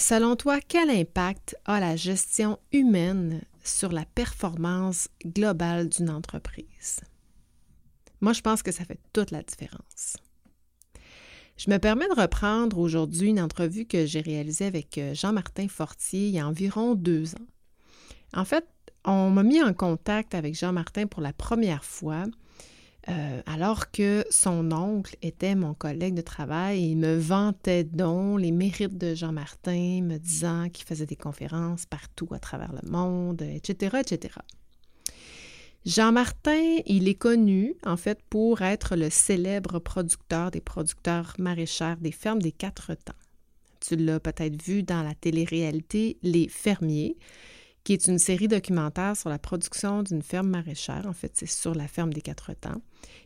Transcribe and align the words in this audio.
selon 0.00 0.36
toi, 0.36 0.60
quel 0.60 0.90
impact 0.90 1.56
a 1.64 1.78
la 1.80 1.96
gestion 1.96 2.58
humaine 2.72 3.42
sur 3.62 3.92
la 3.92 4.04
performance 4.04 5.08
globale 5.24 5.88
d'une 5.88 6.10
entreprise? 6.10 7.00
Moi, 8.20 8.32
je 8.32 8.40
pense 8.40 8.62
que 8.62 8.72
ça 8.72 8.84
fait 8.84 8.98
toute 9.12 9.30
la 9.30 9.42
différence. 9.42 10.16
Je 11.56 11.70
me 11.70 11.78
permets 11.78 12.08
de 12.08 12.20
reprendre 12.20 12.78
aujourd'hui 12.78 13.28
une 13.28 13.40
entrevue 13.40 13.84
que 13.84 14.06
j'ai 14.06 14.20
réalisée 14.20 14.64
avec 14.64 14.96
euh, 14.96 15.14
Jean-Martin 15.14 15.68
Fortier 15.68 16.28
il 16.28 16.34
y 16.34 16.40
a 16.40 16.48
environ 16.48 16.94
deux 16.94 17.34
ans. 17.34 17.46
En 18.32 18.46
fait, 18.46 18.66
on 19.04 19.30
m'a 19.30 19.42
mis 19.42 19.62
en 19.62 19.74
contact 19.74 20.34
avec 20.34 20.54
Jean-Martin 20.54 21.06
pour 21.06 21.20
la 21.20 21.32
première 21.32 21.84
fois 21.84 22.24
euh, 23.10 23.42
alors 23.46 23.90
que 23.90 24.24
son 24.30 24.70
oncle 24.72 25.16
était 25.22 25.54
mon 25.54 25.74
collègue 25.74 26.14
de 26.14 26.22
travail. 26.22 26.90
Il 26.90 26.96
me 26.96 27.18
vantait 27.18 27.84
donc 27.84 28.40
les 28.40 28.52
mérites 28.52 28.96
de 28.96 29.14
Jean-Martin, 29.14 30.02
me 30.02 30.18
disant 30.18 30.68
qu'il 30.68 30.86
faisait 30.86 31.06
des 31.06 31.16
conférences 31.16 31.86
partout 31.86 32.28
à 32.32 32.38
travers 32.38 32.72
le 32.72 32.88
monde, 32.88 33.42
etc., 33.42 33.98
etc. 34.00 34.34
Jean-Martin, 35.86 36.78
il 36.86 37.08
est 37.08 37.14
connu 37.14 37.74
en 37.84 37.96
fait 37.96 38.20
pour 38.28 38.62
être 38.62 38.96
le 38.96 39.10
célèbre 39.10 39.78
producteur 39.78 40.50
des 40.50 40.60
producteurs 40.60 41.34
maraîchers 41.38 41.94
des 42.00 42.12
fermes 42.12 42.42
des 42.42 42.52
quatre 42.52 42.94
temps. 42.94 43.14
Tu 43.80 43.96
l'as 43.96 44.20
peut-être 44.20 44.62
vu 44.62 44.82
dans 44.82 45.02
la 45.02 45.14
télé-réalité 45.14 46.18
Les 46.22 46.48
Fermiers, 46.48 47.16
qui 47.84 47.92
est 47.92 48.06
une 48.06 48.18
série 48.18 48.48
documentaire 48.48 49.16
sur 49.16 49.30
la 49.30 49.38
production 49.38 50.02
d'une 50.02 50.22
ferme 50.22 50.48
maraîchère. 50.48 51.06
En 51.06 51.12
fait, 51.12 51.32
c'est 51.34 51.46
sur 51.46 51.74
la 51.74 51.88
ferme 51.88 52.12
des 52.12 52.20
quatre 52.20 52.52
temps 52.54 52.82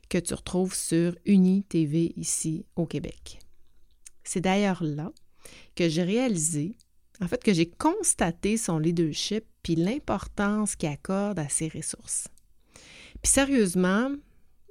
que 0.08 0.18
tu 0.18 0.34
retrouves 0.34 0.74
sur 0.74 1.16
Uni 1.24 1.64
TV 1.64 2.12
ici 2.16 2.64
au 2.76 2.86
Québec. 2.86 3.40
C'est 4.22 4.40
d'ailleurs 4.40 4.82
là 4.82 5.12
que 5.74 5.88
j'ai 5.88 6.02
réalisé, 6.02 6.76
en 7.20 7.28
fait, 7.28 7.42
que 7.42 7.52
j'ai 7.52 7.68
constaté 7.68 8.56
son 8.56 8.78
leadership 8.78 9.44
puis 9.62 9.76
l'importance 9.76 10.76
qu'il 10.76 10.88
accorde 10.88 11.38
à 11.38 11.48
ses 11.48 11.68
ressources. 11.68 12.28
Puis 13.22 13.32
sérieusement, 13.32 14.10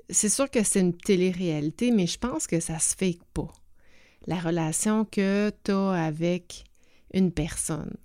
c'est 0.10 0.30
sûr 0.30 0.50
que 0.50 0.64
c'est 0.64 0.80
une 0.80 0.96
télé-réalité, 0.96 1.92
mais 1.92 2.08
je 2.08 2.18
pense 2.18 2.48
que 2.48 2.60
ça 2.60 2.80
se 2.80 2.96
fait 2.96 3.18
pas. 3.34 3.52
La 4.28 4.40
relation 4.40 5.06
que 5.06 5.52
tu 5.64 5.72
as 5.72 5.92
avec 5.92 6.64
une 7.14 7.32
personne. 7.32 7.96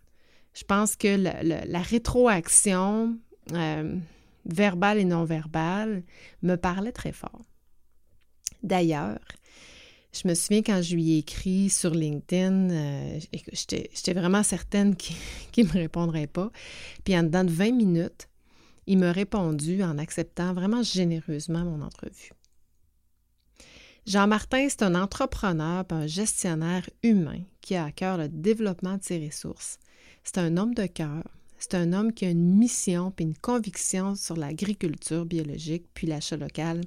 Je 0.58 0.64
pense 0.64 0.96
que 0.96 1.06
la, 1.16 1.82
rétroaction 1.82 3.16
euh, 3.52 3.96
verbale 4.44 4.98
et 4.98 5.04
non 5.04 5.22
verbale 5.24 6.02
me 6.42 6.56
parlait 6.56 6.90
très 6.90 7.12
fort. 7.12 7.42
D'ailleurs, 8.64 9.20
je 10.12 10.26
me 10.26 10.34
souviens 10.34 10.62
quand 10.62 10.82
je 10.82 10.96
lui 10.96 11.12
ai 11.12 11.18
écrit 11.18 11.70
sur 11.70 11.90
LinkedIn, 11.90 12.70
euh, 12.70 13.20
j'étais 13.52 14.14
vraiment 14.14 14.42
certaine 14.42 14.96
qu'il 14.96 15.14
ne 15.58 15.68
me 15.68 15.74
répondrait 15.74 16.26
pas. 16.26 16.50
Puis 17.04 17.16
en 17.16 17.22
dedans 17.22 17.44
de 17.44 17.52
20 17.52 17.70
minutes, 17.70 18.28
il 18.88 18.98
m'a 18.98 19.12
répondu 19.12 19.84
en 19.84 19.96
acceptant 19.96 20.54
vraiment 20.54 20.82
généreusement 20.82 21.62
mon 21.62 21.82
entrevue. 21.82 22.32
Jean-Martin, 24.06 24.66
c'est 24.68 24.82
un 24.82 24.96
entrepreneur 24.96 25.84
un 25.90 26.08
gestionnaire 26.08 26.90
humain 27.04 27.42
qui 27.60 27.76
a 27.76 27.84
à 27.84 27.92
cœur 27.92 28.16
le 28.16 28.28
développement 28.28 28.96
de 28.96 29.04
ses 29.04 29.24
ressources. 29.24 29.78
C'est 30.30 30.40
un 30.40 30.58
homme 30.58 30.74
de 30.74 30.84
cœur. 30.84 31.24
C'est 31.58 31.74
un 31.74 31.94
homme 31.94 32.12
qui 32.12 32.26
a 32.26 32.30
une 32.30 32.54
mission 32.54 33.14
et 33.18 33.22
une 33.22 33.34
conviction 33.34 34.14
sur 34.14 34.36
l'agriculture 34.36 35.24
biologique 35.24 35.86
puis 35.94 36.06
l'achat 36.06 36.36
local 36.36 36.82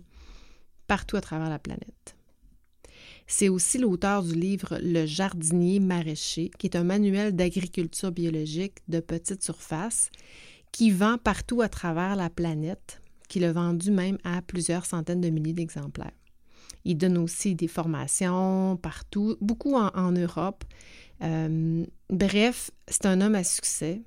partout 0.85 1.17
à 1.17 1.21
travers 1.21 1.49
la 1.49 1.57
planète. 1.57 2.15
C'est 3.25 3.49
aussi 3.49 3.79
l'auteur 3.79 4.21
du 4.21 4.35
livre 4.35 4.77
Le 4.83 5.07
jardinier 5.07 5.79
maraîcher, 5.79 6.51
qui 6.59 6.67
est 6.67 6.75
un 6.75 6.83
manuel 6.83 7.35
d'agriculture 7.35 8.11
biologique 8.11 8.77
de 8.87 8.99
petite 8.99 9.41
surface 9.41 10.11
qui 10.71 10.91
vend 10.91 11.17
partout 11.17 11.61
à 11.61 11.67
travers 11.67 12.15
la 12.15 12.29
planète, 12.29 13.01
qu'il 13.27 13.43
a 13.43 13.53
vendu 13.53 13.89
même 13.89 14.19
à 14.23 14.43
plusieurs 14.43 14.85
centaines 14.85 15.21
de 15.21 15.29
milliers 15.31 15.53
d'exemplaires. 15.53 16.11
Il 16.85 16.97
donne 16.97 17.17
aussi 17.17 17.55
des 17.55 17.67
formations 17.67 18.77
partout, 18.77 19.37
beaucoup 19.41 19.75
en, 19.75 20.11
Europe. 20.11 20.63
Euh, 21.23 21.85
bref, 22.09 22.71
c'est 22.87 23.05
un 23.05 23.21
homme 23.21 23.35
à 23.35 23.43
succès, 23.43 24.01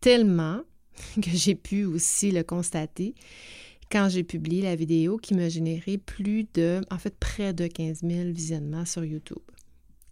tellement 0.00 0.60
que 1.22 1.30
j'ai 1.30 1.54
pu 1.54 1.84
aussi 1.84 2.30
le 2.30 2.42
constater 2.42 3.14
quand 3.90 4.08
j'ai 4.08 4.24
publié 4.24 4.62
la 4.62 4.76
vidéo 4.76 5.18
qui 5.18 5.34
m'a 5.34 5.48
généré 5.48 5.98
plus 5.98 6.46
de, 6.54 6.80
en 6.90 6.98
fait, 6.98 7.16
près 7.18 7.52
de 7.52 7.66
15 7.66 8.00
000 8.02 8.30
visionnements 8.30 8.84
sur 8.86 9.04
YouTube. 9.04 9.38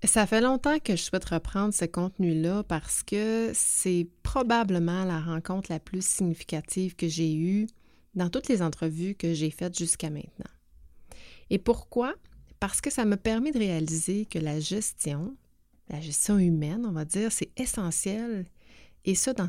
Ça 0.05 0.27
fait 0.27 0.41
longtemps 0.41 0.79
que 0.81 0.97
je 0.97 1.03
souhaite 1.03 1.25
reprendre 1.27 1.73
ce 1.73 1.85
contenu-là 1.85 2.65
parce 2.65 3.05
que 3.05 3.53
c'est 3.55 4.09
probablement 4.25 5.05
la 5.05 5.21
rencontre 5.21 5.71
la 5.71 5.79
plus 5.79 6.05
significative 6.05 6.97
que 6.97 7.07
j'ai 7.07 7.35
eue 7.35 7.69
dans 8.15 8.29
toutes 8.29 8.49
les 8.49 8.63
entrevues 8.63 9.15
que 9.15 9.33
j'ai 9.33 9.51
faites 9.51 9.79
jusqu'à 9.79 10.11
maintenant. 10.11 10.51
Et 11.51 11.59
pourquoi? 11.59 12.15
Parce 12.59 12.81
que 12.81 12.91
ça 12.91 13.05
me 13.05 13.17
permet 13.17 13.53
de 13.53 13.59
réaliser 13.59 14.27
que 14.27 14.39
la 14.39 14.59
gestion, 14.59 15.37
la 15.89 16.01
gestion 16.01 16.39
humaine, 16.39 16.85
on 16.87 16.93
va 16.93 17.05
dire, 17.05 17.33
c'est 17.33 17.51
essentiel, 17.59 18.47
et 19.05 19.15
ça 19.15 19.33
dans, 19.35 19.49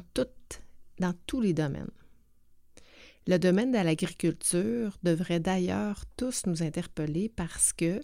tous 1.26 1.42
les 1.42 1.54
domaines. 1.54 1.92
Le 3.28 3.38
domaine 3.38 3.72
de 3.72 3.78
l'agriculture 3.78 4.98
devrait 5.04 5.40
d'ailleurs 5.40 6.04
tous 6.18 6.46
nous 6.46 6.62
interpeller 6.62 7.30
parce 7.30 7.72
que 7.72 8.02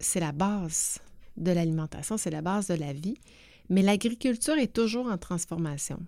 c'est 0.00 0.20
la 0.20 0.32
base 0.32 0.98
de 1.36 1.52
l'alimentation, 1.52 2.16
c'est 2.16 2.30
la 2.30 2.42
base 2.42 2.66
de 2.66 2.74
la 2.74 2.92
vie, 2.92 3.16
mais 3.68 3.82
l'agriculture 3.82 4.58
est 4.58 4.72
toujours 4.72 5.06
en 5.06 5.18
transformation 5.18 6.04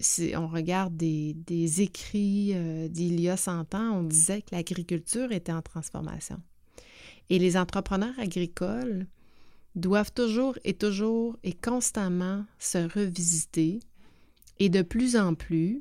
si 0.00 0.32
on 0.36 0.46
regarde 0.46 0.96
des, 0.96 1.82
écrits 1.82 2.52
euh, 2.54 2.88
d'il 2.88 3.20
y 3.20 3.28
a 3.28 3.36
100 3.36 3.74
ans, 3.74 3.98
on 3.98 4.02
disait 4.04 4.42
que 4.42 4.54
l'agriculture 4.54 5.32
était 5.32 5.52
en 5.52 5.62
transformation. 5.62 6.40
Et 7.30 7.38
les 7.38 7.56
entrepreneurs 7.56 8.18
agricoles 8.18 9.06
doivent 9.74 10.12
toujours 10.12 10.58
et 10.64 10.74
toujours 10.74 11.36
et 11.44 11.52
constamment 11.52 12.44
se 12.58 12.78
revisiter 12.78 13.80
et 14.58 14.68
de 14.68 14.82
plus 14.82 15.16
en 15.16 15.34
plus, 15.34 15.80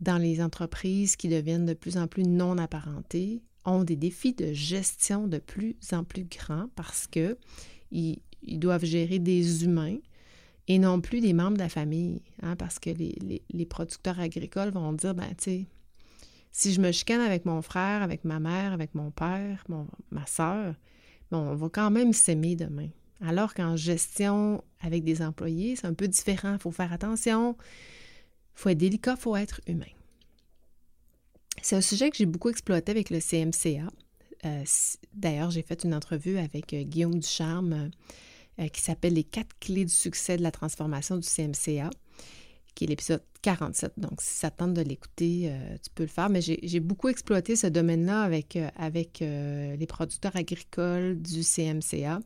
dans 0.00 0.18
les 0.18 0.40
entreprises 0.40 1.16
qui 1.16 1.28
deviennent 1.28 1.66
de 1.66 1.74
plus 1.74 1.96
en 1.96 2.06
plus 2.06 2.24
non 2.24 2.58
apparentées, 2.58 3.42
ont 3.64 3.84
des 3.84 3.96
défis 3.96 4.34
de 4.34 4.52
gestion 4.52 5.26
de 5.26 5.38
plus 5.38 5.76
en 5.92 6.04
plus 6.04 6.24
grands 6.24 6.68
parce 6.74 7.06
que 7.06 7.36
ils 7.90 8.20
doivent 8.58 8.84
gérer 8.84 9.18
des 9.18 9.64
humains, 9.64 9.98
et 10.66 10.78
non 10.78 11.00
plus 11.00 11.20
des 11.20 11.32
membres 11.32 11.56
de 11.56 11.62
la 11.62 11.68
famille, 11.68 12.22
hein, 12.42 12.56
parce 12.56 12.78
que 12.78 12.90
les, 12.90 13.66
producteurs 13.66 14.18
agricoles 14.18 14.70
vont 14.70 14.92
dire, 14.92 15.14
ben, 15.14 15.28
tu 15.36 15.44
sais, 15.44 15.66
si 16.56 16.72
je 16.72 16.80
me 16.80 16.92
chicane 16.92 17.20
avec 17.20 17.46
mon 17.46 17.62
frère, 17.62 18.02
avec 18.02 18.24
ma 18.24 18.38
mère, 18.38 18.72
avec 18.72 18.94
mon 18.94 19.10
père, 19.10 19.64
ma 20.12 20.24
soeur, 20.24 20.76
bon, 21.32 21.38
on 21.38 21.54
va 21.56 21.68
quand 21.68 21.90
même 21.90 22.12
s'aimer 22.12 22.54
demain. 22.54 22.88
Alors 23.20 23.54
qu'en 23.54 23.74
gestion 23.74 24.62
avec 24.80 25.02
des 25.02 25.20
employés, 25.20 25.74
c'est 25.74 25.88
un 25.88 25.94
peu 25.94 26.06
différent. 26.06 26.52
Il 26.52 26.60
faut 26.60 26.70
faire 26.70 26.92
attention, 26.92 27.56
il 27.58 28.60
faut 28.60 28.68
être 28.68 28.78
délicat, 28.78 29.14
il 29.18 29.20
faut 29.20 29.34
être 29.34 29.60
humain. 29.66 29.90
C'est 31.60 31.74
un 31.74 31.80
sujet 31.80 32.08
que 32.10 32.16
j'ai 32.16 32.26
beaucoup 32.26 32.50
exploité 32.50 32.92
avec 32.92 33.10
le 33.10 33.18
CMCA. 33.18 33.90
Euh, 34.44 34.64
d'ailleurs, 35.12 35.50
j'ai 35.50 35.62
fait 35.62 35.82
une 35.82 35.92
entrevue 35.92 36.38
avec 36.38 36.72
euh, 36.72 36.84
Guillaume 36.84 37.18
Ducharme 37.18 37.90
euh, 38.60 38.68
qui 38.68 38.80
s'appelle 38.80 39.14
Les 39.14 39.24
quatre 39.24 39.58
clés 39.58 39.86
du 39.86 39.92
succès 39.92 40.36
de 40.36 40.42
la 40.42 40.52
transformation 40.52 41.16
du 41.16 41.26
CMCA, 41.26 41.90
qui 42.74 42.84
est 42.84 42.86
l'épisode 42.88 43.22
47. 43.42 43.92
Donc, 43.96 44.20
si 44.20 44.34
ça 44.34 44.50
tente 44.50 44.74
de 44.74 44.82
l'écouter, 44.82 45.50
euh, 45.50 45.76
tu 45.82 45.90
peux 45.94 46.04
le 46.04 46.08
faire. 46.08 46.28
Mais 46.28 46.40
j'ai 46.40 46.80
beaucoup 46.80 47.08
exploité 47.08 47.56
ce 47.56 47.66
domaine-là 47.66 48.22
avec, 48.22 48.56
euh, 48.56 48.68
avec 48.76 49.20
les 49.20 49.86
producteurs 49.86 50.36
agricoles 50.36 51.20
du 51.20 51.42
CMCA. 51.42 52.20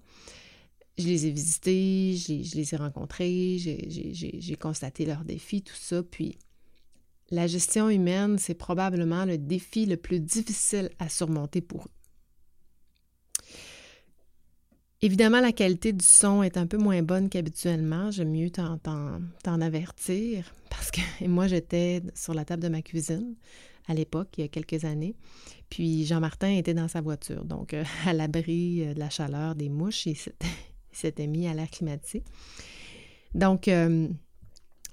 Je 0.97 1.07
les 1.07 1.27
ai 1.27 1.31
visités, 1.31 2.17
je 2.17 2.57
les 2.57 2.75
ai 2.75 2.77
rencontrés, 2.77 3.59
j'ai 3.59 4.57
constaté 4.57 5.07
leurs 5.07 5.25
défis, 5.25 5.63
tout 5.63 5.77
ça. 5.77 6.03
Puis, 6.03 6.39
la 7.31 7.47
gestion 7.47 7.89
humaine, 7.91 8.39
c'est 8.39 8.55
probablement 8.55 9.25
le 9.25 9.39
défi 9.39 9.87
le 9.87 9.97
plus 9.97 10.19
difficile 10.19 10.91
à 10.99 11.09
surmonter 11.09 11.61
pour 11.61 11.85
eux. 11.85 11.98
Évidemment, 15.01 15.41
la 15.41 15.53
qualité 15.53 15.93
du 15.93 16.05
son 16.05 16.43
est 16.43 16.57
un 16.57 16.67
peu 16.67 16.77
moins 16.77 17.03
bonne 17.03 17.29
qu'habituellement. 17.29 18.11
J'aime 18.11 18.33
mieux 18.33 18.51
t'en 18.51 19.61
avertir 19.61 20.53
parce 20.71 20.91
que 20.91 21.01
moi, 21.27 21.47
j'étais 21.47 22.03
sur 22.15 22.35
la 22.35 22.45
table 22.45 22.63
de 22.63 22.69
ma 22.69 22.83
cuisine 22.83 23.35
à 23.89 23.95
l'époque, 23.95 24.29
il 24.37 24.43
y 24.43 24.45
a 24.45 24.49
quelques 24.49 24.85
années. 24.85 25.17
Puis 25.71 26.07
Jean-Martin 26.07 26.51
était 26.51 26.75
dans 26.75 26.89
sa 26.89 27.01
voiture, 27.01 27.45
donc 27.45 27.75
euh, 27.75 27.85
à 28.07 28.13
l'abri 28.13 28.83
euh, 28.83 28.95
de 28.95 28.99
la 28.99 29.11
chaleur 29.11 29.55
des 29.55 29.69
mouches, 29.69 30.07
il 30.07 30.17
s'était 30.93 31.27
mis 31.27 31.49
à 31.49 31.55
l'air 31.55 31.71
climatisé. 31.71 32.23
Donc, 33.35 33.69
euh, 33.69 34.09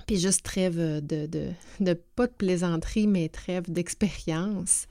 puis 0.08 0.18
juste 0.18 0.44
trêve 0.44 0.78
de, 0.78 1.26
de, 1.26 1.52
de, 1.80 1.94
pas 1.94 2.28
de 2.28 2.34
plaisanterie, 2.34 3.08
mais 3.08 3.30
trêve 3.30 3.70
d'expérience. 3.70 4.88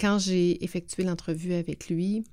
quand 0.00 0.18
j'ai 0.18 0.62
effectué 0.64 1.04
l'entrevue 1.04 1.54
avec 1.54 1.88
lui, 1.88 2.24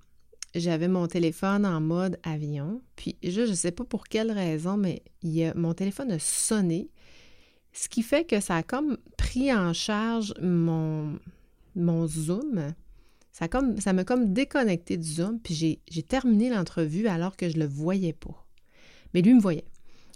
j'avais 0.55 0.87
mon 0.87 1.07
téléphone 1.07 1.65
en 1.65 1.81
mode 1.81 2.19
avion. 2.23 2.81
Puis 2.95 3.17
je 3.23 3.41
ne 3.41 3.53
sais 3.53 3.71
pas 3.71 3.83
pour 3.83 4.05
quelle 4.05 4.31
raison, 4.31 4.77
mais 4.77 5.03
mon 5.55 5.73
téléphone 5.73 6.11
a 6.11 6.19
sonné. 6.19 6.89
Ce 7.71 7.89
qui 7.89 8.03
fait 8.03 8.23
que 8.23 8.39
ça 8.39 8.57
a 8.57 8.63
comme 8.63 8.97
pris 9.17 9.51
en 9.53 9.73
charge 9.73 10.33
mon, 10.41 11.19
mon 11.75 12.07
Zoom. 12.07 12.73
Ça, 13.31 13.93
m'a 13.93 14.03
comme 14.03 14.31
déconnecté 14.31 14.95
du 14.95 15.07
Zoom, 15.07 15.39
puis 15.39 15.79
j'ai 15.87 16.03
terminé 16.03 16.51
l'entrevue 16.51 17.07
alors 17.07 17.35
que 17.35 17.49
je 17.49 17.57
le 17.57 17.65
voyais 17.65 18.13
pas. 18.13 18.45
Mais 19.13 19.21
lui 19.21 19.33
me 19.33 19.41
voyait. 19.41 19.65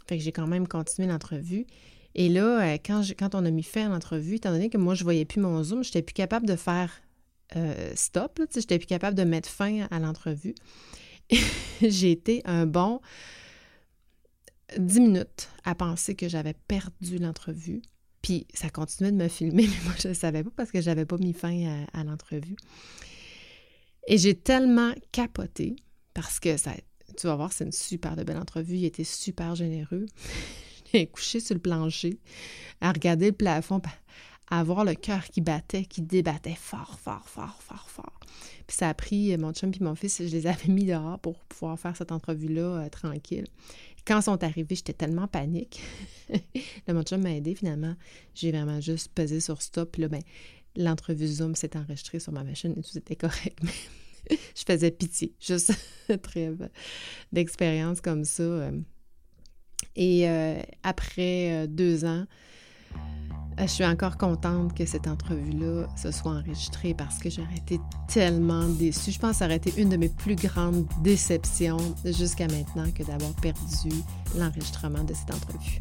Fait 0.07 0.17
que 0.17 0.23
j'ai 0.23 0.31
quand 0.31 0.47
même 0.47 0.67
continué 0.67 1.07
l'entrevue. 1.07 1.65
Et 2.13 2.29
là, 2.29 2.61
euh, 2.61 2.77
quand, 2.83 3.03
quand 3.17 3.35
on 3.35 3.45
a 3.45 3.51
mis 3.51 3.63
fin 3.63 3.87
à 3.87 3.89
l'entrevue, 3.89 4.35
étant 4.35 4.51
donné 4.51 4.69
que 4.69 4.77
moi, 4.77 4.95
je 4.95 5.03
voyais 5.03 5.25
plus 5.25 5.39
mon 5.39 5.61
Zoom, 5.63 5.83
je 5.83 5.89
n'étais 5.89 6.01
plus 6.01 6.13
capable 6.13 6.47
de 6.47 6.55
faire 6.55 6.91
euh, 7.55 7.91
stop. 7.95 8.39
Je 8.53 8.59
n'étais 8.59 8.77
plus 8.77 8.87
capable 8.87 9.17
de 9.17 9.23
mettre 9.23 9.49
fin 9.49 9.87
à 9.91 9.99
l'entrevue. 9.99 10.55
j'ai 11.81 12.11
été 12.11 12.41
un 12.45 12.65
bon 12.65 13.01
dix 14.77 14.99
minutes 14.99 15.49
à 15.63 15.75
penser 15.75 16.15
que 16.15 16.27
j'avais 16.27 16.53
perdu 16.67 17.17
l'entrevue. 17.17 17.81
Puis 18.21 18.47
ça 18.53 18.69
continuait 18.69 19.11
de 19.11 19.17
me 19.17 19.27
filmer, 19.27 19.67
mais 19.67 19.83
moi, 19.85 19.93
je 19.99 20.09
ne 20.09 20.13
savais 20.13 20.43
pas 20.43 20.51
parce 20.55 20.71
que 20.71 20.81
je 20.81 20.87
n'avais 20.87 21.05
pas 21.05 21.17
mis 21.17 21.33
fin 21.33 21.85
à, 21.93 22.03
l'entrevue. 22.03 22.55
Et 24.07 24.17
j'ai 24.17 24.35
tellement 24.35 24.93
capoté 25.11 25.75
parce 26.13 26.39
que 26.39 26.57
ça, 26.57 26.73
tu 27.17 27.27
vas 27.27 27.35
voir, 27.35 27.53
c'est 27.53 27.65
une 27.65 27.71
super 27.71 28.15
belle 28.15 28.37
entrevue. 28.37 28.75
Il 28.77 28.85
était 28.85 29.03
super 29.03 29.55
généreux. 29.55 30.05
J'ai 30.93 31.05
couché 31.05 31.41
sur 31.41 31.53
le 31.53 31.59
plancher, 31.59 32.17
à 32.79 32.93
regarder 32.93 33.25
le 33.25 33.31
plafond, 33.33 33.81
à 34.49 34.63
voir 34.63 34.85
le 34.85 34.95
cœur 34.95 35.25
qui 35.25 35.41
battait, 35.41 35.85
qui 35.85 36.01
débattait 36.01 36.55
fort, 36.55 36.99
fort, 36.99 37.27
fort, 37.27 37.57
fort, 37.61 37.89
fort. 37.89 38.19
Puis 38.65 38.77
ça 38.77 38.89
a 38.89 38.93
pris 38.93 39.37
mon 39.37 39.53
chum 39.53 39.71
et 39.73 39.83
mon 39.83 39.95
fils, 39.95 40.17
je 40.19 40.31
les 40.31 40.47
avais 40.47 40.71
mis 40.71 40.85
dehors 40.85 41.19
pour 41.19 41.39
pouvoir 41.45 41.79
faire 41.79 41.95
cette 41.95 42.11
entrevue-là 42.11 42.61
euh, 42.85 42.89
tranquille. 42.89 43.47
Quand 44.05 44.19
ils 44.19 44.23
sont 44.23 44.41
arrivés, 44.43 44.75
j'étais 44.75 44.93
tellement 44.93 45.27
panique. 45.27 45.81
le 46.87 46.93
mon 46.93 47.03
chum 47.03 47.21
m'a 47.21 47.31
aidé 47.31 47.55
finalement. 47.55 47.95
J'ai 48.33 48.51
vraiment 48.51 48.79
juste 48.79 49.11
pesé 49.13 49.41
sur 49.41 49.61
stop. 49.61 49.91
Puis 49.91 50.01
là, 50.01 50.07
ben, 50.07 50.21
l'entrevue 50.77 51.27
Zoom 51.27 51.55
s'est 51.55 51.75
enregistrée 51.75 52.19
sur 52.19 52.31
ma 52.31 52.43
machine 52.43 52.73
et 52.77 52.81
tout 52.81 52.97
était 52.97 53.17
correct. 53.17 53.59
je 54.29 54.63
faisais 54.65 54.91
pitié. 54.91 55.33
Juste 55.39 55.73
trêve 56.21 56.69
d'expérience 57.31 57.99
comme 57.99 58.23
ça. 58.23 58.43
Euh. 58.43 58.79
Et 59.95 60.29
euh, 60.29 60.61
après 60.83 61.51
euh, 61.51 61.67
deux 61.67 62.05
ans, 62.05 62.25
je 63.65 63.65
suis 63.65 63.85
encore 63.85 64.17
contente 64.17 64.75
que 64.75 64.85
cette 64.85 65.07
entrevue-là 65.07 65.87
se 65.95 66.11
soit 66.11 66.33
enregistrée 66.33 66.93
parce 66.93 67.17
que 67.17 67.29
j'aurais 67.29 67.57
été 67.57 67.79
tellement 68.07 68.67
déçue. 68.67 69.11
Je 69.11 69.19
pense 69.19 69.31
que 69.31 69.37
ça 69.37 69.45
aurait 69.45 69.57
été 69.57 69.73
une 69.77 69.89
de 69.89 69.97
mes 69.97 70.09
plus 70.09 70.35
grandes 70.35 70.85
déceptions 71.01 71.77
jusqu'à 72.05 72.47
maintenant 72.47 72.89
que 72.91 73.03
d'avoir 73.03 73.33
perdu 73.33 73.89
l'enregistrement 74.37 75.03
de 75.03 75.13
cette 75.13 75.33
entrevue. 75.33 75.79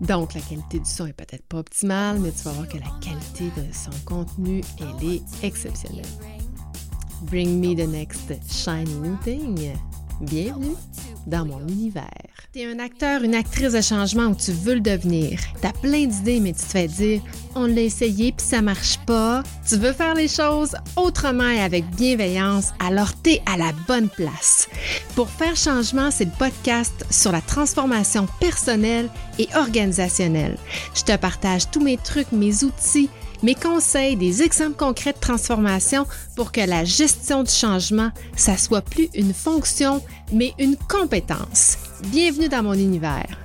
Donc, 0.00 0.34
la 0.34 0.40
qualité 0.40 0.80
du 0.80 0.90
son 0.90 1.06
est 1.06 1.12
peut-être 1.12 1.46
pas 1.46 1.58
optimale, 1.58 2.18
mais 2.18 2.32
tu 2.32 2.42
vas 2.42 2.52
voir 2.52 2.68
que 2.68 2.78
la 2.78 2.90
qualité 3.00 3.44
de 3.56 3.72
son 3.72 3.92
contenu, 4.04 4.60
elle 4.80 5.08
est 5.08 5.22
exceptionnelle. 5.44 6.04
Bring 7.22 7.60
me 7.60 7.74
the 7.74 7.88
next 7.88 8.32
shiny 8.48 8.92
new 8.94 9.16
thing. 9.22 9.72
Bienvenue 10.20 10.74
dans 11.26 11.46
mon 11.46 11.60
univers. 11.68 12.31
T'es 12.52 12.66
un 12.66 12.80
acteur, 12.80 13.22
une 13.22 13.34
actrice 13.34 13.72
de 13.72 13.80
changement 13.80 14.26
où 14.26 14.34
tu 14.34 14.52
veux 14.52 14.74
le 14.74 14.80
devenir. 14.80 15.40
T'as 15.62 15.72
plein 15.72 16.04
d'idées, 16.04 16.38
mais 16.38 16.52
tu 16.52 16.60
te 16.60 16.66
fais 16.66 16.86
dire 16.86 17.22
on 17.54 17.64
l'a 17.64 17.80
essayé 17.80 18.30
puis 18.32 18.44
ça 18.44 18.60
marche 18.60 18.98
pas. 19.06 19.42
Tu 19.66 19.76
veux 19.76 19.94
faire 19.94 20.14
les 20.14 20.28
choses 20.28 20.76
autrement 20.96 21.48
et 21.48 21.62
avec 21.62 21.88
bienveillance, 21.96 22.74
alors 22.78 23.14
t'es 23.22 23.40
à 23.46 23.56
la 23.56 23.72
bonne 23.88 24.10
place. 24.10 24.68
Pour 25.14 25.30
faire 25.30 25.56
changement, 25.56 26.10
c'est 26.10 26.26
le 26.26 26.38
podcast 26.38 27.06
sur 27.08 27.32
la 27.32 27.40
transformation 27.40 28.26
personnelle 28.38 29.08
et 29.38 29.48
organisationnelle. 29.56 30.58
Je 30.94 31.04
te 31.04 31.16
partage 31.16 31.70
tous 31.70 31.80
mes 31.80 31.96
trucs, 31.96 32.32
mes 32.32 32.64
outils 32.64 33.08
mes 33.42 33.54
conseils, 33.54 34.16
des 34.16 34.42
exemples 34.42 34.76
concrets 34.76 35.12
de 35.12 35.18
transformation 35.18 36.06
pour 36.36 36.52
que 36.52 36.60
la 36.60 36.84
gestion 36.84 37.42
du 37.42 37.50
changement, 37.50 38.10
ça 38.36 38.56
soit 38.56 38.82
plus 38.82 39.08
une 39.14 39.34
fonction, 39.34 40.00
mais 40.32 40.52
une 40.58 40.76
compétence. 40.76 41.76
Bienvenue 42.12 42.48
dans 42.48 42.62
mon 42.62 42.74
univers. 42.74 43.38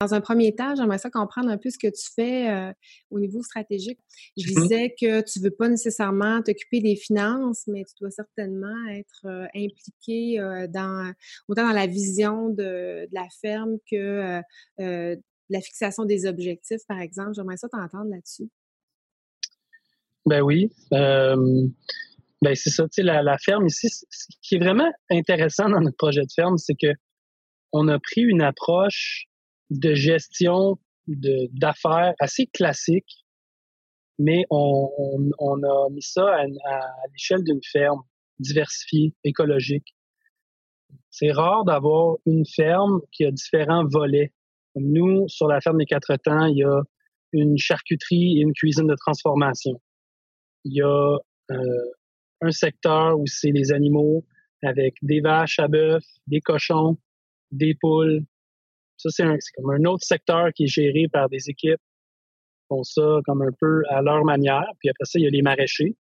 Dans 0.00 0.14
un 0.14 0.22
premier 0.22 0.54
temps, 0.54 0.74
j'aimerais 0.74 0.96
ça 0.96 1.10
comprendre 1.10 1.50
un 1.50 1.58
peu 1.58 1.68
ce 1.68 1.76
que 1.76 1.88
tu 1.88 2.08
fais 2.14 2.48
euh, 2.48 2.72
au 3.10 3.20
niveau 3.20 3.42
stratégique. 3.42 3.98
Je 4.38 4.44
mm-hmm. 4.44 4.62
disais 4.62 4.94
que 4.98 5.20
tu 5.20 5.40
ne 5.40 5.44
veux 5.44 5.50
pas 5.50 5.68
nécessairement 5.68 6.40
t'occuper 6.40 6.80
des 6.80 6.96
finances, 6.96 7.64
mais 7.66 7.84
tu 7.84 7.92
dois 8.00 8.10
certainement 8.10 8.88
être 8.90 9.26
euh, 9.26 9.46
impliqué 9.54 10.40
euh, 10.40 10.66
dans 10.68 11.12
autant 11.48 11.68
dans 11.68 11.74
la 11.74 11.86
vision 11.86 12.48
de, 12.48 13.06
la 13.12 13.26
ferme 13.42 13.76
que 13.90 14.40
la 15.50 15.60
fixation 15.60 16.04
des 16.04 16.26
objectifs, 16.26 16.80
par 16.88 17.00
exemple. 17.00 17.32
J'aimerais 17.34 17.56
ça 17.56 17.68
t'entendre 17.68 18.10
là-dessus. 18.10 18.48
Ben 20.26 20.40
oui. 20.40 20.70
Euh, 20.92 21.66
ben 22.42 22.54
c'est 22.54 22.70
ça, 22.70 22.84
tu 22.84 22.90
sais, 22.92 23.02
la, 23.02 23.38
ferme 23.38 23.66
ici, 23.66 23.88
ce 23.90 24.26
qui 24.42 24.54
est 24.54 24.58
vraiment 24.58 24.90
intéressant 25.10 25.68
dans 25.68 25.80
notre 25.80 25.96
projet 25.96 26.22
de 26.22 26.32
ferme, 26.34 26.56
c'est 26.56 26.74
que 26.74 26.92
on 27.72 27.88
a 27.88 27.98
pris 27.98 28.22
une 28.22 28.42
approche 28.42 29.26
de 29.70 29.94
gestion 29.94 30.78
d'affaires 31.06 32.14
assez 32.18 32.46
classique, 32.46 33.24
mais 34.18 34.44
on, 34.50 35.62
a 35.62 35.90
mis 35.90 36.02
ça 36.02 36.26
à 36.26 36.44
l'échelle 37.12 37.44
d'une 37.44 37.60
ferme 37.70 38.00
diversifiée, 38.38 39.14
écologique. 39.24 39.94
C'est 41.10 41.30
rare 41.30 41.64
d'avoir 41.64 42.16
une 42.26 42.44
ferme 42.46 43.00
qui 43.12 43.24
a 43.24 43.30
différents 43.30 43.86
volets 43.86 44.32
nous, 44.76 45.28
sur 45.28 45.48
la 45.48 45.60
ferme 45.60 45.78
des 45.78 45.86
quatre 45.86 46.14
temps, 46.16 46.46
il 46.46 46.58
y 46.58 46.64
a 46.64 46.82
une 47.32 47.58
charcuterie 47.58 48.38
et 48.38 48.42
une 48.42 48.52
cuisine 48.52 48.86
de 48.86 48.94
transformation. 48.94 49.80
Il 50.64 50.74
y 50.74 50.82
a 50.82 51.16
euh, 51.50 51.90
un 52.40 52.50
secteur 52.50 53.18
où 53.18 53.26
c'est 53.26 53.50
les 53.50 53.72
animaux 53.72 54.24
avec 54.62 54.96
des 55.02 55.20
vaches 55.20 55.58
à 55.58 55.68
bœuf, 55.68 56.04
des 56.26 56.40
cochons, 56.40 56.98
des 57.50 57.74
poules. 57.74 58.24
Ça, 58.96 59.08
c'est 59.10 59.24
comme 59.56 59.70
un 59.70 59.84
autre 59.84 60.04
secteur 60.04 60.52
qui 60.54 60.64
est 60.64 60.68
géré 60.68 61.06
par 61.10 61.28
des 61.28 61.48
équipes 61.48 61.80
qui 61.80 62.66
font 62.68 62.82
ça 62.82 63.20
comme 63.24 63.42
un 63.42 63.52
peu 63.58 63.82
à 63.88 64.02
leur 64.02 64.24
manière. 64.24 64.70
Puis 64.78 64.90
après 64.90 65.04
ça, 65.04 65.18
il 65.18 65.22
y 65.22 65.26
a 65.26 65.30
les 65.30 65.42
maraîchers. 65.42 65.96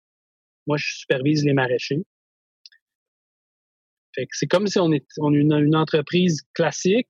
Moi, 0.67 0.77
je 0.77 0.99
supervise 0.99 1.45
les 1.45 1.53
maraîchers. 1.53 2.03
Fait 4.15 4.25
que 4.25 4.31
c'est 4.33 4.47
comme 4.47 4.67
si 4.67 4.79
on 4.79 4.91
est 4.91 5.05
on 5.19 5.33
une, 5.33 5.53
une 5.53 5.75
entreprise 5.75 6.41
classique 6.53 7.07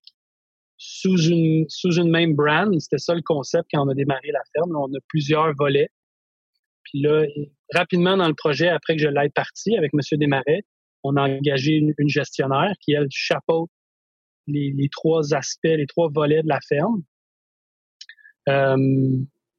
sous 0.80 1.18
une, 1.28 1.66
sous 1.68 1.98
une 1.98 2.10
même 2.10 2.34
brand. 2.34 2.74
C'était 2.80 2.98
ça 2.98 3.14
le 3.14 3.22
concept 3.22 3.68
quand 3.72 3.86
on 3.86 3.90
a 3.90 3.94
démarré 3.94 4.32
la 4.32 4.42
ferme. 4.56 4.76
on 4.76 4.88
a 4.88 5.00
plusieurs 5.10 5.54
volets. 5.56 5.90
Puis 6.84 7.02
là, 7.02 7.26
rapidement 7.76 8.18
dans 8.18 8.28
le 8.28 8.34
projet, 8.34 8.70
après 8.70 8.96
que 8.96 9.02
je 9.02 9.10
l'aille 9.10 9.30
parti 9.30 9.78
avec 9.78 9.92
M. 9.94 10.00
Desmarais, 10.18 10.64
on 11.04 11.18
a 11.18 11.30
engagé 11.30 11.74
une, 11.74 11.94
gestionnaire 12.10 12.74
qui, 12.82 12.94
elle, 12.94 13.08
chapeaute 13.12 13.70
les, 14.48 14.72
les, 14.76 14.90
trois 14.90 15.34
aspects, 15.34 15.66
les 15.66 15.86
trois 15.86 16.10
volets 16.12 16.42
de 16.42 16.48
la 16.48 16.60
ferme. 16.68 17.04
Euh, 18.48 18.78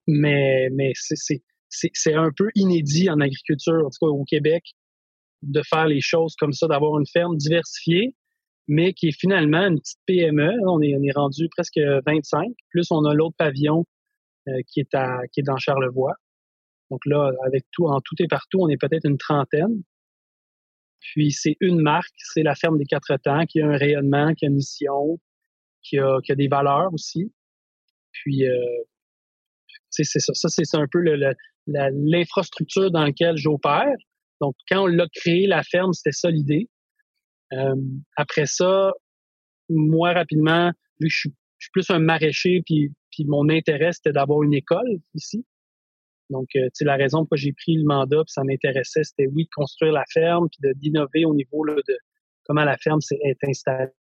mais 0.07 0.69
mais 0.73 0.93
c'est 0.97 2.15
un 2.15 2.31
peu 2.37 2.51
inédit 2.57 3.09
en 3.11 3.21
agriculture, 3.21 3.87
en 3.87 3.91
tout 3.91 4.07
cas 4.07 4.11
au 4.11 4.25
Québec, 4.25 4.65
de 5.43 5.63
faire 5.63 5.87
les 5.87 6.01
choses 6.01 6.35
comme 6.37 6.53
ça, 6.53 6.67
d'avoir 6.67 6.99
une 6.99 7.07
ferme 7.07 7.37
diversifiée, 7.37 8.15
mais 8.71 8.93
qui 8.93 9.09
est 9.09 9.19
finalement 9.19 9.67
une 9.67 9.81
petite 9.81 9.99
PME. 10.07 10.53
On 10.69 10.81
est, 10.81 10.95
on 10.95 11.03
est 11.03 11.13
rendu 11.13 11.49
presque 11.51 11.81
25. 12.07 12.53
Plus 12.71 12.87
on 12.93 13.05
a 13.05 13.13
l'autre 13.13 13.35
pavillon 13.37 13.85
euh, 14.47 14.61
qui 14.69 14.79
est 14.79 14.95
à 14.95 15.23
qui 15.33 15.41
est 15.41 15.43
dans 15.43 15.57
Charlevoix. 15.57 16.15
Donc 16.89 17.01
là, 17.05 17.33
avec 17.45 17.65
tout, 17.73 17.87
en 17.87 18.01
tout 18.01 18.15
et 18.21 18.29
partout, 18.29 18.59
on 18.61 18.69
est 18.69 18.77
peut-être 18.77 19.05
une 19.05 19.19
trentaine. 19.19 19.83
Puis 21.01 21.33
c'est 21.33 21.57
une 21.61 21.81
marque, 21.81 22.15
c'est 22.33 22.45
la 22.45 22.55
ferme 22.55 22.79
des 22.79 22.85
quatre 22.85 23.17
temps, 23.25 23.45
qui 23.45 23.61
a 23.61 23.67
un 23.67 23.77
rayonnement, 23.77 24.35
qui 24.35 24.45
a 24.45 24.49
une 24.49 24.55
mission, 24.55 25.19
qui 25.83 25.99
a, 25.99 26.21
qui 26.25 26.31
a 26.31 26.37
des 26.37 26.49
valeurs 26.49 26.95
aussi. 26.95 27.33
Puis 28.13 28.47
euh, 28.47 28.55
c'est 29.89 30.05
ça, 30.05 30.33
ça 30.33 30.49
c'est 30.49 30.77
un 30.77 30.87
peu 30.89 31.03
l'infrastructure 31.67 32.93
dans 32.93 33.03
laquelle 33.03 33.37
j'opère. 33.37 33.97
Donc 34.41 34.55
quand 34.69 34.85
on 34.85 34.87
l'a 34.87 35.09
créé, 35.13 35.49
la 35.49 35.65
ferme, 35.65 35.93
c'était 35.93 36.13
ça. 36.13 36.31
Euh, 37.53 37.75
après 38.17 38.47
ça, 38.47 38.93
moi, 39.69 40.13
rapidement, 40.13 40.73
vu 41.01 41.09
je 41.09 41.19
suis, 41.19 41.31
plus 41.73 41.91
un 41.91 41.99
maraîcher, 41.99 42.63
puis, 42.65 42.91
mon 43.27 43.49
intérêt, 43.51 43.93
c'était 43.93 44.13
d'avoir 44.13 44.43
une 44.43 44.55
école 44.55 44.89
ici. 45.15 45.45
Donc, 46.31 46.49
euh, 46.57 46.69
tu 46.75 46.85
la 46.85 46.97
raison 46.97 47.19
pourquoi 47.19 47.37
j'ai 47.37 47.53
pris 47.53 47.75
le 47.75 47.85
mandat, 47.85 48.19
puis 48.25 48.33
ça 48.33 48.45
m'intéressait, 48.45 49.03
c'était 49.03 49.27
oui, 49.27 49.45
de 49.45 49.51
construire 49.55 49.93
la 49.93 50.05
ferme, 50.13 50.49
puis 50.49 50.73
d'innover 50.77 51.25
au 51.25 51.35
niveau 51.35 51.67
de 51.67 51.99
comment 52.45 52.65
la 52.65 52.79
ferme 52.79 53.01
est 53.11 53.37
installée, 53.47 53.95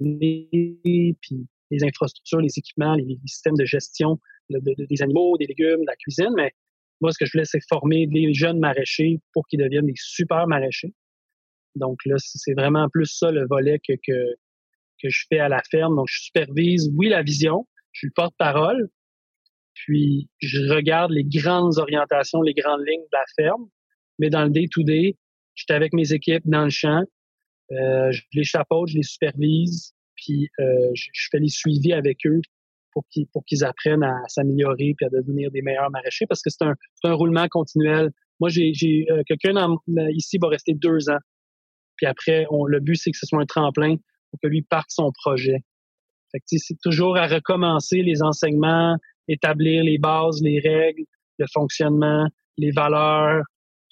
puis 0.00 1.46
les 1.70 1.84
infrastructures, 1.84 2.40
les 2.40 2.56
équipements, 2.56 2.94
les, 2.94 3.18
systèmes 3.26 3.56
de 3.56 3.64
gestion 3.64 4.18
des 4.48 5.02
animaux, 5.02 5.36
des 5.38 5.46
légumes, 5.46 5.80
de 5.80 5.86
la 5.86 5.96
cuisine, 5.96 6.32
mais 6.36 6.52
moi, 7.00 7.10
ce 7.10 7.18
que 7.18 7.26
je 7.26 7.32
voulais, 7.32 7.44
c'est 7.44 7.58
former 7.68 8.06
des 8.06 8.32
jeunes 8.32 8.60
maraîchers 8.60 9.20
pour 9.32 9.46
qu'ils 9.48 9.60
deviennent 9.60 9.86
des 9.86 9.96
super 9.96 10.46
maraîchers. 10.46 10.94
Donc 11.74 11.98
là, 12.04 12.16
c'est 12.18 12.54
vraiment 12.54 12.88
plus 12.88 13.06
ça 13.06 13.30
le 13.30 13.46
volet 13.46 13.78
que, 13.86 13.94
que, 13.94 14.34
que 15.02 15.08
je 15.08 15.24
fais 15.28 15.38
à 15.38 15.48
la 15.48 15.62
ferme. 15.70 15.96
Donc, 15.96 16.06
je 16.10 16.22
supervise, 16.22 16.90
oui, 16.96 17.08
la 17.08 17.22
vision, 17.22 17.66
je 17.92 18.00
suis 18.00 18.08
le 18.08 18.12
porte-parole, 18.14 18.88
puis 19.74 20.28
je 20.40 20.72
regarde 20.72 21.10
les 21.10 21.24
grandes 21.24 21.78
orientations, 21.78 22.42
les 22.42 22.54
grandes 22.54 22.82
lignes 22.86 23.02
de 23.02 23.16
la 23.16 23.24
ferme, 23.36 23.68
mais 24.18 24.30
dans 24.30 24.44
le 24.44 24.50
day-to-day, 24.50 25.16
j'étais 25.54 25.74
avec 25.74 25.92
mes 25.92 26.12
équipes 26.12 26.42
dans 26.44 26.64
le 26.64 26.70
champ, 26.70 27.02
euh, 27.72 28.12
je 28.12 28.22
les 28.34 28.44
chapeaute, 28.44 28.88
je 28.88 28.96
les 28.96 29.02
supervise, 29.02 29.92
puis 30.14 30.48
euh, 30.60 30.90
je, 30.94 31.28
fais 31.30 31.38
les 31.38 31.48
suivis 31.48 31.92
avec 31.92 32.18
eux 32.26 32.40
pour 32.92 33.04
qu'ils 33.10 33.26
pour 33.28 33.44
qu'ils 33.46 33.64
apprennent 33.64 34.02
à 34.02 34.16
s'améliorer 34.28 34.94
puis 34.96 35.06
à 35.06 35.08
devenir 35.08 35.50
des 35.50 35.62
meilleurs 35.62 35.90
maraîchers 35.90 36.26
parce 36.26 36.42
que 36.42 36.50
c'est 36.50 36.64
un, 36.64 36.74
un 37.04 37.14
roulement 37.14 37.48
continuel. 37.48 38.10
Moi, 38.38 38.50
j'ai 38.50 39.06
euh, 39.10 39.22
quelqu'un 39.26 39.54
ici 40.10 40.36
va 40.40 40.48
rester 40.48 40.74
deux 40.74 41.08
ans. 41.08 41.18
Puis 41.96 42.06
après, 42.06 42.46
on, 42.50 42.64
le 42.64 42.80
but, 42.80 42.96
c'est 42.96 43.10
que 43.10 43.18
ce 43.18 43.26
soit 43.26 43.40
un 43.40 43.46
tremplin 43.46 43.96
pour 44.30 44.40
que 44.42 44.48
lui 44.48 44.62
parte 44.62 44.90
son 44.90 45.10
projet. 45.12 45.62
Fait 46.32 46.58
c'est 46.58 46.78
toujours 46.82 47.16
à 47.16 47.26
recommencer 47.26 48.02
les 48.02 48.22
enseignements, 48.22 48.96
établir 49.28 49.84
les 49.84 49.98
bases, 49.98 50.40
les 50.42 50.60
règles, 50.60 51.04
le 51.38 51.46
fonctionnement, 51.52 52.26
les 52.56 52.70
valeurs. 52.70 53.42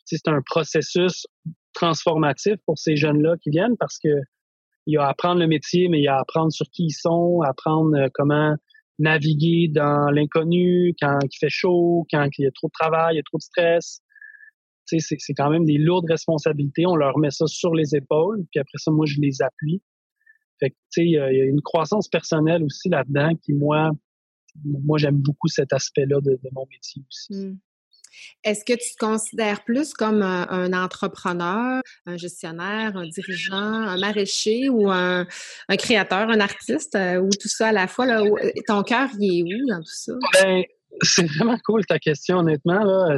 C'est 0.07 0.27
un 0.27 0.41
processus 0.45 1.27
transformatif 1.75 2.55
pour 2.67 2.79
ces 2.79 2.97
jeunes-là 2.97 3.37
qui 3.43 3.51
viennent 3.51 3.77
parce 3.79 3.99
que 3.99 4.09
il 4.87 4.95
y 4.95 4.97
a 4.97 5.05
à 5.05 5.11
apprendre 5.11 5.41
le 5.41 5.47
métier, 5.47 5.89
mais 5.89 5.99
il 5.99 6.05
y 6.05 6.09
a 6.09 6.17
à 6.17 6.21
apprendre 6.21 6.53
sur 6.53 6.67
qui 6.71 6.87
ils 6.87 6.93
sont, 6.93 7.43
apprendre 7.43 7.97
euh, 7.97 8.09
comment 8.15 8.57
naviguer 8.99 9.69
dans 9.69 10.11
l'inconnu 10.11 10.95
quand 11.01 11.19
il 11.23 11.39
fait 11.39 11.51
chaud, 11.51 12.07
quand 12.11 12.27
il 12.39 12.45
y 12.45 12.47
a 12.47 12.51
trop 12.51 12.69
de 12.69 12.73
travail, 12.73 13.15
il 13.15 13.17
y 13.19 13.21
a 13.21 13.23
trop 13.23 13.39
de 13.39 13.43
stress. 13.43 14.01
C'est 14.99 15.35
quand 15.35 15.51
même 15.51 15.65
des 15.65 15.79
lourdes 15.79 16.11
responsabilités. 16.11 16.87
On 16.87 16.97
leur 16.97 17.19
met 17.19 17.31
ça 17.31 17.47
sur 17.47 17.75
les 17.75 17.95
épaules, 17.95 18.45
puis 18.51 18.61
après 18.61 18.79
ça, 18.79 18.91
moi, 18.91 19.07
je 19.07 19.21
les 19.21 19.43
appuie. 19.43 19.83
Fait 20.59 20.71
que, 20.71 20.77
il 20.99 21.13
y 21.13 21.19
a 21.19 21.45
une 21.45 21.63
croissance 21.63 22.09
personnelle 22.09 22.63
aussi 22.63 22.89
là-dedans 22.89 23.33
qui, 23.43 23.53
moi, 23.55 23.93
moi, 24.65 24.99
j'aime 24.99 25.17
beaucoup 25.17 25.49
cet 25.49 25.73
aspect-là 25.73 26.21
de, 26.21 26.39
mon 26.53 26.67
métier 26.71 27.03
aussi. 27.09 27.35
Mmh. 27.35 27.59
Est-ce 28.45 28.65
que 28.65 28.73
tu 28.73 28.93
te 28.93 28.99
considères 28.99 29.65
plus 29.65 29.95
comme 29.95 30.23
un, 30.23 30.73
entrepreneur, 30.73 31.81
un 32.07 32.17
gestionnaire, 32.17 32.97
un 32.97 33.07
dirigeant, 33.07 33.55
un 33.55 33.99
maraîcher 33.99 34.69
ou 34.69 34.91
un, 34.91 35.27
créateur, 35.79 36.29
un 36.29 36.41
artiste, 36.41 36.97
euh, 36.97 37.21
ou 37.21 37.29
tout 37.31 37.49
ça 37.49 37.69
à 37.69 37.73
la 37.73 37.87
fois? 37.87 38.07
Là, 38.07 38.23
ton 38.67 38.83
cœur, 38.83 39.09
il 39.19 39.49
est 39.49 39.55
où 39.55 39.67
dans 39.69 39.79
tout 39.79 39.95
ça? 39.95 40.13
Ben, 40.43 40.63
c'est 41.03 41.25
vraiment 41.25 41.57
cool 41.65 41.87
ta 41.87 41.99
question, 41.99 42.39
honnêtement. 42.39 42.83
Là. 42.85 43.17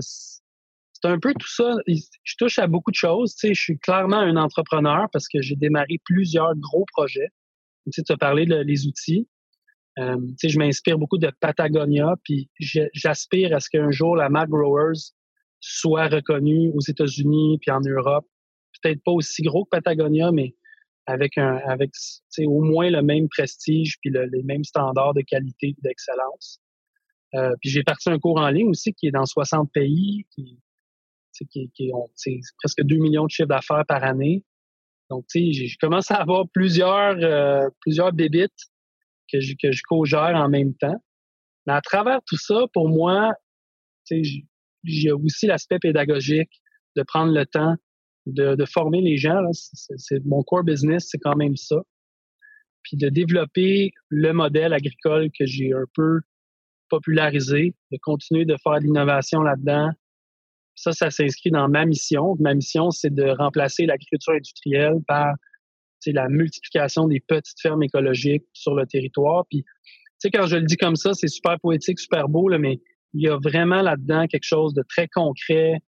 C'est 1.03 1.11
un 1.11 1.19
peu 1.19 1.33
tout 1.35 1.49
ça. 1.49 1.75
Je 1.87 2.37
touche 2.39 2.59
à 2.59 2.67
beaucoup 2.67 2.91
de 2.91 2.97
choses. 2.97 3.35
Tu 3.35 3.49
sais, 3.49 3.55
je 3.55 3.61
suis 3.61 3.79
clairement 3.79 4.19
un 4.19 4.37
entrepreneur 4.37 5.09
parce 5.13 5.27
que 5.27 5.43
j'ai 5.43 5.57
démarré 5.57 5.99
plusieurs 6.05 6.55
gros 6.57 6.85
projets. 6.93 7.29
Tu, 7.87 7.93
sais, 7.93 8.03
tu 8.03 8.13
as 8.13 8.17
parlé 8.17 8.47
des 8.47 8.87
outils. 8.87 9.27
Euh, 9.99 10.17
je 10.43 10.59
m'inspire 10.59 10.99
beaucoup 10.99 11.19
de 11.19 11.31
Patagonia, 11.41 12.15
puis 12.25 12.49
j'aspire 12.95 13.55
à 13.55 13.61
ce 13.61 13.69
qu'un 13.69 13.91
jour 13.91 14.17
la 14.17 14.31
marque 14.31 14.49
Growers 14.49 15.13
soit 15.61 16.09
reconnue 16.09 16.71
aux 16.75 16.81
États-Unis 16.81 17.59
puis 17.61 17.71
en 17.71 17.81
Europe. 17.81 18.27
Peut-être 18.83 19.03
pas 19.05 19.13
aussi 19.13 19.43
gros 19.43 19.65
que 19.65 19.71
Patagonia, 19.71 20.33
mais 20.33 20.55
avec 21.07 21.37
un 21.37 21.57
avec 21.67 21.91
au 22.47 22.63
moins 22.63 22.89
le 22.89 23.03
même 23.03 23.29
prestige 23.29 23.99
puis 24.01 24.11
les 24.11 24.43
mêmes 24.45 24.65
standards 24.65 25.15
de 25.15 25.23
qualité 25.23 25.69
et 25.69 25.77
d'excellence. 25.83 26.61
Euh, 27.35 27.55
puis 27.61 27.71
j'ai 27.71 27.83
parti 27.83 28.09
un 28.09 28.19
cours 28.19 28.39
en 28.39 28.49
ligne 28.49 28.69
aussi 28.69 28.95
qui 28.95 29.09
est 29.09 29.11
dans 29.11 29.27
60 29.27 29.71
pays, 29.73 30.27
qui, 31.51 31.71
qui 31.75 31.91
ont 31.93 32.09
presque 32.59 32.83
2 32.83 32.97
millions 32.97 33.25
de 33.25 33.31
chiffres 33.31 33.49
d'affaires 33.49 33.85
par 33.87 34.05
année. 34.05 34.45
Donc, 35.11 35.27
tu 35.29 35.53
sais, 35.53 35.67
j'ai 35.69 35.77
commencé 35.81 36.15
à 36.15 36.19
avoir 36.19 36.49
plusieurs, 36.53 37.17
euh, 37.23 37.69
plusieurs 37.81 38.13
bébites 38.13 38.51
que 39.31 39.41
je, 39.41 39.55
que 39.61 39.73
je 39.73 39.83
co-gère 39.87 40.35
en 40.35 40.49
même 40.49 40.75
temps. 40.75 41.03
Mais 41.67 41.73
à 41.75 41.81
travers 41.81 42.21
tout 42.27 42.39
ça, 42.39 42.65
pour 42.73 42.89
moi, 42.89 43.33
il 44.11 44.45
y 44.85 45.09
a 45.09 45.17
aussi 45.17 45.47
l'aspect 45.47 45.79
pédagogique 45.79 46.51
de 46.97 47.03
prendre 47.03 47.33
le 47.33 47.47
temps 47.47 47.77
de, 48.27 48.55
de 48.55 48.65
former 48.65 49.01
les 49.01 49.17
gens. 49.17 49.41
C'est 49.53 50.25
mon 50.25 50.43
core 50.43 50.65
business, 50.65 51.09
c'est 51.09 51.19
quand 51.19 51.37
même 51.37 51.57
ça. 51.57 51.77
Puis 52.83 52.97
de 52.97 53.09
développer 53.09 53.93
le 54.09 54.33
modèle 54.33 54.73
agricole 54.73 55.31
que 55.39 55.47
j'ai 55.47 55.73
un 55.73 55.85
peu 55.95 56.21
popularisé, 56.89 57.75
de 57.91 57.99
continuer 58.03 58.45
de 58.45 58.57
faire 58.63 58.79
de 58.81 58.85
l'innovation 58.85 59.41
là-dedans. 59.41 59.91
Ça, 60.83 60.91
ça 60.91 61.11
s'inscrit 61.11 61.53
dans 61.53 61.69
ma 61.69 61.87
mission. 61.87 62.35
Ma 62.41 62.55
mission, 62.55 62.91
c'est 62.91 63.15
de 63.15 63.23
remplacer 63.39 63.87
l'agriculture 63.87 64.33
industrielle 64.33 64.97
par 65.07 65.35
c'est 66.01 66.11
la 66.11 66.29
multiplication 66.29 67.07
des 67.07 67.21
petites 67.21 67.61
fermes 67.61 67.85
écologiques 67.85 68.43
sur 68.53 68.75
le 68.75 68.85
territoire. 68.85 69.45
Puis, 69.49 69.65
quand 70.33 70.47
je 70.47 70.57
le 70.57 70.65
dis 70.65 70.77
comme 70.77 70.97
ça, 70.97 71.15
c'est 71.15 71.29
super 71.29 71.61
poétique, 71.61 72.01
super 72.01 72.29
beau, 72.29 72.49
là, 72.49 72.59
mais 72.59 72.81
il 73.15 73.23
y 73.23 73.29
a 73.29 73.37
vraiment 73.37 73.81
là-dedans 73.81 74.27
quelque 74.27 74.45
chose 74.45 74.75
de 74.75 74.83
très 74.89 75.07
concret, 75.07 75.79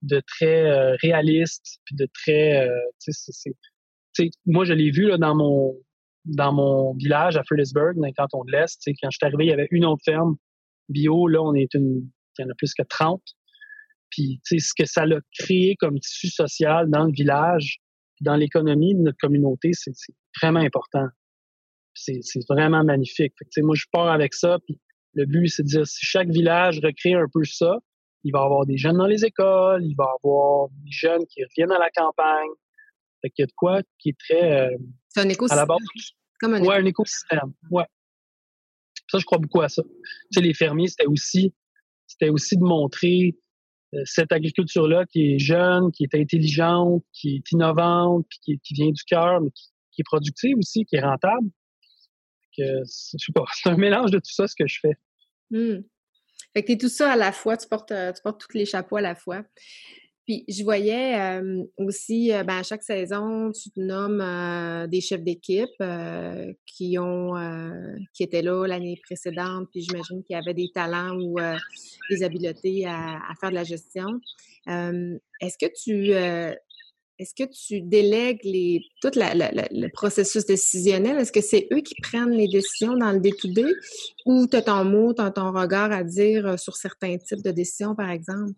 de 0.00 0.22
très 0.26 0.64
euh, 0.64 0.96
réaliste, 1.02 1.80
puis 1.84 1.94
de 1.96 2.08
très, 2.14 2.66
euh, 2.66 2.78
tu 3.02 3.12
sais, 3.12 4.30
moi 4.46 4.64
je 4.64 4.72
l'ai 4.72 4.90
vu 4.90 5.08
là 5.08 5.18
dans 5.18 5.34
mon 5.34 5.74
dans 6.24 6.52
mon 6.52 6.94
village 6.94 7.36
à 7.36 7.42
Fredericksburg, 7.44 7.96
dans 7.96 8.06
le 8.06 8.12
canton 8.12 8.44
de 8.44 8.52
l'Est. 8.52 8.80
Quand 9.02 9.10
je 9.10 9.18
suis 9.18 9.26
arrivé, 9.26 9.44
il 9.44 9.48
y 9.48 9.52
avait 9.52 9.68
une 9.70 9.84
autre 9.84 10.02
ferme 10.04 10.36
bio. 10.88 11.26
Là, 11.26 11.42
on 11.42 11.54
est 11.54 11.74
une, 11.74 12.10
il 12.38 12.42
y 12.42 12.44
en 12.44 12.50
a 12.50 12.54
plus 12.54 12.72
que 12.74 12.82
30. 12.82 13.22
Puis, 14.10 14.40
tu 14.46 14.58
sais, 14.58 14.66
ce 14.66 14.72
que 14.76 14.86
ça 14.86 15.02
a 15.02 15.20
créé 15.38 15.74
comme 15.78 15.98
tissu 16.00 16.28
social 16.28 16.88
dans 16.90 17.04
le 17.04 17.12
village, 17.12 17.78
dans 18.20 18.36
l'économie 18.36 18.94
de 18.94 19.00
notre 19.00 19.18
communauté, 19.18 19.70
c'est 19.72 19.92
vraiment 20.40 20.60
important. 20.60 21.06
C'est 21.94 22.20
vraiment 22.48 22.84
magnifique. 22.84 23.32
Fait 23.38 23.62
moi, 23.62 23.74
je 23.74 23.84
pars 23.92 24.08
avec 24.08 24.34
ça, 24.34 24.58
puis 24.64 24.78
le 25.14 25.26
but, 25.26 25.48
c'est 25.48 25.62
de 25.62 25.68
dire 25.68 25.86
si 25.86 25.98
chaque 26.04 26.28
village 26.28 26.80
recrée 26.82 27.14
un 27.14 27.26
peu 27.32 27.44
ça, 27.44 27.78
il 28.24 28.32
va 28.32 28.40
y 28.40 28.44
avoir 28.44 28.66
des 28.66 28.76
jeunes 28.76 28.98
dans 28.98 29.06
les 29.06 29.24
écoles, 29.24 29.84
il 29.84 29.94
va 29.96 30.04
y 30.04 30.26
avoir 30.26 30.68
des 30.70 30.90
jeunes 30.90 31.24
qui 31.26 31.42
reviennent 31.44 31.72
à 31.72 31.78
la 31.78 31.90
campagne. 31.90 32.50
Fait 33.20 33.30
qu'il 33.30 33.42
y 33.42 33.44
a 33.44 33.46
de 33.46 33.52
quoi 33.56 33.82
qui 33.98 34.10
est 34.10 34.18
très... 34.18 34.68
Euh, 34.68 34.76
c'est 35.08 35.20
un 35.20 35.28
écosystème. 35.28 35.58
À 35.58 35.62
la 35.62 35.66
base, 35.66 35.78
Comme 36.40 36.54
un, 36.54 36.62
ouais, 36.62 36.76
un 36.76 36.84
écosystème. 36.84 37.52
Ouais. 37.70 37.86
Ça, 39.10 39.18
je 39.18 39.24
crois 39.24 39.38
beaucoup 39.38 39.62
à 39.62 39.68
ça. 39.68 39.82
Tu 39.82 39.90
sais, 40.32 40.40
les 40.40 40.54
fermiers, 40.54 40.88
c'était 40.88 41.06
aussi, 41.06 41.54
c'était 42.06 42.28
aussi 42.28 42.56
de 42.56 42.64
montrer 42.64 43.36
cette 44.04 44.32
agriculture-là 44.32 45.06
qui 45.06 45.34
est 45.34 45.38
jeune, 45.38 45.90
qui 45.92 46.04
est 46.04 46.14
intelligente, 46.14 47.04
qui 47.12 47.36
est 47.36 47.52
innovante, 47.52 48.26
qui, 48.42 48.60
vient 48.72 48.90
du 48.90 49.02
cœur, 49.04 49.40
mais 49.40 49.50
qui, 49.50 50.00
est 50.00 50.04
productive 50.04 50.56
aussi, 50.58 50.84
qui 50.84 50.96
est 50.96 51.00
rentable. 51.00 51.48
C'est 52.84 53.68
un 53.70 53.76
mélange 53.76 54.10
de 54.10 54.18
tout 54.18 54.32
ça 54.32 54.48
ce 54.48 54.54
que 54.58 54.66
je 54.66 54.80
fais. 54.80 54.96
Mmh. 55.50 55.82
Fait 56.52 56.62
que 56.62 56.66
tu 56.66 56.72
es 56.72 56.78
tout 56.78 56.88
ça 56.88 57.12
à 57.12 57.16
la 57.16 57.32
fois, 57.32 57.56
tu 57.56 57.68
portes, 57.68 57.92
euh, 57.92 58.12
tu 58.12 58.20
portes 58.22 58.40
tous 58.40 58.56
les 58.56 58.66
chapeaux 58.66 58.96
à 58.96 59.00
la 59.00 59.14
fois. 59.14 59.44
Puis 60.28 60.44
je 60.46 60.62
voyais 60.62 61.40
aussi, 61.78 62.28
ben, 62.28 62.58
à 62.58 62.62
chaque 62.62 62.82
saison, 62.82 63.50
tu 63.50 63.70
te 63.70 63.80
nommes 63.80 64.86
des 64.86 65.00
chefs 65.00 65.22
d'équipe 65.22 65.82
qui 66.66 66.98
ont 66.98 67.32
qui 68.12 68.24
étaient 68.24 68.42
là 68.42 68.66
l'année 68.66 69.00
précédente, 69.02 69.68
puis 69.72 69.80
j'imagine 69.80 70.22
qu'il 70.22 70.34
y 70.34 70.38
avait 70.38 70.52
des 70.52 70.68
talents 70.74 71.18
ou 71.18 71.36
des 72.10 72.22
habiletés 72.22 72.84
à, 72.84 73.20
faire 73.40 73.48
de 73.48 73.54
la 73.54 73.64
gestion. 73.64 74.20
est-ce 74.66 75.56
que 75.56 75.72
tu 75.74 76.12
est-ce 77.18 77.34
que 77.34 77.48
tu 77.50 77.80
délègues 77.80 78.44
les, 78.44 78.82
tout 79.00 79.10
le 79.14 79.88
processus 79.88 80.44
décisionnel? 80.44 81.16
Est-ce 81.16 81.32
que 81.32 81.40
c'est 81.40 81.68
eux 81.72 81.80
qui 81.80 81.94
prennent 82.02 82.32
les 82.32 82.48
décisions 82.48 82.98
dans 82.98 83.12
le 83.12 83.18
day-to-day 83.18 83.72
ou 84.26 84.46
tu 84.46 84.56
as 84.56 84.62
ton 84.62 84.84
mot, 84.84 85.14
tu 85.14 85.22
as 85.22 85.30
ton 85.30 85.52
regard 85.52 85.90
à 85.90 86.04
dire 86.04 86.58
sur 86.58 86.76
certains 86.76 87.16
types 87.16 87.42
de 87.42 87.50
décisions, 87.50 87.94
par 87.94 88.10
exemple? 88.10 88.52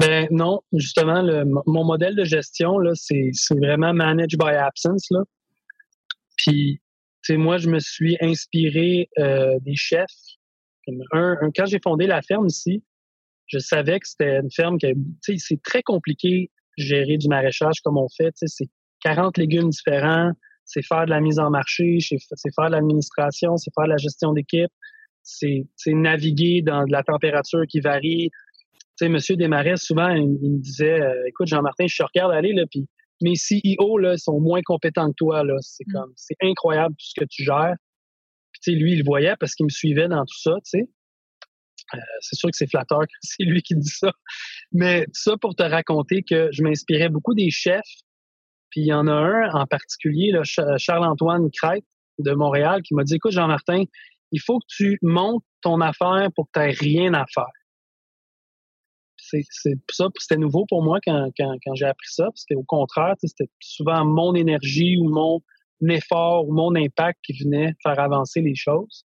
Ben 0.00 0.28
non, 0.30 0.60
justement, 0.72 1.20
le, 1.20 1.44
mon 1.44 1.84
modèle 1.84 2.16
de 2.16 2.24
gestion, 2.24 2.78
là, 2.78 2.92
c'est, 2.94 3.32
vraiment 3.50 3.92
manage 3.92 4.38
by 4.38 4.48
absence. 4.56 5.06
Là. 5.10 5.20
Puis, 6.38 6.80
tu 7.22 7.34
sais, 7.34 7.36
moi, 7.36 7.58
je 7.58 7.68
me 7.68 7.78
suis 7.78 8.16
inspiré 8.22 9.10
euh, 9.18 9.58
des 9.60 9.76
chefs. 9.76 10.06
Un, 11.12 11.36
quand 11.54 11.66
j'ai 11.66 11.80
fondé 11.84 12.06
la 12.06 12.22
ferme 12.22 12.46
ici, 12.46 12.82
je 13.46 13.58
savais 13.58 14.00
que 14.00 14.08
c'était 14.08 14.38
une 14.38 14.50
ferme 14.50 14.78
qui, 14.78 14.86
tu 14.86 15.04
sais, 15.20 15.36
c'est 15.38 15.62
très 15.62 15.82
compliqué 15.82 16.50
gérer 16.78 17.18
du 17.18 17.28
maraîchage 17.28 17.80
comme 17.84 17.98
on 17.98 18.08
fait. 18.08 18.32
Tu 18.32 18.46
sais, 18.46 18.64
c'est 18.64 18.70
40 19.04 19.36
légumes 19.36 19.68
différents, 19.68 20.32
c'est 20.64 20.82
faire 20.82 21.04
de 21.04 21.10
la 21.10 21.20
mise 21.20 21.38
en 21.38 21.50
marché, 21.50 21.98
c'est 22.00 22.54
faire 22.54 22.68
de 22.68 22.72
l'administration, 22.72 23.58
c'est 23.58 23.70
faire 23.74 23.84
de 23.84 23.90
la 23.90 23.96
gestion 23.98 24.32
d'équipe, 24.32 24.70
c'est 25.22 25.66
naviguer 25.88 26.62
dans 26.62 26.84
de 26.86 26.92
la 26.92 27.02
température 27.02 27.66
qui 27.68 27.80
varie, 27.80 28.30
sais, 29.04 29.08
Monsieur 29.08 29.36
Desmarais, 29.36 29.76
souvent, 29.76 30.10
il, 30.10 30.28
me 30.28 30.60
disait, 30.60 31.00
euh, 31.00 31.28
écoute, 31.28 31.46
Jean-Martin, 31.46 31.86
je 31.86 31.96
te 31.96 32.02
regarde 32.02 32.32
aller, 32.32 32.52
là, 32.52 32.64
puis 32.70 32.86
mes 33.22 33.34
CEO, 33.34 33.98
là, 33.98 34.16
sont 34.16 34.40
moins 34.40 34.60
compétents 34.64 35.08
que 35.10 35.16
toi, 35.16 35.44
là. 35.44 35.56
C'est 35.60 35.86
mm. 35.86 35.92
comme, 35.92 36.12
c'est 36.16 36.36
incroyable 36.42 36.94
tout 36.94 37.06
ce 37.06 37.20
que 37.20 37.26
tu 37.28 37.44
gères. 37.44 37.74
Puis, 38.52 38.60
tu 38.62 38.72
sais, 38.72 38.78
lui, 38.78 38.92
il 38.92 38.98
le 38.98 39.04
voyait 39.04 39.34
parce 39.38 39.54
qu'il 39.54 39.64
me 39.64 39.70
suivait 39.70 40.08
dans 40.08 40.24
tout 40.24 40.40
ça, 40.40 40.52
tu 40.64 40.80
sais. 40.80 40.88
Euh, 41.94 41.98
c'est 42.20 42.36
sûr 42.36 42.50
que 42.50 42.56
c'est 42.56 42.70
flatteur 42.70 43.00
que 43.00 43.12
c'est 43.22 43.42
lui 43.42 43.62
qui 43.62 43.74
dit 43.74 43.88
ça. 43.88 44.12
Mais 44.72 45.06
ça 45.12 45.36
pour 45.40 45.54
te 45.56 45.62
raconter 45.62 46.22
que 46.22 46.48
je 46.52 46.62
m'inspirais 46.62 47.08
beaucoup 47.08 47.34
des 47.34 47.50
chefs. 47.50 47.80
Puis 48.70 48.82
il 48.82 48.86
y 48.86 48.92
en 48.92 49.08
a 49.08 49.12
un 49.12 49.50
en 49.50 49.66
particulier, 49.66 50.32
Charles-Antoine 50.44 51.50
Crête 51.50 51.84
de 52.18 52.32
Montréal, 52.32 52.82
qui 52.82 52.94
m'a 52.94 53.02
dit, 53.02 53.16
écoute, 53.16 53.32
Jean-Martin, 53.32 53.82
il 54.30 54.40
faut 54.40 54.60
que 54.60 54.66
tu 54.68 54.98
montes 55.02 55.42
ton 55.62 55.80
affaire 55.80 56.28
pour 56.36 56.46
que 56.46 56.60
tu 56.60 56.60
n'aies 56.60 56.72
rien 56.72 57.14
à 57.14 57.24
faire. 57.26 57.50
C'est, 59.30 59.78
ça, 59.90 60.08
c'était 60.18 60.36
nouveau 60.36 60.66
pour 60.68 60.82
moi 60.82 60.98
quand, 61.04 61.30
quand, 61.36 61.74
j'ai 61.74 61.86
appris 61.86 62.08
ça, 62.10 62.24
parce 62.24 62.44
qu'au 62.44 62.64
contraire, 62.64 63.14
c'était 63.22 63.48
souvent 63.60 64.04
mon 64.04 64.34
énergie 64.34 64.96
ou 64.98 65.08
mon 65.08 65.40
effort 65.88 66.48
ou 66.48 66.52
mon 66.52 66.74
impact 66.74 67.18
qui 67.24 67.32
venait 67.42 67.74
faire 67.82 67.98
avancer 67.98 68.40
les 68.40 68.54
choses. 68.54 69.04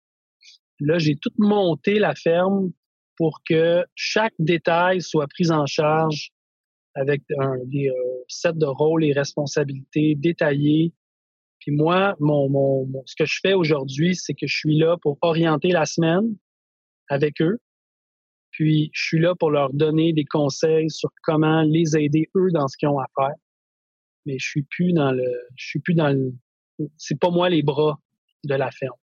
Là, 0.80 0.98
j'ai 0.98 1.16
tout 1.16 1.32
monté 1.38 2.00
la 2.00 2.16
ferme 2.16 2.72
pour 3.18 3.42
que 3.48 3.86
chaque 3.96 4.34
détail 4.40 5.02
soit 5.02 5.28
pris 5.28 5.52
en 5.52 5.66
charge 5.66 6.32
avec 6.96 7.22
un, 7.40 7.58
des 7.66 7.90
euh, 7.90 7.94
sets 8.28 8.54
de 8.54 8.66
rôles 8.66 9.04
et 9.06 9.14
responsabilités 9.14 10.16
détaillés. 10.16 10.94
Puis 11.60 11.72
moi, 11.72 12.16
mon, 12.20 12.50
mon, 12.50 12.88
ce 13.06 13.16
que 13.16 13.26
je 13.26 13.40
fais 13.42 13.54
aujourd'hui, 13.54 14.16
c'est 14.16 14.34
que 14.34 14.48
je 14.48 14.56
suis 14.56 14.78
là 14.78 14.98
pour 15.02 15.18
orienter 15.22 15.70
la 15.70 15.86
semaine 15.86 16.36
avec 17.08 17.42
eux. 17.42 17.60
Puis 18.62 18.92
je 18.94 19.06
suis 19.06 19.20
là 19.20 19.34
pour 19.34 19.50
leur 19.50 19.74
donner 19.74 20.14
des 20.14 20.24
conseils 20.24 20.88
sur 20.92 21.10
comment 21.24 21.64
les 21.64 21.98
aider 21.98 22.30
eux 22.36 22.50
dans 22.54 22.68
ce 22.68 22.78
qu'ils 22.78 22.90
ont 22.90 23.00
à 23.00 23.08
faire. 23.18 23.34
Mais 24.28 24.38
je 24.38 24.48
suis 24.48 24.62
plus 24.62 24.94
dans 24.94 25.12
le, 25.12 25.26
je 25.56 25.66
suis 25.66 25.80
plus 25.80 25.96
dans 25.96 26.10
le, 26.10 26.32
c'est 26.96 27.20
pas 27.20 27.32
moi 27.32 27.50
les 27.50 27.64
bras 27.64 28.00
de 28.44 28.54
la 28.54 28.70
ferme. 28.70 28.94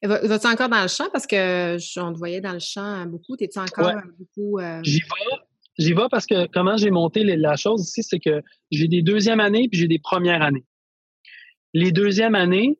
Vas-tu 0.00 0.46
encore 0.46 0.68
dans 0.68 0.82
le 0.82 0.86
champ? 0.86 1.08
Parce 1.12 1.26
que 1.26 1.74
on 2.00 2.12
te 2.12 2.18
voyait 2.18 2.40
dans 2.40 2.52
le 2.52 2.60
champ 2.60 3.04
beaucoup. 3.06 3.36
T'es-tu 3.36 3.58
encore 3.58 4.00
beaucoup. 4.16 4.60
Euh, 4.60 4.78
J'y 4.84 5.00
vais. 5.00 5.36
J'y 5.76 5.92
vais 5.92 6.06
parce 6.08 6.26
que 6.26 6.46
comment 6.46 6.76
j'ai 6.76 6.92
monté 6.92 7.24
la 7.24 7.56
chose 7.56 7.82
ici, 7.82 8.04
c'est 8.04 8.20
que 8.20 8.42
j'ai 8.70 8.86
des 8.86 9.02
deuxièmes 9.02 9.40
années 9.40 9.66
puis 9.68 9.80
j'ai 9.80 9.88
des 9.88 9.98
premières 9.98 10.42
années. 10.42 10.64
Les 11.74 11.90
deuxièmes 11.90 12.36
années, 12.36 12.78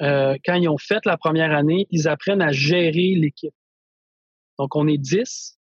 euh, 0.00 0.38
quand 0.42 0.54
ils 0.54 0.70
ont 0.70 0.78
fait 0.78 1.04
la 1.04 1.18
première 1.18 1.54
année, 1.54 1.86
ils 1.90 2.08
apprennent 2.08 2.40
à 2.40 2.50
gérer 2.50 3.14
l'équipe. 3.14 3.52
Donc, 4.58 4.74
on 4.76 4.86
est 4.88 4.98
10. 4.98 5.58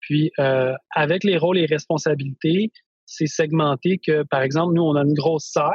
Puis, 0.00 0.32
euh, 0.38 0.74
avec 0.90 1.24
les 1.24 1.38
rôles 1.38 1.58
et 1.58 1.66
responsabilités, 1.66 2.72
c'est 3.06 3.26
segmenté 3.26 3.98
que, 3.98 4.24
par 4.24 4.42
exemple, 4.42 4.74
nous, 4.74 4.82
on 4.82 4.96
a 4.96 5.02
une 5.02 5.14
grosse 5.14 5.44
serre. 5.44 5.72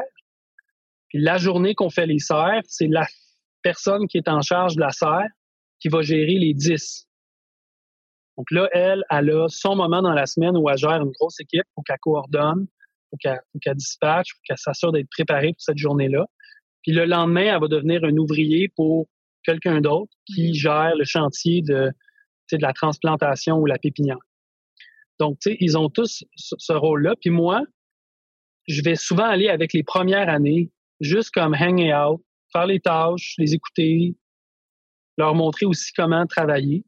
Puis 1.09 1.19
la 1.19 1.37
journée 1.37 1.75
qu'on 1.75 1.89
fait 1.89 2.05
les 2.05 2.19
serres, 2.19 2.61
c'est 2.65 2.87
la 2.87 3.05
personne 3.61 4.07
qui 4.07 4.17
est 4.17 4.27
en 4.27 4.41
charge 4.41 4.75
de 4.75 4.81
la 4.81 4.91
serre 4.91 5.27
qui 5.79 5.87
va 5.89 6.01
gérer 6.01 6.33
les 6.33 6.53
10. 6.53 7.07
Donc 8.37 8.51
là, 8.51 8.67
elle, 8.73 9.03
elle 9.09 9.29
a 9.31 9.47
son 9.49 9.75
moment 9.75 10.01
dans 10.01 10.13
la 10.13 10.25
semaine 10.25 10.57
où 10.57 10.69
elle 10.69 10.77
gère 10.77 11.01
une 11.01 11.11
grosse 11.11 11.39
équipe, 11.39 11.65
pour 11.75 11.83
qu'elle 11.83 11.97
coordonne, 12.01 12.67
pour 13.09 13.19
qu'elle 13.19 13.75
dispatche, 13.75 14.33
pour 14.33 14.41
qu'elle 14.43 14.57
s'assure 14.57 14.91
d'être 14.91 15.09
préparée 15.09 15.53
pour 15.53 15.61
cette 15.61 15.77
journée-là. 15.77 16.25
Puis 16.83 16.91
le 16.91 17.05
lendemain, 17.05 17.53
elle 17.53 17.61
va 17.61 17.67
devenir 17.67 18.03
un 18.03 18.15
ouvrier 18.17 18.69
pour 18.75 19.07
quelqu'un 19.43 19.81
d'autre 19.81 20.11
qui 20.25 20.51
mm-hmm. 20.51 20.53
gère 20.53 20.95
le 20.95 21.05
chantier 21.05 21.61
de, 21.61 21.91
de 22.55 22.61
la 22.61 22.73
transplantation 22.73 23.57
ou 23.57 23.65
la 23.65 23.77
pépinière. 23.77 24.17
Donc, 25.19 25.39
tu 25.39 25.51
sais, 25.51 25.57
ils 25.59 25.77
ont 25.77 25.89
tous 25.89 26.23
ce 26.35 26.73
rôle-là. 26.73 27.15
Puis 27.19 27.29
moi, 27.29 27.63
je 28.67 28.81
vais 28.81 28.95
souvent 28.95 29.25
aller 29.25 29.49
avec 29.49 29.73
les 29.73 29.83
premières 29.83 30.29
années, 30.29 30.71
juste 30.99 31.31
comme 31.31 31.53
hang 31.53 31.79
out, 31.79 32.21
faire 32.51 32.67
les 32.67 32.79
tâches, 32.79 33.35
les 33.37 33.53
écouter, 33.53 34.15
leur 35.17 35.33
montrer 35.35 35.65
aussi 35.65 35.91
comment 35.93 36.25
travailler. 36.27 36.85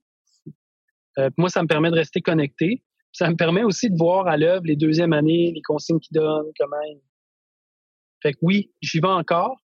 Euh, 1.17 1.29
moi, 1.37 1.49
ça 1.49 1.63
me 1.63 1.67
permet 1.67 1.89
de 1.89 1.95
rester 1.95 2.21
connecté. 2.21 2.83
Ça 3.11 3.29
me 3.29 3.35
permet 3.35 3.63
aussi 3.63 3.89
de 3.89 3.97
voir 3.97 4.27
à 4.27 4.37
l'œuvre 4.37 4.65
les 4.65 4.75
deuxièmes 4.75 5.13
années, 5.13 5.51
les 5.53 5.61
consignes 5.61 5.99
qu'ils 5.99 6.15
donnent, 6.15 6.51
comment. 6.57 6.77
Fait 8.21 8.33
que 8.33 8.37
oui, 8.41 8.71
j'y 8.81 8.99
vais 8.99 9.07
encore, 9.07 9.57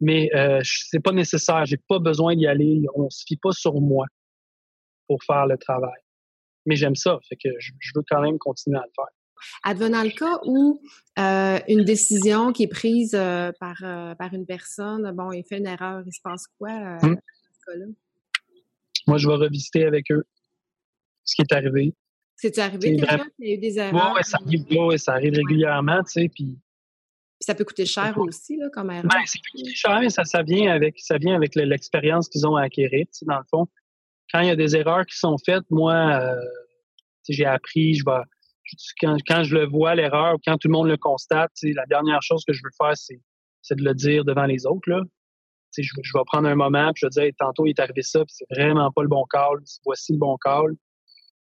mais 0.00 0.28
euh, 0.34 0.60
c'est 0.64 1.00
pas 1.00 1.12
nécessaire. 1.12 1.64
J'ai 1.64 1.78
pas 1.88 1.98
besoin 1.98 2.36
d'y 2.36 2.46
aller. 2.46 2.82
On 2.94 3.08
se 3.08 3.24
fie 3.26 3.36
pas 3.36 3.52
sur 3.52 3.80
moi 3.80 4.06
pour 5.10 5.24
faire 5.24 5.44
le 5.46 5.58
travail. 5.58 6.00
Mais 6.66 6.76
j'aime 6.76 6.94
ça, 6.94 7.18
fait 7.28 7.34
que 7.34 7.48
je 7.58 7.90
veux 7.96 8.04
quand 8.08 8.20
même 8.22 8.38
continuer 8.38 8.78
à 8.78 8.82
le 8.82 8.92
faire. 8.94 9.12
Advenant 9.64 10.04
le 10.04 10.10
cas 10.10 10.38
où 10.44 10.80
euh, 11.18 11.58
une 11.66 11.82
décision 11.82 12.52
qui 12.52 12.62
est 12.64 12.68
prise 12.68 13.16
euh, 13.16 13.50
par, 13.58 13.76
euh, 13.82 14.14
par 14.14 14.32
une 14.34 14.46
personne, 14.46 15.10
bon, 15.16 15.32
il 15.32 15.42
fait 15.42 15.58
une 15.58 15.66
erreur, 15.66 16.04
il 16.06 16.12
se 16.12 16.20
passe 16.22 16.44
quoi 16.58 16.70
hum. 16.70 17.14
dans 17.14 17.16
ce 17.16 17.72
cas-là? 17.72 17.86
Moi, 19.08 19.18
je 19.18 19.26
vais 19.26 19.34
revisiter 19.34 19.84
avec 19.84 20.12
eux 20.12 20.22
ce 21.24 21.34
qui 21.34 21.42
est 21.42 21.52
arrivé. 21.52 21.92
C'est-tu 22.36 22.60
arrivé 22.60 22.92
déjà 22.92 23.18
qu'il 23.18 23.48
y 23.48 23.50
a 23.50 23.54
eu 23.54 23.58
des 23.58 23.78
erreurs? 23.78 24.14
Oui, 24.14 24.22
ça 24.22 24.38
arrive, 24.40 24.96
ça 24.98 25.12
arrive 25.14 25.34
régulièrement, 25.34 26.04
tu 26.04 26.22
sais, 26.22 26.30
puis... 26.32 26.56
ça 27.40 27.56
peut 27.56 27.64
coûter 27.64 27.84
cher 27.84 28.16
aussi, 28.18 28.58
là, 28.58 28.68
comme 28.72 28.92
erreur. 28.92 29.10
Ben, 29.10 29.26
ça 29.26 29.38
peut 29.42 29.58
coûter 29.58 29.74
cher, 29.74 30.10
ça, 30.10 30.22
ça 30.22 30.42
vient 30.44 30.70
avec, 30.70 31.00
ça 31.00 31.18
vient 31.18 31.34
avec 31.34 31.56
l'expérience 31.56 32.28
qu'ils 32.28 32.46
ont 32.46 32.54
à 32.54 32.62
acquérir, 32.62 33.06
tu 33.06 33.18
sais, 33.18 33.26
dans 33.26 33.38
le 33.38 33.44
fond. 33.50 33.66
Quand 34.32 34.40
il 34.40 34.48
y 34.48 34.50
a 34.50 34.56
des 34.56 34.76
erreurs 34.76 35.06
qui 35.06 35.16
sont 35.18 35.36
faites, 35.44 35.64
moi, 35.70 36.20
j'ai 37.28 37.44
appris, 37.44 37.94
je 37.94 38.04
vais 38.04 38.22
quand, 39.00 39.42
je 39.42 39.54
le 39.54 39.66
vois, 39.66 39.94
l'erreur, 39.94 40.36
quand 40.46 40.56
tout 40.56 40.68
le 40.68 40.72
monde 40.72 40.88
le 40.88 40.96
constate, 40.96 41.50
la 41.62 41.86
dernière 41.86 42.22
chose 42.22 42.44
que 42.46 42.52
je 42.52 42.60
veux 42.62 42.70
faire, 42.76 42.96
c'est, 42.96 43.74
de 43.74 43.84
le 43.84 43.94
dire 43.94 44.24
devant 44.24 44.44
les 44.44 44.66
autres. 44.66 44.88
Là. 44.88 45.02
Je, 45.76 45.82
je 45.82 46.12
vais 46.14 46.24
prendre 46.26 46.48
un 46.48 46.54
moment, 46.54 46.92
puis 46.92 47.00
je 47.02 47.06
vais 47.06 47.24
dire, 47.24 47.34
tantôt, 47.38 47.66
il 47.66 47.70
est 47.70 47.80
arrivé 47.80 48.02
ça, 48.02 48.20
puis 48.20 48.34
c'est 48.34 48.46
vraiment 48.50 48.90
pas 48.92 49.02
le 49.02 49.08
bon 49.08 49.24
call, 49.30 49.58
voici 49.84 50.12
le 50.12 50.18
bon 50.18 50.36
call. 50.42 50.74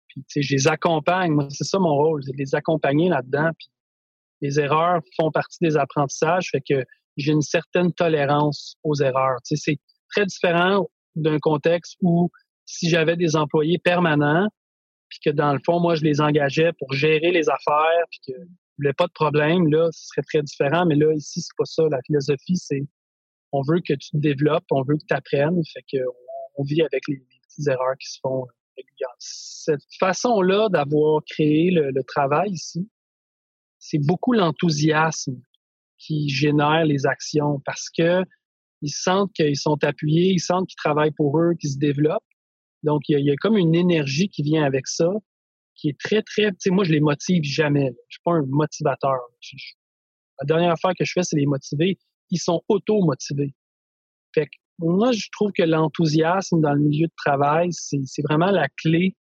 Puis, 0.07 0.43
je 0.43 0.55
les 0.55 0.67
accompagne. 0.67 1.31
Moi, 1.31 1.47
c'est 1.49 1.63
ça 1.63 1.79
mon 1.79 1.95
rôle, 1.95 2.21
c'est 2.23 2.33
de 2.33 2.37
les 2.37 2.53
accompagner 2.53 3.07
là-dedans. 3.07 3.51
Les 4.41 4.59
erreurs 4.59 5.01
font 5.17 5.31
partie 5.31 5.59
des 5.61 5.77
apprentissages, 5.77 6.49
fait 6.51 6.61
que 6.61 6.83
j'ai 7.15 7.31
une 7.31 7.41
certaine 7.41 7.93
tolérance 7.93 8.75
aux 8.83 8.95
erreurs. 8.95 9.37
c'est 9.43 9.79
très 10.09 10.25
différent 10.25 10.89
d'un 11.15 11.39
contexte 11.39 11.95
où 12.01 12.29
si 12.71 12.89
j'avais 12.89 13.17
des 13.17 13.35
employés 13.35 13.77
permanents, 13.77 14.47
puis 15.09 15.19
que 15.25 15.29
dans 15.29 15.53
le 15.53 15.59
fond, 15.65 15.79
moi, 15.79 15.95
je 15.95 16.03
les 16.03 16.21
engageais 16.21 16.71
pour 16.79 16.93
gérer 16.93 17.31
les 17.31 17.49
affaires, 17.49 18.05
puis 18.09 18.19
que 18.27 18.39
voulais 18.81 18.93
pas 18.93 19.07
de 19.07 19.13
problème, 19.13 19.67
là, 19.67 19.89
ce 19.91 20.07
serait 20.07 20.23
très 20.23 20.41
différent. 20.41 20.85
Mais 20.85 20.95
là, 20.95 21.13
ici, 21.13 21.41
c'est 21.41 21.55
pas 21.57 21.65
ça. 21.65 21.83
La 21.89 21.99
philosophie, 22.05 22.57
c'est 22.57 22.83
on 23.51 23.61
veut 23.61 23.81
que 23.85 23.93
tu 23.93 24.11
te 24.11 24.17
développes, 24.17 24.65
on 24.71 24.83
veut 24.83 24.95
que 24.95 25.05
tu 25.07 25.13
apprennes. 25.13 25.61
Fait 25.73 25.83
que 25.91 25.97
on, 26.55 26.63
vit 26.63 26.81
avec 26.81 27.03
les, 27.07 27.17
petites 27.17 27.67
erreurs 27.67 27.97
qui 27.99 28.09
se 28.09 28.19
font 28.21 28.43
euh, 28.43 28.51
régulièrement. 28.77 29.15
Cette 29.19 29.81
façon-là 29.99 30.69
d'avoir 30.69 31.21
créé 31.25 31.69
le, 31.71 32.03
travail 32.03 32.51
ici, 32.51 32.89
c'est 33.77 33.99
beaucoup 33.99 34.33
l'enthousiasme 34.33 35.41
qui 35.97 36.29
génère 36.29 36.85
les 36.85 37.05
actions 37.05 37.61
parce 37.65 37.89
que 37.89 38.23
ils 38.83 38.89
sentent 38.89 39.31
qu'ils 39.33 39.57
sont 39.57 39.83
appuyés, 39.83 40.31
ils 40.31 40.39
sentent 40.39 40.67
qu'ils 40.67 40.77
travaillent 40.77 41.11
pour 41.11 41.39
eux, 41.39 41.53
qu'ils 41.59 41.71
se 41.71 41.77
développent. 41.77 42.23
Donc, 42.83 43.01
il 43.07 43.19
y, 43.19 43.31
a, 43.31 43.35
comme 43.35 43.57
une 43.57 43.75
énergie 43.75 44.29
qui 44.29 44.41
vient 44.41 44.63
avec 44.63 44.87
ça, 44.87 45.09
qui 45.75 45.89
est 45.89 45.99
très, 45.99 46.21
très... 46.21 46.51
Tu 46.59 46.71
moi, 46.71 46.83
je 46.83 46.91
les 46.91 46.99
motive 46.99 47.43
jamais. 47.43 47.91
Je 48.07 48.15
suis 48.15 48.21
pas 48.23 48.33
un 48.33 48.45
motivateur. 48.47 49.17
la 50.39 50.45
dernière 50.45 50.71
affaire 50.71 50.91
que 50.97 51.05
je 51.05 51.11
fais, 51.13 51.23
c'est 51.23 51.37
les 51.37 51.45
motiver. 51.45 51.97
Ils 52.29 52.39
sont 52.39 52.61
auto-motivés. 52.67 53.53
Fait 54.33 54.45
que 54.45 54.51
moi, 54.79 55.11
je 55.11 55.27
trouve 55.31 55.51
que 55.51 55.63
l'enthousiasme 55.63 56.61
dans 56.61 56.73
le 56.73 56.81
milieu 56.81 57.07
de 57.07 57.13
travail, 57.15 57.69
c'est 57.71 58.21
vraiment 58.23 58.51
la 58.51 58.67
clé 58.69 59.15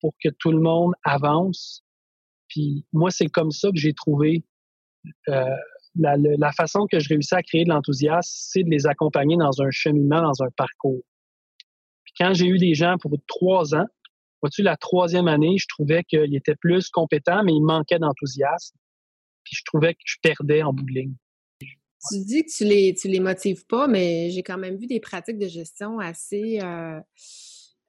pour 0.00 0.14
que 0.22 0.28
tout 0.38 0.52
le 0.52 0.60
monde 0.60 0.92
avance. 1.04 1.84
Puis 2.48 2.84
moi, 2.92 3.10
c'est 3.10 3.28
comme 3.28 3.50
ça 3.50 3.70
que 3.70 3.78
j'ai 3.78 3.94
trouvé 3.94 4.44
euh, 5.28 5.56
la, 5.96 6.16
la, 6.16 6.52
façon 6.52 6.86
que 6.90 6.98
je 6.98 7.08
réussis 7.08 7.34
à 7.34 7.42
créer 7.42 7.64
de 7.64 7.70
l'enthousiasme, 7.70 8.30
c'est 8.30 8.62
de 8.62 8.70
les 8.70 8.86
accompagner 8.86 9.36
dans 9.36 9.62
un 9.62 9.70
cheminement, 9.70 10.20
dans 10.20 10.42
un 10.42 10.50
parcours 10.56 11.02
quand 12.18 12.34
j'ai 12.34 12.46
eu 12.46 12.58
des 12.58 12.74
gens 12.74 12.96
pour 13.00 13.12
trois 13.26 13.74
ans, 13.74 13.86
vois-tu, 14.42 14.62
la 14.62 14.76
troisième 14.76 15.28
année, 15.28 15.56
je 15.58 15.66
trouvais 15.68 16.04
qu'ils 16.04 16.34
étaient 16.34 16.56
plus 16.56 16.88
compétents, 16.90 17.42
mais 17.44 17.52
il 17.52 17.62
manquait 17.62 17.98
d'enthousiasme. 17.98 18.76
Puis 19.44 19.56
je 19.56 19.62
trouvais 19.64 19.94
que 19.94 20.00
je 20.04 20.16
perdais 20.22 20.62
en 20.62 20.72
bout 20.72 20.84
de 20.84 20.92
ligne. 20.92 21.14
Tu 22.10 22.24
dis 22.24 22.44
que 22.44 22.50
tu 22.50 22.64
les, 22.64 22.94
tu 22.94 23.08
les 23.08 23.20
motives 23.20 23.66
pas, 23.66 23.88
mais 23.88 24.30
j'ai 24.30 24.42
quand 24.42 24.58
même 24.58 24.76
vu 24.76 24.86
des 24.86 25.00
pratiques 25.00 25.38
de 25.38 25.48
gestion 25.48 25.98
assez 25.98 26.60
euh, 26.62 27.00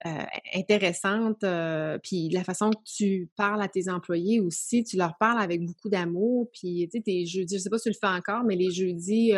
euh, 0.06 0.24
intéressantes. 0.56 1.44
Euh, 1.44 2.00
puis 2.04 2.30
la 2.30 2.44
façon 2.44 2.72
que 2.72 2.82
tu 2.84 3.30
parles 3.36 3.62
à 3.62 3.68
tes 3.68 3.88
employés 3.88 4.40
aussi, 4.40 4.84
tu 4.84 4.98
leur 4.98 5.16
parles 5.20 5.40
avec 5.40 5.64
beaucoup 5.64 5.90
d'amour. 5.90 6.50
Puis 6.52 6.90
tu 6.92 6.98
sais, 6.98 7.04
tes 7.04 7.26
jeudis, 7.28 7.58
je 7.58 7.62
sais 7.62 7.70
pas 7.70 7.78
si 7.78 7.84
tu 7.84 7.90
le 7.90 8.00
fais 8.00 8.12
encore, 8.12 8.44
mais 8.44 8.56
les 8.56 8.72
jeudis 8.72 9.34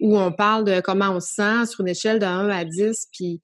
où 0.00 0.18
on 0.18 0.32
parle 0.32 0.64
de 0.64 0.80
comment 0.80 1.12
on 1.12 1.20
se 1.20 1.34
sent 1.34 1.66
sur 1.66 1.80
une 1.80 1.88
échelle 1.88 2.18
de 2.18 2.26
1 2.26 2.50
à 2.50 2.64
10, 2.66 3.08
puis 3.10 3.40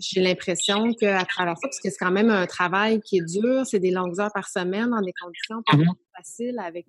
j'ai 0.00 0.20
l'impression 0.20 0.92
qu'à 0.94 1.24
travers 1.24 1.56
ça, 1.56 1.68
parce 1.68 1.80
que 1.80 1.90
c'est 1.90 1.98
quand 1.98 2.10
même 2.10 2.30
un 2.30 2.46
travail 2.46 3.00
qui 3.00 3.18
est 3.18 3.24
dur, 3.24 3.64
c'est 3.66 3.78
des 3.78 3.90
longues 3.90 4.18
heures 4.18 4.32
par 4.32 4.48
semaine 4.48 4.90
dans 4.90 5.00
des 5.00 5.12
conditions 5.20 5.62
pas 5.66 5.76
mmh 5.76 5.94
facile 6.20 6.58
avec 6.58 6.86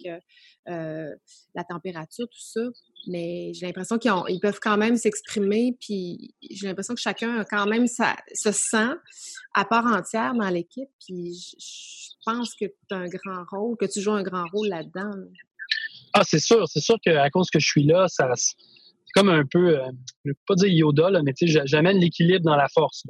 la 0.66 1.64
température, 1.64 2.28
tout 2.28 2.40
ça. 2.40 2.62
Mais 3.08 3.52
j'ai 3.54 3.66
l'impression 3.66 3.98
qu'ils 3.98 4.40
peuvent 4.42 4.60
quand 4.62 4.78
même 4.78 4.96
s'exprimer, 4.96 5.78
puis 5.80 6.36
j'ai 6.50 6.68
l'impression 6.68 6.94
que 6.94 7.02
chacun 7.02 7.40
a 7.40 7.46
quand 7.46 7.66
même 7.66 7.88
se 7.88 8.52
sent 8.52 8.94
à 9.54 9.66
part 9.66 9.86
entière 9.86 10.34
dans 10.34 10.50
l'équipe. 10.50 10.90
Puis 11.06 11.56
je, 11.60 12.12
pense 12.26 12.54
que 12.54 12.66
tu 12.66 12.94
as 12.94 12.98
un 12.98 13.08
grand 13.08 13.44
rôle, 13.52 13.78
que 13.78 13.86
tu 13.86 14.02
joues 14.02 14.12
un 14.12 14.22
grand 14.22 14.46
rôle 14.54 14.68
là-dedans. 14.68 15.12
Ah, 16.14 16.24
c'est 16.24 16.40
sûr, 16.40 16.68
c'est 16.68 16.82
sûr 16.82 16.98
qu'à 17.02 17.30
cause 17.30 17.50
que 17.50 17.60
je 17.60 17.66
suis 17.66 17.84
là, 17.84 18.08
ça 18.08 18.28
comme 19.14 19.30
un 19.30 19.44
peu, 19.50 19.74
je 19.74 20.30
ne 20.30 20.32
veux 20.32 20.38
pas 20.48 20.56
dire 20.56 20.70
Yoda, 20.70 21.10
là, 21.10 21.22
mais 21.24 21.34
j'amène 21.66 21.98
l'équilibre 21.98 22.46
dans 22.46 22.56
la 22.56 22.68
force. 22.74 23.04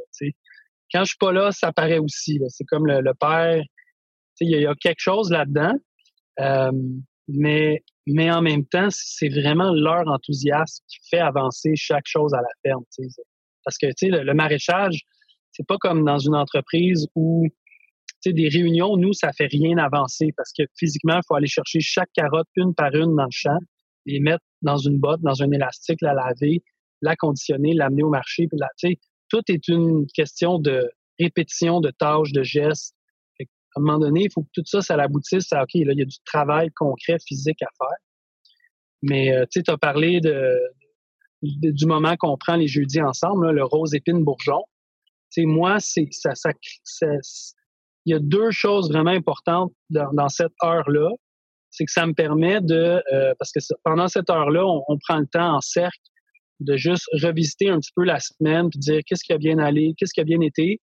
Quand 0.93 1.03
je 1.03 1.09
suis 1.09 1.17
pas 1.19 1.31
là, 1.31 1.51
ça 1.51 1.71
paraît 1.71 1.99
aussi. 1.99 2.39
C'est 2.49 2.65
comme 2.65 2.87
le, 2.87 3.13
père. 3.19 3.61
Il 4.39 4.49
y, 4.49 4.65
a 4.65 4.73
quelque 4.75 4.99
chose 4.99 5.31
là-dedans. 5.31 5.73
Euh, 6.39 6.71
mais, 7.27 7.83
mais 8.07 8.31
en 8.31 8.41
même 8.41 8.65
temps, 8.65 8.87
c'est 8.89 9.29
vraiment 9.29 9.71
leur 9.73 10.07
enthousiasme 10.07 10.83
qui 10.87 10.97
fait 11.09 11.19
avancer 11.19 11.75
chaque 11.75 12.07
chose 12.07 12.33
à 12.33 12.41
la 12.41 12.49
ferme. 12.63 12.83
Parce 13.63 13.77
que 13.77 13.87
le, 14.01 14.23
le 14.23 14.33
maraîchage, 14.33 15.01
c'est 15.51 15.67
pas 15.67 15.77
comme 15.77 16.03
dans 16.03 16.17
une 16.17 16.35
entreprise 16.35 17.07
où 17.15 17.47
des 18.29 18.49
réunions, 18.49 18.97
nous, 18.97 19.13
ça 19.13 19.31
fait 19.33 19.47
rien 19.47 19.77
avancer 19.77 20.31
parce 20.37 20.51
que 20.57 20.63
physiquement, 20.77 21.15
il 21.15 21.21
faut 21.27 21.35
aller 21.35 21.47
chercher 21.47 21.79
chaque 21.81 22.11
carotte 22.13 22.47
une 22.55 22.75
par 22.75 22.93
une 22.93 23.15
dans 23.15 23.25
le 23.25 23.31
champ, 23.31 23.57
les 24.05 24.19
mettre 24.19 24.43
dans 24.61 24.77
une 24.77 24.99
botte, 24.99 25.21
dans 25.21 25.41
un 25.41 25.51
élastique, 25.51 26.01
la 26.01 26.13
laver, 26.13 26.63
la 27.01 27.15
conditionner, 27.15 27.73
l'amener 27.73 28.03
au 28.03 28.09
marché. 28.09 28.47
Puis 28.47 28.59
la, 28.59 28.69
tout 29.29 29.41
est 29.47 29.67
une 29.67 30.05
question 30.13 30.59
de 30.59 30.89
répétition 31.19 31.79
de 31.79 31.91
tâches, 31.91 32.31
de 32.31 32.43
gestes. 32.43 32.95
à 33.39 33.43
un 33.79 33.81
moment 33.81 33.99
donné, 33.99 34.23
il 34.23 34.31
faut 34.31 34.43
que 34.43 34.49
tout 34.53 34.65
ça, 34.65 34.81
ça 34.81 34.95
l'aboutisse 34.95 35.51
à, 35.53 35.63
OK, 35.63 35.73
là, 35.75 35.93
il 35.93 35.99
y 35.99 36.01
a 36.01 36.05
du 36.05 36.17
travail 36.25 36.69
concret, 36.75 37.17
physique 37.25 37.61
à 37.61 37.69
faire. 37.77 37.97
Mais, 39.01 39.33
euh, 39.33 39.45
tu 39.49 39.61
as 39.67 39.77
parlé 39.77 40.19
de, 40.19 40.59
du 41.41 41.85
moment 41.85 42.15
qu'on 42.17 42.37
prend 42.37 42.55
les 42.55 42.67
jeudis 42.67 43.01
ensemble, 43.01 43.51
le 43.51 43.63
rose 43.63 43.93
épine 43.93 44.23
bourgeon. 44.23 44.63
Tu 45.31 45.41
sais, 45.41 45.45
moi, 45.45 45.79
c'est 45.79 46.07
ça, 46.11 46.35
ça, 46.35 46.51
il 48.05 48.11
y 48.11 48.13
a 48.13 48.19
deux 48.19 48.51
choses 48.51 48.89
vraiment 48.89 49.11
importantes 49.11 49.71
dans, 49.89 50.29
cette 50.29 50.53
heure-là. 50.63 51.09
C'est 51.71 51.85
que 51.85 51.91
ça 51.91 52.05
me 52.05 52.13
permet 52.13 52.59
de, 52.61 53.01
euh, 53.13 53.33
parce 53.39 53.51
que 53.51 53.59
pendant 53.83 54.07
cette 54.07 54.29
heure-là, 54.29 54.65
on, 54.65 54.97
prend 55.07 55.19
le 55.19 55.27
temps 55.27 55.55
en 55.55 55.61
cercle 55.61 55.97
de 56.59 56.75
juste 56.75 57.05
revisiter 57.13 57.69
un 57.69 57.79
petit 57.79 57.91
peu 57.95 58.03
la 58.03 58.19
semaine, 58.19 58.69
puis 58.69 58.79
dire 58.79 59.01
qu'est-ce 59.05 59.23
qui 59.23 59.33
a 59.33 59.37
bien 59.37 59.57
allé, 59.57 59.93
qu'est-ce 59.97 60.13
qui 60.13 60.19
a 60.19 60.25
bien 60.25 60.41
été, 60.41 60.79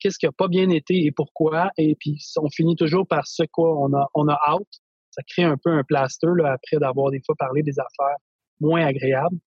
qu'est-ce 0.00 0.18
qui 0.18 0.26
a 0.26 0.32
pas 0.32 0.48
bien 0.48 0.70
été 0.70 1.04
et 1.04 1.12
pourquoi. 1.12 1.70
Et 1.76 1.96
puis 1.98 2.18
on 2.40 2.48
finit 2.48 2.76
toujours 2.76 3.06
par 3.06 3.26
ce 3.26 3.42
quoi 3.52 3.78
on 3.78 3.92
a 3.94 4.06
on 4.14 4.28
a 4.28 4.38
out. 4.54 4.68
Ça 5.10 5.22
crée 5.28 5.42
un 5.42 5.56
peu 5.62 5.70
un 5.70 5.82
plaster 5.82 6.28
là, 6.36 6.52
après 6.52 6.78
d'avoir 6.78 7.10
des 7.10 7.20
fois 7.26 7.34
parlé 7.38 7.62
des 7.62 7.78
affaires 7.78 8.16
moins 8.60 8.86
agréables. 8.86 9.38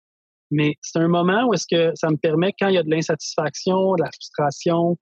Mais 0.51 0.75
c'est 0.81 0.99
un 0.99 1.07
moment 1.07 1.47
où 1.47 1.53
est-ce 1.53 1.65
que 1.69 1.95
ça 1.95 2.09
me 2.09 2.17
permet, 2.17 2.53
quand 2.59 2.67
il 2.67 2.75
y 2.75 2.77
a 2.77 2.83
de 2.83 2.89
l'insatisfaction, 2.89 3.95
de 3.95 4.03
la 4.03 4.09
frustration 4.11 4.97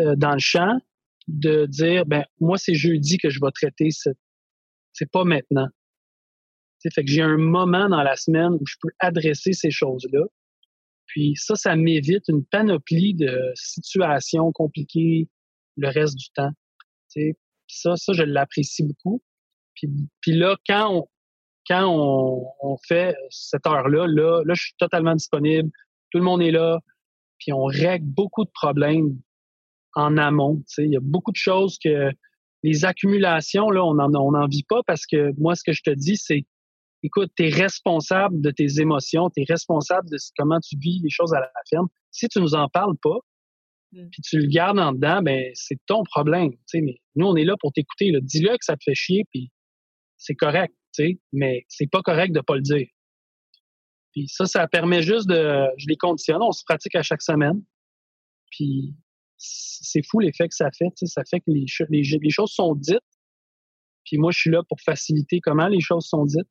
euh, 0.00 0.14
dans 0.16 0.32
le 0.32 0.38
champ, 0.38 0.78
de 1.26 1.66
dire 1.66 2.04
ben 2.04 2.24
moi 2.40 2.58
c'est 2.58 2.74
jeudi 2.74 3.16
que 3.16 3.30
je 3.30 3.40
vais 3.40 3.50
traiter 3.54 3.90
ce 3.90 4.10
c'est 4.94 5.10
pas 5.10 5.24
maintenant 5.24 5.68
fait 6.90 7.04
que 7.04 7.10
j'ai 7.10 7.22
un 7.22 7.36
moment 7.36 7.88
dans 7.88 8.02
la 8.02 8.16
semaine 8.16 8.52
où 8.52 8.66
je 8.66 8.76
peux 8.80 8.90
adresser 9.00 9.52
ces 9.52 9.70
choses-là. 9.70 10.24
Puis 11.06 11.34
ça, 11.36 11.54
ça 11.54 11.76
m'évite 11.76 12.24
une 12.28 12.44
panoplie 12.44 13.14
de 13.14 13.52
situations 13.54 14.52
compliquées 14.52 15.28
le 15.76 15.88
reste 15.88 16.16
du 16.16 16.30
temps. 16.34 16.50
sais, 17.08 17.36
Ça, 17.68 17.96
ça, 17.96 18.12
je 18.12 18.22
l'apprécie 18.22 18.84
beaucoup. 18.84 19.22
Puis, 19.74 19.88
puis 20.20 20.32
là, 20.32 20.56
quand 20.66 20.94
on, 20.94 21.08
quand 21.68 21.86
on, 21.86 22.46
on 22.62 22.76
fait 22.86 23.14
cette 23.30 23.66
heure-là, 23.66 24.06
là, 24.06 24.42
là, 24.44 24.54
je 24.54 24.62
suis 24.62 24.74
totalement 24.78 25.14
disponible. 25.14 25.70
Tout 26.10 26.18
le 26.18 26.24
monde 26.24 26.42
est 26.42 26.50
là. 26.50 26.80
Puis 27.38 27.52
on 27.52 27.64
règle 27.64 28.06
beaucoup 28.06 28.44
de 28.44 28.50
problèmes 28.50 29.18
en 29.94 30.16
amont. 30.16 30.62
Il 30.78 30.92
y 30.92 30.96
a 30.96 31.00
beaucoup 31.02 31.32
de 31.32 31.36
choses 31.36 31.78
que 31.82 32.10
les 32.64 32.86
accumulations, 32.86 33.68
là, 33.70 33.84
on 33.84 33.94
n'en 33.94 34.10
on 34.14 34.34
en 34.34 34.46
vit 34.46 34.64
pas 34.66 34.80
parce 34.86 35.04
que 35.06 35.38
moi, 35.38 35.54
ce 35.54 35.62
que 35.62 35.72
je 35.72 35.82
te 35.82 35.90
dis, 35.90 36.16
c'est 36.16 36.46
écoute, 37.02 37.30
tu 37.36 37.46
es 37.46 37.50
responsable 37.50 38.40
de 38.40 38.50
tes 38.50 38.80
émotions, 38.80 39.28
tu 39.28 39.42
es 39.42 39.44
responsable 39.46 40.08
de 40.08 40.16
comment 40.38 40.58
tu 40.60 40.74
vis 40.78 40.98
les 41.02 41.10
choses 41.10 41.34
à 41.34 41.40
la 41.40 41.50
ferme. 41.68 41.88
Si 42.10 42.26
tu 42.26 42.40
nous 42.40 42.54
en 42.54 42.66
parles 42.70 42.96
pas, 43.02 43.18
mm. 43.92 44.08
puis 44.10 44.22
tu 44.22 44.38
le 44.38 44.48
gardes 44.48 44.78
en 44.78 44.92
dedans, 44.92 45.20
ben 45.20 45.50
c'est 45.52 45.78
ton 45.86 46.04
problème. 46.04 46.52
Mais 46.72 46.96
nous, 47.16 47.26
on 47.26 47.36
est 47.36 47.44
là 47.44 47.54
pour 47.60 47.70
t'écouter. 47.70 48.12
Dis-le 48.22 48.52
que 48.52 48.64
ça 48.64 48.76
te 48.76 48.82
fait 48.82 48.94
chier, 48.94 49.24
puis 49.30 49.50
c'est 50.16 50.34
correct, 50.34 50.74
mais 51.34 51.66
c'est 51.68 51.90
pas 51.90 52.00
correct 52.00 52.34
de 52.34 52.40
pas 52.40 52.54
le 52.54 52.62
dire. 52.62 52.86
Puis 54.12 54.26
ça, 54.28 54.46
ça 54.46 54.66
permet 54.68 55.02
juste 55.02 55.28
de. 55.28 55.66
Je 55.76 55.86
les 55.86 55.96
conditionne, 55.96 56.40
on 56.40 56.52
se 56.52 56.64
pratique 56.64 56.94
à 56.94 57.02
chaque 57.02 57.20
semaine. 57.20 57.62
Puis 58.52 58.94
c'est 59.44 60.02
fou 60.06 60.20
l'effet 60.20 60.48
que 60.48 60.54
ça 60.54 60.70
fait. 60.76 60.90
Ça 61.06 61.22
fait 61.28 61.40
que 61.40 61.50
les, 61.50 62.30
choses 62.30 62.52
sont 62.52 62.74
dites. 62.74 62.98
Puis 64.04 64.18
moi, 64.18 64.30
je 64.32 64.38
suis 64.38 64.50
là 64.50 64.62
pour 64.68 64.80
faciliter 64.80 65.40
comment 65.40 65.68
les 65.68 65.80
choses 65.80 66.06
sont 66.06 66.24
dites. 66.24 66.48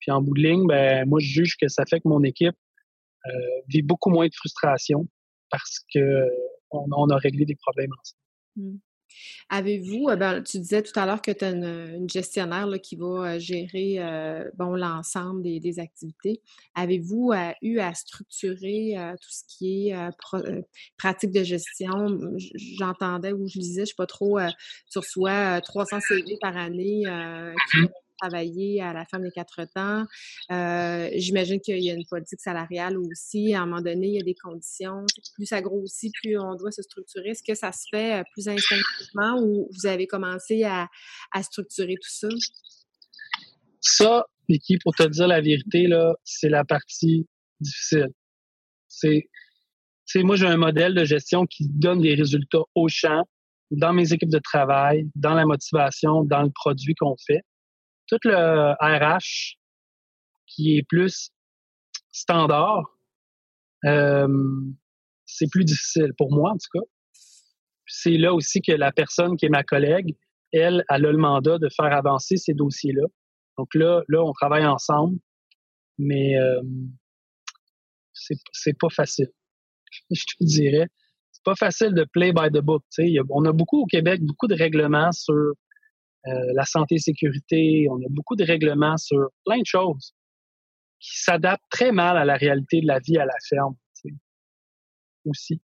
Puis 0.00 0.10
en 0.10 0.20
bout 0.20 0.34
de 0.34 0.42
ligne, 0.42 0.66
ben, 0.66 1.08
moi, 1.08 1.18
je 1.20 1.26
juge 1.26 1.56
que 1.56 1.68
ça 1.68 1.84
fait 1.88 2.00
que 2.00 2.08
mon 2.08 2.22
équipe 2.22 2.56
euh, 3.26 3.30
vit 3.68 3.82
beaucoup 3.82 4.10
moins 4.10 4.26
de 4.26 4.34
frustration 4.34 5.06
parce 5.50 5.80
que 5.92 6.28
on, 6.70 7.08
a 7.08 7.16
réglé 7.16 7.44
des 7.44 7.54
problèmes 7.54 7.92
ensemble. 7.92 8.20
Mmh. 8.56 8.78
Avez-vous, 9.48 10.08
euh, 10.08 10.16
ben, 10.16 10.42
tu 10.42 10.58
disais 10.58 10.82
tout 10.82 10.98
à 10.98 11.06
l'heure 11.06 11.22
que 11.22 11.30
tu 11.30 11.44
as 11.44 11.50
une, 11.50 12.08
gestionnaire 12.10 12.68
qui 12.82 12.96
va 12.96 13.34
euh, 13.34 13.38
gérer 13.38 13.98
bon, 14.56 14.74
l'ensemble 14.76 15.42
des, 15.42 15.78
activités. 15.78 16.40
Avez-vous 16.74 17.32
eu 17.62 17.78
à 17.78 17.94
structurer 17.94 18.94
tout 19.20 19.30
ce 19.30 19.42
qui 19.48 19.90
est 19.90 19.96
pratique 20.98 21.32
de 21.32 21.42
gestion? 21.42 22.18
J'entendais 22.78 23.32
ou 23.32 23.48
je 23.48 23.58
lisais, 23.58 23.80
je 23.80 23.80
ne 23.80 23.86
sais 23.86 23.94
pas 23.96 24.06
trop, 24.06 24.38
tu 24.90 24.98
reçois 24.98 25.60
300 25.60 26.00
CV 26.00 26.36
par 26.40 26.56
année 26.56 27.04
mmh 27.06 27.86
travailler 28.20 28.80
à 28.80 28.92
la 28.92 29.04
fin 29.04 29.18
des 29.18 29.30
quatre 29.30 29.64
temps. 29.74 30.04
Euh, 30.50 31.08
j'imagine 31.14 31.60
qu'il 31.60 31.82
y 31.82 31.90
a 31.90 31.94
une 31.94 32.06
politique 32.06 32.40
salariale 32.40 32.98
aussi. 32.98 33.54
À 33.54 33.62
un 33.62 33.66
moment 33.66 33.82
donné, 33.82 34.08
il 34.08 34.14
y 34.14 34.20
a 34.20 34.24
des 34.24 34.34
conditions. 34.34 35.04
Plus 35.34 35.46
ça 35.46 35.60
grossit, 35.60 36.12
plus 36.22 36.38
on 36.38 36.54
doit 36.54 36.72
se 36.72 36.82
structurer. 36.82 37.30
Est-ce 37.30 37.42
que 37.42 37.54
ça 37.54 37.72
se 37.72 37.86
fait 37.90 38.20
euh, 38.20 38.22
plus 38.32 38.48
instinctivement 38.48 39.40
ou 39.42 39.68
vous 39.72 39.86
avez 39.86 40.06
commencé 40.06 40.64
à, 40.64 40.88
structurer 41.42 41.94
tout 41.94 42.10
ça? 42.10 42.28
Ça, 43.80 44.26
Vicky, 44.48 44.78
pour 44.82 44.94
te 44.94 45.06
dire 45.08 45.26
la 45.26 45.40
vérité, 45.40 45.88
c'est 46.24 46.48
la 46.48 46.64
partie 46.64 47.26
difficile. 47.60 48.08
C'est, 48.88 49.28
moi, 50.22 50.36
j'ai 50.36 50.46
un 50.46 50.56
modèle 50.56 50.94
de 50.94 51.04
gestion 51.04 51.46
qui 51.46 51.68
donne 51.68 52.00
des 52.00 52.14
résultats 52.14 52.62
au 52.74 52.88
champ, 52.88 53.24
dans 53.70 53.92
mes 53.92 54.12
équipes 54.12 54.30
de 54.30 54.38
travail, 54.38 55.08
dans 55.14 55.34
la 55.34 55.44
motivation, 55.44 56.22
dans 56.22 56.42
le 56.42 56.50
produit 56.50 56.94
qu'on 56.94 57.16
fait 57.26 57.42
tout 58.06 58.18
le 58.24 58.72
RH 58.80 59.56
qui 60.46 60.76
est 60.76 60.86
plus 60.88 61.30
standard, 62.12 62.84
euh, 63.84 64.28
c'est 65.26 65.50
plus 65.50 65.64
difficile 65.64 66.12
pour 66.16 66.32
moi 66.32 66.50
en 66.50 66.56
tout 66.56 66.78
cas. 66.78 66.84
C'est 67.86 68.16
là 68.16 68.32
aussi 68.32 68.60
que 68.60 68.72
la 68.72 68.92
personne 68.92 69.36
qui 69.36 69.46
est 69.46 69.50
ma 69.50 69.62
collègue, 69.62 70.16
elle, 70.52 70.84
elle 70.88 71.06
a 71.06 71.12
le 71.12 71.18
mandat 71.18 71.58
de 71.58 71.68
faire 71.68 71.92
avancer 71.92 72.36
ces 72.36 72.54
dossiers-là. 72.54 73.04
Donc 73.58 73.74
là, 73.74 74.02
là, 74.08 74.22
on 74.22 74.32
travaille 74.32 74.66
ensemble, 74.66 75.18
mais 75.98 76.36
euh, 76.38 76.60
c'est 78.12 78.78
pas 78.78 78.88
facile. 78.90 79.30
Je 80.10 80.22
te 80.38 80.44
dirais, 80.44 80.88
c'est 81.30 81.44
pas 81.44 81.54
facile 81.54 81.94
de 81.94 82.04
play 82.12 82.32
by 82.32 82.48
the 82.52 82.62
book. 82.62 82.84
on 83.30 83.44
a 83.44 83.52
beaucoup 83.52 83.82
au 83.82 83.86
Québec, 83.86 84.20
beaucoup 84.22 84.46
de 84.46 84.54
règlements 84.54 85.12
sur 85.12 85.52
la 86.26 86.64
santé 86.64 86.96
et 86.96 86.98
sécurité. 86.98 87.86
On 87.90 87.96
a 87.96 88.08
beaucoup 88.08 88.36
de 88.36 88.44
règlements 88.44 88.96
sur 88.96 89.28
plein 89.44 89.58
de 89.58 89.66
choses 89.66 90.14
qui 90.98 91.20
s'adaptent 91.20 91.64
très 91.70 91.92
mal 91.92 92.16
à 92.16 92.24
la 92.24 92.36
réalité 92.36 92.80
de 92.80 92.86
la 92.86 92.98
vie 92.98 93.18
à 93.18 93.26
la 93.26 93.34
ferme 93.48 93.74
aussi. 95.26 95.60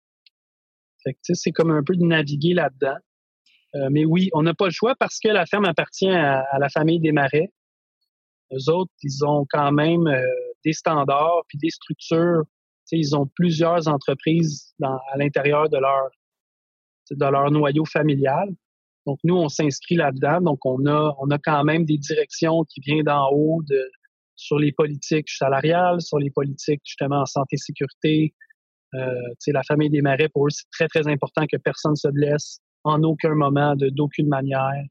c'est 1.21 1.51
comme 1.51 1.71
un 1.71 1.83
peu 1.83 1.95
de 1.95 2.03
naviguer 2.03 2.53
là-dedans. 2.53 2.97
Euh, 3.75 3.89
mais 3.91 4.05
oui, 4.05 4.29
on 4.33 4.43
n'a 4.43 4.53
pas 4.53 4.65
le 4.65 4.71
choix 4.71 4.95
parce 4.95 5.19
que 5.19 5.27
la 5.27 5.45
ferme 5.45 5.65
appartient 5.65 6.09
à, 6.09 6.43
la 6.59 6.69
famille 6.69 6.99
des 6.99 7.11
marais. 7.11 7.51
Eux 8.53 8.71
autres, 8.71 8.91
ils 9.03 9.25
ont 9.25 9.45
quand 9.49 9.71
même 9.71 10.07
euh, 10.07 10.25
des 10.63 10.73
standards 10.73 11.43
puis 11.47 11.57
des 11.57 11.69
structures. 11.69 12.43
ils 12.91 13.15
ont 13.15 13.27
plusieurs 13.35 13.87
entreprises 13.87 14.73
à 14.81 15.17
l'intérieur 15.17 15.69
de 15.69 15.77
leur 15.77 16.09
de 17.11 17.25
leur 17.25 17.51
noyau 17.51 17.85
familial. 17.85 18.49
Donc, 19.07 19.19
nous, 19.23 19.35
on 19.35 19.47
s'inscrit 19.47 19.95
là-dedans. 19.95 20.41
Donc, 20.41 20.59
on 20.65 20.85
a, 20.85 21.15
on 21.19 21.31
a 21.31 21.39
quand 21.39 21.63
même 21.63 21.85
des 21.85 21.97
directions 21.97 22.65
qui 22.65 22.81
viennent 22.81 23.05
d'en 23.05 23.29
haut 23.31 23.63
de, 23.63 23.89
sur 24.35 24.59
les 24.59 24.73
politiques 24.73 25.29
salariales, 25.29 26.01
sur 26.01 26.19
les 26.19 26.29
politiques 26.29 26.81
justement 26.83 27.21
en 27.21 27.25
santé 27.25 27.55
sécurité. 27.55 28.35
Euh, 28.95 29.33
la 29.47 29.63
famille 29.63 29.89
des 29.89 30.01
marais, 30.01 30.27
pour 30.27 30.47
eux, 30.47 30.49
c'est 30.49 30.69
très, 30.71 30.87
très 30.87 31.07
important 31.07 31.45
que 31.49 31.55
personne 31.55 31.95
se 31.95 32.09
blesse 32.09 32.59
en 32.83 33.01
aucun 33.03 33.33
moment, 33.33 33.75
de 33.75 33.89
d'aucune 33.89 34.27
manière. 34.27 34.83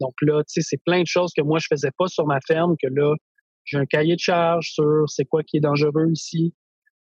donc 0.00 0.14
là, 0.22 0.42
c'est 0.46 0.82
plein 0.84 1.02
de 1.02 1.06
choses 1.06 1.32
que 1.36 1.42
moi, 1.42 1.58
je 1.58 1.66
faisais 1.70 1.90
pas 1.98 2.08
sur 2.08 2.26
ma 2.26 2.40
ferme, 2.46 2.74
que 2.82 2.88
là, 2.88 3.14
j'ai 3.64 3.76
un 3.76 3.86
cahier 3.86 4.16
de 4.16 4.20
charge 4.20 4.70
sur 4.72 5.04
c'est 5.08 5.26
quoi 5.26 5.42
qui 5.42 5.58
est 5.58 5.60
dangereux 5.60 6.10
ici. 6.10 6.54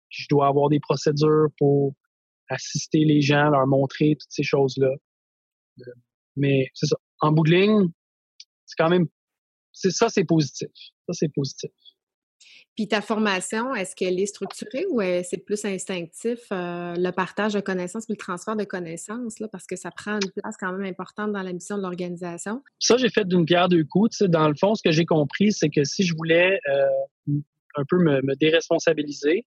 je 0.10 0.26
dois 0.30 0.48
avoir 0.48 0.70
des 0.70 0.80
procédures 0.80 1.48
pour 1.60 1.94
assister 2.50 3.06
les 3.06 3.22
gens, 3.22 3.50
leur 3.50 3.68
montrer 3.68 4.16
toutes 4.20 4.32
ces 4.32 4.44
choses-là. 4.44 4.94
Mais 6.38 6.68
c'est 6.74 6.86
ça. 6.86 6.96
En 7.20 7.32
bout 7.32 7.44
de 7.44 7.52
ligne, 7.52 7.90
c'est 8.66 8.76
quand 8.78 8.90
même, 8.90 9.08
c'est 9.74 9.92
ça, 9.92 10.10
c'est 10.10 10.26
positif. 10.26 10.70
Ça, 11.08 11.14
c'est 11.14 11.30
positif. 11.34 11.72
Puis 12.78 12.88
ta 12.88 13.02
formation, 13.02 13.74
est-ce 13.74 13.96
qu'elle 13.96 14.20
est 14.20 14.28
structurée 14.28 14.86
ou 14.92 15.02
c'est 15.24 15.44
plus 15.44 15.66
instinctif, 15.66 16.38
euh, 16.52 16.94
le 16.96 17.10
partage 17.10 17.54
de 17.54 17.60
connaissances 17.60 18.06
puis 18.06 18.14
le 18.14 18.24
transfert 18.24 18.56
de 18.56 18.66
connaissances, 18.66 19.40
là, 19.40 19.48
parce 19.48 19.66
que 19.66 19.76
ça 19.76 19.90
prend 19.90 20.14
une 20.14 20.32
place 20.32 20.56
quand 20.60 20.72
même 20.74 20.86
importante 20.86 21.32
dans 21.34 21.42
la 21.42 21.54
mission 21.54 21.76
de 21.78 21.82
l'organisation? 21.82 22.62
Ça, 22.78 22.98
j'ai 22.98 23.10
fait 23.10 23.28
d'une 23.28 23.46
pierre 23.46 23.68
deux 23.68 23.84
coups. 23.84 24.22
Dans 24.22 24.48
le 24.48 24.54
fond, 24.54 24.76
ce 24.76 24.84
que 24.84 24.92
j'ai 24.92 25.06
compris, 25.06 25.52
c'est 25.52 25.70
que 25.70 25.84
si 25.84 26.04
je 26.04 26.16
voulais 26.16 26.60
euh, 26.70 27.34
un 27.78 27.84
peu 27.90 27.98
me, 27.98 28.36
déresponsabiliser, 28.36 29.44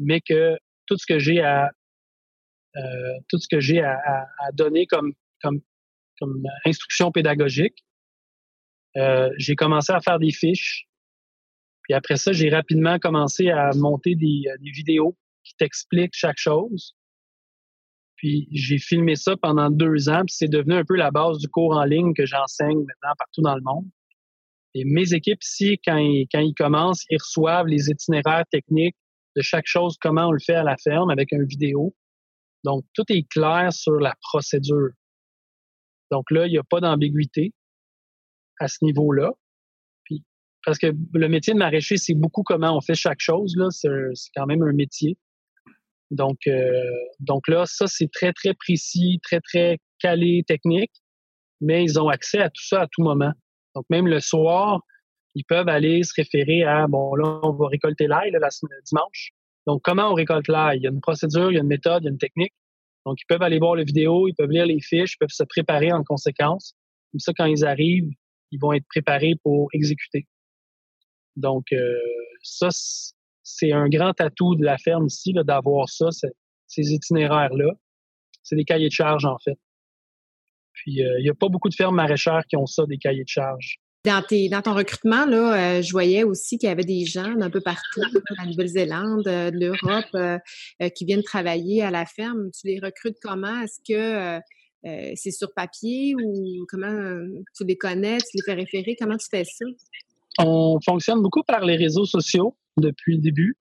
mais 0.00 0.20
que 0.20 0.56
tout 0.86 0.96
ce 0.98 1.06
que 1.06 1.20
j'ai 1.20 1.40
à 1.42 1.70
euh, 2.76 2.80
tout 3.28 3.38
ce 3.38 3.46
que 3.48 3.60
j'ai 3.60 3.82
à, 3.82 4.00
à, 4.04 4.50
donner 4.52 4.86
comme, 4.86 5.12
comme, 5.40 5.60
comme 6.20 6.42
instruction 6.64 7.10
pédagogique, 7.12 7.84
j'ai 9.38 9.56
commencé 9.56 9.92
à 9.92 10.00
faire 10.00 10.18
des 10.18 10.30
fiches 10.30 10.86
puis 11.84 11.94
après 11.94 12.16
ça, 12.16 12.32
j'ai 12.32 12.48
rapidement 12.48 12.98
commencé 12.98 13.50
à 13.50 13.70
monter 13.74 14.14
des, 14.14 14.42
euh, 14.48 14.56
des 14.58 14.70
vidéos 14.70 15.16
qui 15.44 15.54
t'expliquent 15.56 16.14
chaque 16.14 16.38
chose. 16.38 16.96
Puis 18.16 18.48
j'ai 18.52 18.78
filmé 18.78 19.16
ça 19.16 19.36
pendant 19.36 19.70
deux 19.70 20.08
ans, 20.08 20.22
puis 20.26 20.34
c'est 20.34 20.48
devenu 20.48 20.74
un 20.74 20.84
peu 20.84 20.96
la 20.96 21.10
base 21.10 21.38
du 21.38 21.48
cours 21.48 21.76
en 21.76 21.84
ligne 21.84 22.14
que 22.14 22.24
j'enseigne 22.24 22.78
maintenant 22.78 23.12
partout 23.18 23.42
dans 23.42 23.54
le 23.54 23.60
monde. 23.62 23.84
Et 24.74 24.84
mes 24.84 25.12
équipes 25.12 25.42
ici, 25.42 25.78
quand 25.84 25.98
ils, 25.98 26.26
quand 26.32 26.40
ils 26.40 26.54
commencent, 26.54 27.04
ils 27.10 27.18
reçoivent 27.18 27.66
les 27.66 27.90
itinéraires 27.90 28.46
techniques 28.50 28.96
de 29.36 29.42
chaque 29.42 29.66
chose, 29.66 29.96
comment 30.00 30.28
on 30.28 30.32
le 30.32 30.40
fait 30.40 30.54
à 30.54 30.62
la 30.62 30.76
ferme 30.76 31.10
avec 31.10 31.32
une 31.32 31.44
vidéo. 31.44 31.94
Donc, 32.64 32.84
tout 32.94 33.04
est 33.10 33.28
clair 33.28 33.72
sur 33.72 33.96
la 33.96 34.14
procédure. 34.22 34.90
Donc 36.10 36.30
là, 36.30 36.46
il 36.46 36.50
n'y 36.50 36.58
a 36.58 36.62
pas 36.62 36.80
d'ambiguïté 36.80 37.52
à 38.60 38.68
ce 38.68 38.84
niveau-là 38.84 39.32
parce 40.64 40.78
que 40.78 40.92
le 41.12 41.28
métier 41.28 41.52
de 41.52 41.58
maraîcher, 41.58 41.96
c'est 41.96 42.14
beaucoup 42.14 42.42
comment 42.42 42.76
on 42.76 42.80
fait 42.80 42.94
chaque 42.94 43.20
chose. 43.20 43.54
Là, 43.56 43.66
c'est, 43.70 43.88
quand 44.34 44.46
même 44.46 44.62
un 44.62 44.72
métier. 44.72 45.16
Donc, 46.10 46.38
euh, 46.46 46.70
donc 47.20 47.48
là, 47.48 47.64
ça 47.66 47.86
c'est 47.86 48.10
très 48.10 48.32
très 48.32 48.54
précis, 48.54 49.20
très 49.22 49.40
très 49.40 49.78
calé, 49.98 50.42
technique, 50.46 50.92
mais 51.60 51.82
ils 51.82 51.98
ont 51.98 52.08
accès 52.08 52.38
à 52.38 52.50
tout 52.50 52.64
ça 52.64 52.82
à 52.82 52.86
tout 52.86 53.02
moment. 53.02 53.32
Donc 53.74 53.84
même 53.90 54.06
le 54.06 54.20
soir, 54.20 54.80
ils 55.34 55.44
peuvent 55.44 55.68
aller 55.68 56.02
se 56.02 56.12
référer 56.16 56.62
à 56.62 56.86
bon 56.86 57.14
là 57.16 57.40
on 57.42 57.52
va 57.52 57.66
récolter 57.68 58.06
l'ail 58.06 58.30
le 58.30 58.38
dimanche. 58.84 59.30
Donc 59.66 59.80
comment 59.82 60.10
on 60.10 60.14
récolte 60.14 60.48
l'ail? 60.48 60.78
Il 60.78 60.82
y 60.84 60.86
a 60.86 60.90
une 60.90 61.00
procédure, 61.00 61.50
il 61.50 61.54
y 61.54 61.58
a 61.58 61.62
une 61.62 61.68
méthode, 61.68 62.02
il 62.02 62.06
y 62.06 62.08
a 62.08 62.12
une 62.12 62.18
technique. 62.18 62.54
Donc 63.06 63.18
ils 63.20 63.26
peuvent 63.26 63.42
aller 63.42 63.58
voir 63.58 63.74
le 63.74 63.84
vidéo, 63.84 64.28
ils 64.28 64.34
peuvent 64.34 64.50
lire 64.50 64.66
les 64.66 64.80
fiches, 64.80 65.14
ils 65.14 65.18
peuvent 65.18 65.28
se 65.30 65.44
préparer 65.44 65.92
en 65.92 66.02
conséquence. 66.02 66.74
Comme 67.12 67.20
ça, 67.20 67.32
quand 67.36 67.46
ils 67.46 67.64
arrivent, 67.64 68.10
ils 68.50 68.58
vont 68.58 68.72
être 68.72 68.86
préparés 68.88 69.34
pour 69.42 69.68
exécuter. 69.72 70.26
Donc, 71.36 71.72
euh, 71.72 71.98
ça, 72.42 72.68
c'est 73.42 73.72
un 73.72 73.88
grand 73.88 74.18
atout 74.20 74.54
de 74.54 74.64
la 74.64 74.78
ferme 74.78 75.06
ici, 75.06 75.32
d'avoir 75.32 75.88
ça, 75.88 76.08
ces 76.66 76.92
itinéraires-là. 76.92 77.72
C'est 78.42 78.56
des 78.56 78.64
cahiers 78.64 78.88
de 78.88 78.92
charge, 78.94 79.24
en 79.24 79.38
fait. 79.38 79.58
Puis, 80.72 81.02
euh, 81.02 81.18
il 81.18 81.24
n'y 81.24 81.30
a 81.30 81.34
pas 81.34 81.48
beaucoup 81.48 81.68
de 81.68 81.74
fermes 81.74 81.96
maraîchères 81.96 82.44
qui 82.48 82.56
ont 82.56 82.66
ça, 82.66 82.84
des 82.86 82.98
cahiers 82.98 83.24
de 83.24 83.28
charge. 83.28 83.78
Dans, 84.04 84.22
tes, 84.22 84.48
dans 84.48 84.60
ton 84.60 84.74
recrutement, 84.74 85.24
là, 85.24 85.78
euh, 85.78 85.82
je 85.82 85.90
voyais 85.92 86.24
aussi 86.24 86.58
qu'il 86.58 86.68
y 86.68 86.72
avait 86.72 86.84
des 86.84 87.06
gens 87.06 87.34
d'un 87.34 87.50
peu 87.50 87.60
partout, 87.60 88.02
de 88.12 88.22
la 88.38 88.46
Nouvelle-Zélande, 88.46 89.24
de 89.24 89.50
l'Europe, 89.58 90.40
qui 90.94 91.04
viennent 91.04 91.22
travailler 91.22 91.82
à 91.82 91.90
la 91.90 92.04
ferme. 92.04 92.50
Tu 92.50 92.66
les 92.66 92.80
recrutes 92.80 93.16
comment? 93.22 93.62
Est-ce 93.62 93.80
que 93.86 94.40
c'est 95.16 95.30
sur 95.30 95.54
papier 95.54 96.14
ou 96.22 96.66
comment 96.68 97.18
tu 97.56 97.64
les 97.64 97.76
connais, 97.76 98.18
tu 98.18 98.36
les 98.36 98.42
fais 98.44 98.54
référer? 98.54 98.96
Comment 98.98 99.16
tu 99.16 99.26
fais 99.30 99.44
ça? 99.44 99.64
On 100.38 100.78
fonctionne 100.84 101.22
beaucoup 101.22 101.42
par 101.42 101.64
les 101.64 101.76
réseaux 101.76 102.04
sociaux 102.04 102.56
depuis 102.76 103.14
le 103.14 103.20
début. 103.20 103.56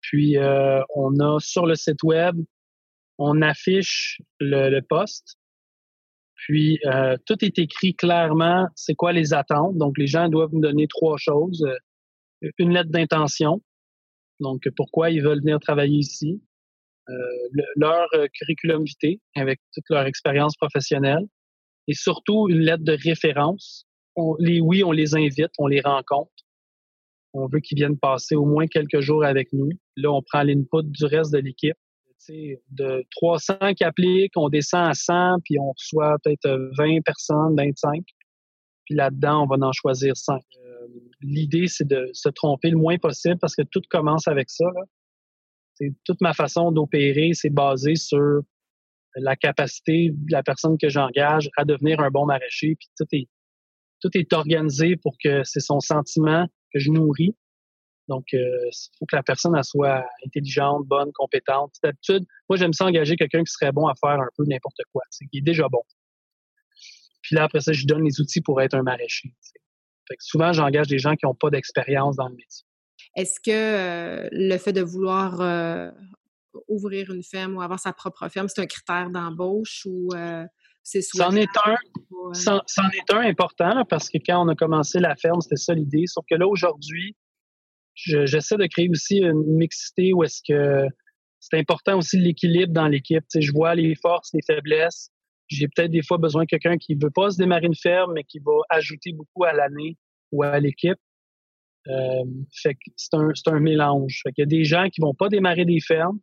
Puis 0.00 0.38
euh, 0.38 0.80
on 0.94 1.18
a 1.20 1.38
sur 1.40 1.66
le 1.66 1.74
site 1.74 2.02
web, 2.02 2.36
on 3.18 3.42
affiche 3.42 4.20
le, 4.40 4.80
poste. 4.80 5.36
Puis 6.38 6.78
euh, 6.86 7.16
tout 7.26 7.44
est 7.44 7.58
écrit 7.58 7.94
clairement, 7.94 8.66
c'est 8.74 8.94
quoi 8.94 9.12
les 9.12 9.34
attentes. 9.34 9.76
Donc 9.76 9.98
les 9.98 10.06
gens 10.06 10.28
doivent 10.28 10.52
nous 10.52 10.60
donner 10.60 10.86
trois 10.88 11.16
choses. 11.18 11.64
Euh, 11.64 12.50
une 12.58 12.72
lettre 12.72 12.90
d'intention, 12.90 13.60
donc 14.40 14.62
pourquoi 14.76 15.10
ils 15.10 15.22
veulent 15.22 15.40
venir 15.40 15.58
travailler 15.60 15.98
ici. 15.98 16.40
leur 17.76 18.06
curriculum 18.32 18.84
vitae 18.84 19.20
avec 19.34 19.60
toute 19.74 19.84
leur 19.90 20.06
expérience 20.06 20.56
professionnelle. 20.56 21.26
Et 21.88 21.94
surtout 21.94 22.48
une 22.48 22.60
lettre 22.60 22.84
de 22.84 22.96
référence 23.02 23.88
les 24.38 24.60
oui, 24.60 24.82
on 24.84 24.92
les 24.92 25.14
invite, 25.14 25.50
on 25.58 25.66
les 25.66 25.80
rencontre. 25.80 26.32
On 27.34 27.46
veut 27.46 27.60
qu'ils 27.60 27.76
viennent 27.76 27.98
passer 27.98 28.34
au 28.34 28.44
moins 28.44 28.66
quelques 28.66 29.00
jours 29.00 29.24
avec 29.24 29.52
nous. 29.52 29.70
Là, 29.96 30.10
on 30.10 30.22
prend 30.22 30.42
l'input 30.42 30.82
du 30.84 31.04
reste 31.04 31.32
de 31.32 31.38
l'équipe. 31.38 31.76
De 32.70 33.04
300 33.12 33.74
qui 33.76 33.84
appliquent, 33.84 34.36
on 34.36 34.48
descend 34.48 34.88
à 34.88 34.94
100, 34.94 35.40
puis 35.44 35.58
on 35.58 35.72
reçoit 35.72 36.16
peut-être 36.22 36.70
20 36.76 37.00
personnes, 37.04 37.56
25. 37.56 38.02
Puis 38.84 38.94
là-dedans, 38.94 39.44
on 39.44 39.46
va 39.46 39.66
en 39.66 39.72
choisir 39.72 40.16
5. 40.16 40.34
Euh, 40.34 40.86
l'idée, 41.20 41.66
c'est 41.68 41.86
de 41.86 42.10
se 42.12 42.28
tromper 42.28 42.70
le 42.70 42.76
moins 42.76 42.98
possible 42.98 43.38
parce 43.38 43.54
que 43.54 43.62
tout 43.62 43.82
commence 43.88 44.28
avec 44.28 44.50
ça. 44.50 44.66
Toute 46.04 46.20
ma 46.20 46.34
façon 46.34 46.72
d'opérer, 46.72 47.30
c'est 47.34 47.50
basé 47.50 47.94
sur 47.94 48.42
la 49.14 49.36
capacité 49.36 50.10
de 50.10 50.32
la 50.32 50.42
personne 50.42 50.76
que 50.78 50.88
j'engage 50.88 51.50
à 51.56 51.64
devenir 51.64 52.00
un 52.00 52.10
bon 52.10 52.26
maraîcher. 52.26 52.76
Puis 52.76 52.88
tout 52.96 53.06
est, 53.12 53.28
tout 54.00 54.10
est 54.14 54.32
organisé 54.32 54.96
pour 54.96 55.16
que 55.22 55.42
c'est 55.44 55.60
son 55.60 55.80
sentiment 55.80 56.46
que 56.72 56.78
je 56.78 56.90
nourris. 56.90 57.36
Donc, 58.08 58.24
il 58.32 58.38
euh, 58.38 58.70
faut 58.98 59.06
que 59.06 59.16
la 59.16 59.22
personne 59.22 59.60
soit 59.62 60.04
intelligente, 60.26 60.86
bonne, 60.86 61.12
compétente. 61.12 61.74
D'habitude, 61.82 62.24
moi, 62.48 62.56
j'aime 62.56 62.72
ça 62.72 62.86
engager 62.86 63.16
quelqu'un 63.16 63.44
qui 63.44 63.52
serait 63.52 63.72
bon 63.72 63.86
à 63.86 63.94
faire 63.94 64.18
un 64.18 64.28
peu 64.36 64.44
n'importe 64.46 64.80
quoi, 64.92 65.02
qui 65.30 65.38
est 65.38 65.42
déjà 65.42 65.68
bon. 65.68 65.82
Puis 67.22 67.36
là, 67.36 67.44
après 67.44 67.60
ça, 67.60 67.72
je 67.72 67.84
donne 67.84 68.04
les 68.04 68.20
outils 68.20 68.40
pour 68.40 68.60
être 68.62 68.74
un 68.74 68.82
maraîcher. 68.82 69.34
Fait 70.08 70.16
que 70.16 70.24
souvent, 70.24 70.52
j'engage 70.52 70.86
des 70.86 70.98
gens 70.98 71.14
qui 71.14 71.26
n'ont 71.26 71.34
pas 71.34 71.50
d'expérience 71.50 72.16
dans 72.16 72.28
le 72.28 72.34
métier. 72.34 72.66
Est-ce 73.14 73.40
que 73.40 73.50
euh, 73.50 74.28
le 74.32 74.56
fait 74.56 74.72
de 74.72 74.80
vouloir 74.80 75.40
euh, 75.40 75.90
ouvrir 76.68 77.12
une 77.12 77.22
ferme 77.22 77.56
ou 77.56 77.60
avoir 77.60 77.78
sa 77.78 77.92
propre 77.92 78.26
ferme, 78.28 78.48
c'est 78.48 78.62
un 78.62 78.66
critère 78.66 79.10
d'embauche 79.10 79.84
ou 79.86 80.08
C'en 80.82 81.36
est 81.36 81.48
un. 81.66 81.76
C'en 82.32 82.90
est 82.90 83.12
un 83.12 83.20
important 83.20 83.84
parce 83.84 84.08
que 84.08 84.18
quand 84.24 84.44
on 84.44 84.48
a 84.48 84.54
commencé 84.54 84.98
la 84.98 85.16
ferme, 85.16 85.40
c'était 85.40 85.56
ça 85.56 85.74
l'idée. 85.74 86.04
Sauf 86.06 86.24
que 86.28 86.34
là, 86.34 86.46
aujourd'hui, 86.46 87.14
j'essaie 88.04 88.56
de 88.56 88.66
créer 88.66 88.88
aussi 88.88 89.18
une 89.18 89.56
mixité 89.56 90.12
où 90.12 90.22
est-ce 90.22 90.40
que 90.46 90.86
c'est 91.40 91.58
important 91.58 91.98
aussi 91.98 92.18
l'équilibre 92.18 92.72
dans 92.72 92.88
l'équipe. 92.88 93.24
je 93.34 93.52
vois 93.52 93.74
les 93.74 93.94
forces, 93.94 94.30
les 94.34 94.42
faiblesses. 94.46 95.10
J'ai 95.48 95.66
peut-être 95.68 95.90
des 95.90 96.02
fois 96.02 96.18
besoin 96.18 96.42
de 96.42 96.48
quelqu'un 96.48 96.76
qui 96.76 96.94
veut 96.94 97.10
pas 97.10 97.30
se 97.30 97.38
démarrer 97.38 97.66
une 97.66 97.76
ferme, 97.76 98.12
mais 98.14 98.24
qui 98.24 98.38
va 98.38 98.52
ajouter 98.70 99.12
beaucoup 99.12 99.44
à 99.44 99.52
l'année 99.52 99.96
ou 100.30 100.42
à 100.42 100.58
l'équipe. 100.60 100.98
Euh, 101.86 102.24
fait 102.52 102.76
c'est 102.96 103.14
un, 103.14 103.30
un 103.46 103.60
mélange. 103.60 104.20
Fait 104.22 104.32
qu'il 104.32 104.42
y 104.42 104.46
a 104.46 104.46
des 104.46 104.64
gens 104.64 104.88
qui 104.90 105.00
vont 105.00 105.14
pas 105.14 105.28
démarrer 105.28 105.64
des 105.64 105.80
fermes, 105.80 106.18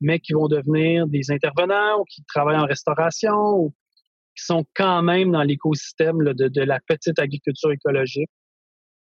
mais 0.00 0.20
qui 0.20 0.32
vont 0.32 0.46
devenir 0.46 1.06
des 1.08 1.30
intervenants 1.30 2.00
ou 2.00 2.04
qui 2.04 2.22
travaillent 2.24 2.60
en 2.60 2.66
restauration 2.66 3.34
ou 3.34 3.74
qui 4.36 4.44
sont 4.44 4.64
quand 4.74 5.02
même 5.02 5.32
dans 5.32 5.42
l'écosystème 5.42 6.18
de, 6.18 6.62
la 6.62 6.78
petite 6.86 7.18
agriculture 7.18 7.72
écologique. 7.72 8.30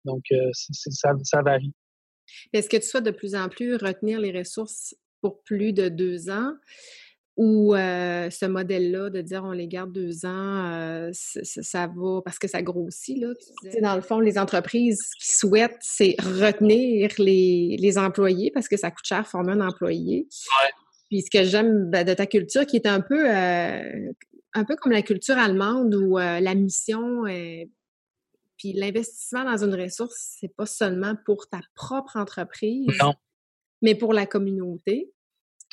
Donc, 0.05 0.23
euh, 0.31 0.49
ça, 0.53 1.41
varie. 1.41 1.73
Est-ce 2.53 2.69
que 2.69 2.77
tu 2.77 2.87
souhaites 2.87 3.03
de 3.03 3.11
plus 3.11 3.35
en 3.35 3.49
plus 3.49 3.75
retenir 3.75 4.19
les 4.19 4.37
ressources 4.37 4.95
pour 5.21 5.41
plus 5.43 5.73
de 5.73 5.89
deux 5.89 6.29
ans? 6.29 6.53
Ou 7.35 7.75
euh, 7.75 8.31
ce 8.31 8.47
modèle-là 8.47 9.11
de 9.11 9.21
dire 9.21 9.43
on 9.43 9.51
les 9.51 9.67
garde 9.67 9.91
deux 9.91 10.25
ans, 10.25 10.71
euh, 10.71 11.11
ça, 11.13 11.85
va 11.85 12.21
parce 12.25 12.39
que 12.39 12.47
ça 12.47 12.63
grossit. 12.63 13.19
Là, 13.19 13.33
Dans 13.79 13.95
le 13.95 14.01
fond, 14.01 14.19
les 14.19 14.39
entreprises 14.39 15.11
qui 15.19 15.33
souhaitent, 15.33 15.77
c'est 15.81 16.15
retenir 16.19 17.11
les, 17.19 17.97
employés 17.99 18.49
parce 18.51 18.67
que 18.67 18.75
ça 18.75 18.89
coûte 18.89 19.05
cher 19.05 19.27
former 19.27 19.53
un 19.53 19.61
employé. 19.61 20.27
Puis 21.09 21.21
ce 21.21 21.29
que 21.29 21.43
j'aime 21.43 21.91
ben, 21.91 22.03
de 22.03 22.15
ta 22.15 22.25
culture, 22.25 22.65
qui 22.65 22.77
est 22.77 22.87
un 22.87 23.01
peu 23.01 23.29
un 23.29 24.63
peu 24.63 24.75
comme 24.75 24.91
la 24.91 25.03
culture 25.03 25.37
allemande 25.37 25.93
où 25.93 26.17
la 26.17 26.55
mission, 26.55 27.23
puis 28.57 28.73
l'investissement 28.73 29.43
dans 29.43 29.63
une 29.63 29.75
ressource, 29.75 30.35
c'est 30.39 30.55
pas 30.55 30.65
seulement 30.65 31.15
pour 31.25 31.47
ta 31.47 31.61
propre 31.75 32.17
entreprise, 32.17 32.87
mais 33.81 33.95
pour 33.95 34.13
la 34.13 34.25
communauté. 34.25 35.11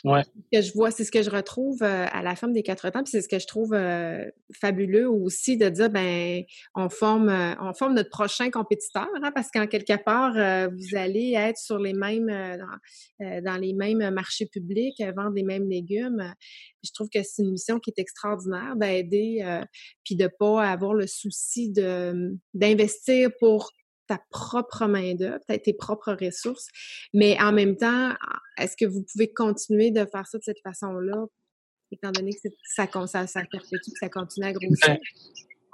Ouais. 0.04 0.22
Que 0.52 0.60
je 0.60 0.70
vois, 0.74 0.90
c'est 0.90 1.02
ce 1.02 1.10
que 1.10 1.22
je 1.22 1.30
retrouve 1.30 1.82
euh, 1.82 2.06
à 2.12 2.22
la 2.22 2.36
ferme 2.36 2.52
des 2.52 2.62
quatre 2.62 2.90
temps, 2.90 3.02
puis 3.02 3.10
c'est 3.10 3.22
ce 3.22 3.28
que 3.28 3.38
je 3.38 3.46
trouve 3.46 3.72
euh, 3.72 4.22
fabuleux 4.52 5.08
aussi 5.08 5.56
de 5.56 5.70
dire 5.70 5.88
ben 5.88 6.42
on 6.74 6.90
forme 6.90 7.30
euh, 7.30 7.54
on 7.58 7.72
forme 7.72 7.94
notre 7.94 8.10
prochain 8.10 8.50
compétiteur, 8.50 9.08
hein, 9.22 9.32
parce 9.34 9.50
qu'en 9.50 9.66
quelque 9.66 9.96
part 10.04 10.34
vous 10.70 10.96
allez 10.96 11.32
être 11.34 11.56
sur 11.56 11.78
les 11.78 11.94
mêmes 11.94 12.26
dans, 13.18 13.56
les 13.56 13.72
mêmes 13.72 14.10
marchés 14.10 14.46
publics, 14.46 15.02
vendre 15.16 15.32
les 15.34 15.42
mêmes 15.42 15.68
légumes. 15.68 16.34
Je 16.82 16.90
trouve 16.92 17.08
que 17.08 17.22
c'est 17.22 17.42
une 17.42 17.52
mission 17.52 17.80
qui 17.80 17.90
est 17.90 17.98
extraordinaire 17.98 18.76
d'aider 18.76 19.42
puis 20.04 20.16
de 20.16 20.28
pas 20.38 20.64
avoir 20.64 20.92
le 20.92 21.06
souci 21.06 21.72
de 21.72 22.36
d'investir 22.52 23.30
pour 23.38 23.70
ta 24.06 24.20
propre 24.30 24.86
main-d'œuvre, 24.86 25.40
tes 25.46 25.72
propres 25.72 26.12
ressources. 26.12 26.68
Mais 27.12 27.40
en 27.40 27.52
même 27.52 27.76
temps, 27.76 28.14
est-ce 28.58 28.76
que 28.76 28.84
vous 28.84 29.04
pouvez 29.10 29.32
continuer 29.32 29.90
de 29.90 30.04
faire 30.06 30.26
ça 30.26 30.38
de 30.38 30.42
cette 30.42 30.60
façon-là, 30.62 31.24
étant 31.90 32.10
donné 32.12 32.32
que 32.32 32.48
ça, 32.64 32.86
ça, 33.06 33.26
ça 33.26 33.42
que 33.44 33.58
ça 34.00 34.08
continue 34.08 34.46
à 34.46 34.52
grossir? 34.52 34.88
Ben, 34.88 34.98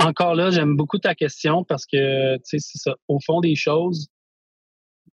encore 0.06 0.34
là, 0.34 0.50
j'aime 0.50 0.76
beaucoup 0.76 0.98
ta 0.98 1.14
question 1.14 1.64
parce 1.64 1.86
que, 1.86 2.36
tu 2.36 2.42
sais, 2.44 2.58
c'est 2.58 2.78
ça. 2.78 2.96
Au 3.08 3.18
fond 3.24 3.40
des 3.40 3.54
choses, 3.54 4.08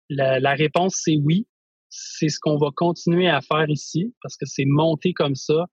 la, 0.09 0.53
réponse, 0.53 0.99
c'est 1.03 1.17
oui. 1.17 1.47
C'est 1.89 2.29
ce 2.29 2.39
qu'on 2.39 2.57
va 2.57 2.69
continuer 2.75 3.29
à 3.29 3.41
faire 3.41 3.69
ici 3.69 4.13
parce 4.21 4.35
que 4.35 4.45
c'est 4.45 4.65
monté 4.65 5.13
comme 5.13 5.35
ça. 5.35 5.67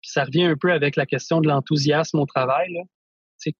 Puis 0.00 0.10
ça 0.12 0.24
revient 0.24 0.44
un 0.44 0.56
peu 0.56 0.70
avec 0.70 0.94
la 0.96 1.04
question 1.04 1.40
de 1.40 1.48
l'enthousiasme 1.48 2.20
au 2.20 2.26
travail. 2.26 2.72
Là 2.72 2.82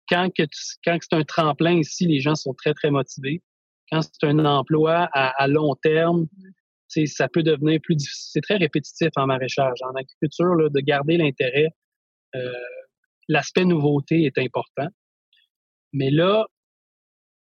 quand 0.09 0.31
que 0.37 0.45
quand 0.85 0.99
c'est 1.01 1.17
un 1.17 1.25
tremplin 1.25 1.79
ici, 1.79 2.07
les 2.07 2.21
gens 2.21 2.35
sont 2.35 2.55
très, 2.55 2.75
très 2.75 2.91
motivés. 2.91 3.43
Quand 3.91 4.01
c'est 4.03 4.27
un 4.27 4.45
emploi 4.45 5.09
à, 5.13 5.47
long 5.47 5.75
terme, 5.83 6.27
ça 6.89 7.29
peut 7.29 7.43
devenir 7.43 7.81
plus 7.83 7.97
difficile. 7.97 8.31
C'est 8.33 8.41
très 8.41 8.57
répétitif 8.57 9.11
en 9.17 9.27
maraîchage. 9.27 9.79
En 9.83 9.95
agriculture, 9.95 10.55
là, 10.55 10.69
de 10.71 10.81
garder 10.81 11.17
l'intérêt, 11.17 11.69
euh, 12.35 12.53
l'aspect 13.29 13.65
nouveauté 13.65 14.25
est 14.25 14.39
important. 14.39 14.89
Mais 15.93 16.11
là, 16.11 16.47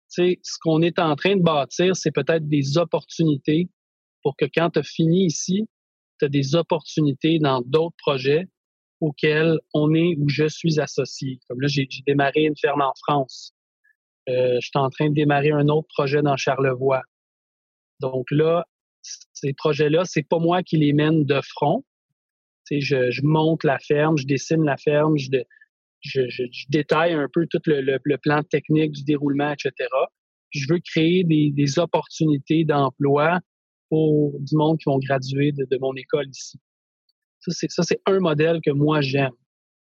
ce 0.08 0.58
qu'on 0.62 0.82
est 0.82 0.98
en 0.98 1.16
train 1.16 1.36
de 1.36 1.42
bâtir, 1.42 1.96
c'est 1.96 2.12
peut-être 2.12 2.48
des 2.48 2.78
opportunités 2.78 3.68
pour 4.22 4.36
que 4.36 4.44
quand 4.54 4.70
tu 4.70 4.78
as 4.78 4.82
fini 4.82 5.26
ici, 5.26 5.66
tu 6.18 6.26
as 6.26 6.28
des 6.28 6.54
opportunités 6.54 7.38
dans 7.38 7.60
d'autres 7.62 7.96
projets 7.98 8.46
auquel 9.04 9.58
on 9.74 9.94
est 9.94 10.16
ou 10.18 10.28
je 10.28 10.48
suis 10.48 10.80
associé. 10.80 11.38
Comme 11.48 11.60
là, 11.60 11.68
j'ai 11.68 11.88
démarré 12.06 12.44
une 12.44 12.56
ferme 12.56 12.82
en 12.82 12.92
France. 13.06 13.52
Euh, 14.28 14.56
je 14.60 14.66
suis 14.66 14.78
en 14.78 14.88
train 14.88 15.10
de 15.10 15.14
démarrer 15.14 15.50
un 15.50 15.68
autre 15.68 15.88
projet 15.94 16.22
dans 16.22 16.36
Charlevoix. 16.36 17.02
Donc 18.00 18.26
là, 18.30 18.64
ces 19.02 19.52
projets-là, 19.52 20.04
c'est 20.04 20.26
pas 20.26 20.38
moi 20.38 20.62
qui 20.62 20.78
les 20.78 20.92
mène 20.92 21.24
de 21.24 21.40
front. 21.42 21.84
je, 22.70 23.10
je 23.10 23.22
monte 23.22 23.64
la 23.64 23.78
ferme, 23.78 24.16
je 24.16 24.26
dessine 24.26 24.64
la 24.64 24.76
ferme, 24.76 25.16
je, 25.18 25.28
détaille 26.70 27.12
un 27.12 27.28
peu 27.32 27.46
tout 27.46 27.60
le, 27.66 28.16
plan 28.16 28.42
technique 28.42 28.92
du 28.92 29.04
déroulement, 29.04 29.52
etc. 29.52 29.88
Je 30.50 30.66
veux 30.70 30.80
créer 30.80 31.24
des, 31.24 31.78
opportunités 31.78 32.64
d'emploi 32.64 33.40
pour 33.90 34.38
du 34.40 34.56
monde 34.56 34.78
qui 34.78 34.84
vont 34.86 34.98
graduer 34.98 35.52
de 35.52 35.78
mon 35.78 35.94
école 35.94 36.28
ici. 36.28 36.58
Ça, 37.48 37.82
c'est 37.82 38.00
un 38.06 38.20
modèle 38.20 38.60
que 38.64 38.70
moi, 38.70 39.00
j'aime. 39.00 39.32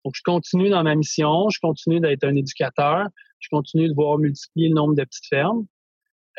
Donc, 0.05 0.13
je 0.15 0.21
continue 0.23 0.69
dans 0.69 0.83
ma 0.83 0.95
mission, 0.95 1.49
je 1.49 1.59
continue 1.59 1.99
d'être 1.99 2.23
un 2.23 2.35
éducateur, 2.35 3.07
je 3.39 3.49
continue 3.49 3.89
de 3.89 3.93
voir 3.93 4.17
multiplier 4.17 4.69
le 4.69 4.75
nombre 4.75 4.95
de 4.95 5.03
petites 5.03 5.27
fermes, 5.27 5.65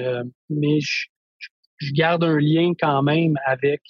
euh, 0.00 0.24
mais 0.48 0.80
je, 0.80 1.06
garde 1.92 2.24
un 2.24 2.38
lien 2.38 2.72
quand 2.78 3.02
même 3.02 3.38
avec... 3.46 3.82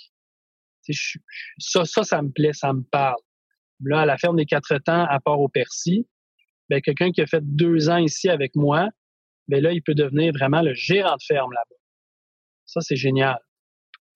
ça, 1.58 1.84
ça, 1.84 2.02
ça 2.02 2.22
me 2.22 2.30
plaît, 2.30 2.52
ça 2.52 2.72
me 2.72 2.82
parle. 2.82 3.20
Là, 3.82 4.00
à 4.00 4.06
la 4.06 4.18
ferme 4.18 4.36
des 4.36 4.46
quatre 4.46 4.76
temps, 4.78 5.04
à 5.04 5.20
part 5.20 5.40
au 5.40 5.48
Percy, 5.48 6.06
ben, 6.68 6.80
quelqu'un 6.80 7.10
qui 7.10 7.20
a 7.20 7.26
fait 7.26 7.42
deux 7.42 7.88
ans 7.90 7.96
ici 7.96 8.28
avec 8.28 8.54
moi, 8.54 8.88
ben 9.48 9.62
là, 9.62 9.72
il 9.72 9.82
peut 9.82 9.94
devenir 9.94 10.32
vraiment 10.32 10.62
le 10.62 10.74
gérant 10.74 11.16
de 11.16 11.22
ferme 11.26 11.52
là-bas. 11.52 11.76
Ça, 12.66 12.80
c'est 12.80 12.96
génial. 12.96 13.38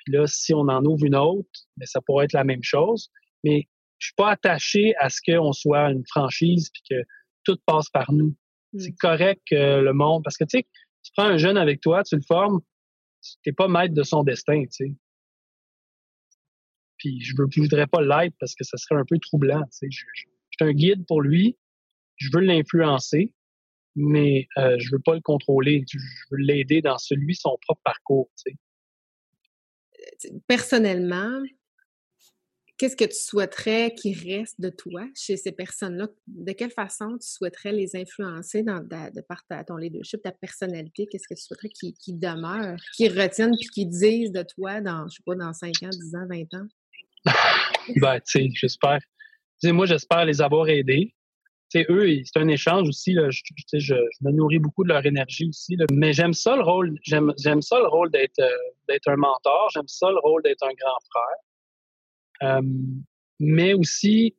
Puis 0.04 0.14
là, 0.14 0.26
si 0.26 0.54
on 0.54 0.68
en 0.68 0.84
ouvre 0.84 1.04
une 1.04 1.16
autre, 1.16 1.48
mais 1.76 1.86
ça 1.86 2.00
pourrait 2.00 2.26
être 2.26 2.32
la 2.32 2.44
même 2.44 2.62
chose. 2.62 3.10
Mais 3.42 3.68
je 3.98 4.08
suis 4.08 4.14
pas 4.16 4.30
attaché 4.30 4.94
à 4.98 5.08
ce 5.08 5.20
qu'on 5.26 5.52
soit 5.52 5.90
une 5.90 6.04
franchise 6.06 6.70
puis 6.72 6.82
que 6.90 7.02
tout 7.44 7.58
passe 7.66 7.88
par 7.90 8.12
nous. 8.12 8.36
Hmm. 8.72 8.78
C'est 8.78 8.96
correct 8.96 9.42
que 9.50 9.80
le 9.80 9.92
monde, 9.92 10.22
parce 10.22 10.36
que 10.36 10.44
tu 10.44 10.58
sais, 10.58 10.66
tu 11.02 11.12
prends 11.16 11.26
un 11.26 11.38
jeune 11.38 11.56
avec 11.56 11.80
toi, 11.80 12.02
tu 12.04 12.16
le 12.16 12.22
formes, 12.22 12.60
tu 13.22 13.36
n'es 13.46 13.52
pas 13.52 13.68
maître 13.68 13.94
de 13.94 14.02
son 14.02 14.22
destin, 14.22 14.62
tu 14.64 14.70
sais. 14.70 14.94
Puis 16.98 17.20
je 17.20 17.34
ne 17.36 17.62
voudrais 17.62 17.86
pas 17.86 18.02
l'être 18.02 18.34
parce 18.38 18.54
que 18.54 18.64
ça 18.64 18.76
serait 18.76 18.98
un 18.98 19.04
peu 19.06 19.18
troublant, 19.18 19.62
tu 19.62 19.68
sais. 19.70 19.86
Je, 19.90 20.04
suis 20.06 20.28
un 20.60 20.72
guide 20.72 21.04
pour 21.06 21.20
lui, 21.20 21.56
je 22.16 22.30
veux 22.32 22.40
l'influencer, 22.40 23.32
mais 23.96 24.46
euh, 24.56 24.76
je 24.78 24.90
veux 24.92 25.00
pas 25.00 25.14
le 25.14 25.20
contrôler, 25.20 25.84
je 25.90 25.98
veux 26.30 26.38
l'aider 26.38 26.80
dans 26.80 26.98
celui 26.98 27.34
son 27.34 27.58
propre 27.60 27.80
parcours, 27.84 28.30
tu 28.36 28.52
sais 28.52 28.58
personnellement, 30.46 31.40
qu'est-ce 32.78 32.96
que 32.96 33.04
tu 33.04 33.16
souhaiterais 33.16 33.94
qu'il 33.94 34.16
reste 34.18 34.60
de 34.60 34.68
toi 34.68 35.06
chez 35.14 35.36
ces 35.36 35.52
personnes-là? 35.52 36.08
De 36.26 36.52
quelle 36.52 36.70
façon 36.70 37.16
tu 37.18 37.28
souhaiterais 37.28 37.72
les 37.72 37.96
influencer 37.96 38.62
de 38.62 39.20
par 39.22 39.42
ton 39.66 39.76
leadership, 39.76 40.22
ta 40.22 40.32
personnalité? 40.32 41.06
Qu'est-ce 41.10 41.28
que 41.28 41.34
tu 41.34 41.42
souhaiterais 41.42 41.68
qu'ils 41.68 42.18
demeurent, 42.18 42.78
qu'ils 42.96 43.18
retiennent 43.18 43.56
puis 43.58 43.68
qu'ils 43.68 43.90
disent 43.90 44.32
de 44.32 44.42
toi 44.42 44.80
dans, 44.80 45.06
je 45.08 45.16
sais 45.16 45.22
pas, 45.24 45.34
dans 45.34 45.52
5 45.52 45.68
ans, 45.84 45.90
10 45.90 46.14
ans, 46.16 46.26
20 46.28 46.54
ans? 46.54 46.66
ben, 48.00 48.20
tu 48.20 48.40
sais, 48.40 48.48
j'espère. 48.54 49.00
moi, 49.64 49.86
j'espère 49.86 50.24
les 50.24 50.42
avoir 50.42 50.68
aidés 50.68 51.14
eux, 51.88 52.22
c'est 52.24 52.38
un 52.38 52.48
échange 52.48 52.88
aussi. 52.88 53.14
je, 53.14 53.94
me 54.22 54.30
nourris 54.30 54.58
beaucoup 54.58 54.84
de 54.84 54.88
leur 54.88 55.04
énergie 55.04 55.48
aussi. 55.48 55.76
Mais 55.92 56.12
j'aime 56.12 56.32
ça 56.32 56.56
le 56.56 56.62
rôle. 56.62 56.96
J'aime, 57.02 57.32
ça 57.36 57.78
le 57.78 57.88
rôle 57.88 58.10
d'être, 58.10 58.38
euh, 58.40 58.50
d'être 58.88 59.08
un 59.08 59.16
mentor. 59.16 59.68
J'aime 59.72 59.88
ça 59.88 60.10
le 60.10 60.18
rôle 60.18 60.42
d'être 60.42 60.62
un 60.62 60.72
grand 60.72 60.98
frère. 61.10 62.58
Euh, 62.58 62.62
mais 63.40 63.74
aussi, 63.74 64.36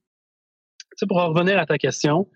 pour 1.07 1.17
revenir 1.17 1.57
à 1.59 1.65
ta 1.65 1.77
question, 1.77 2.29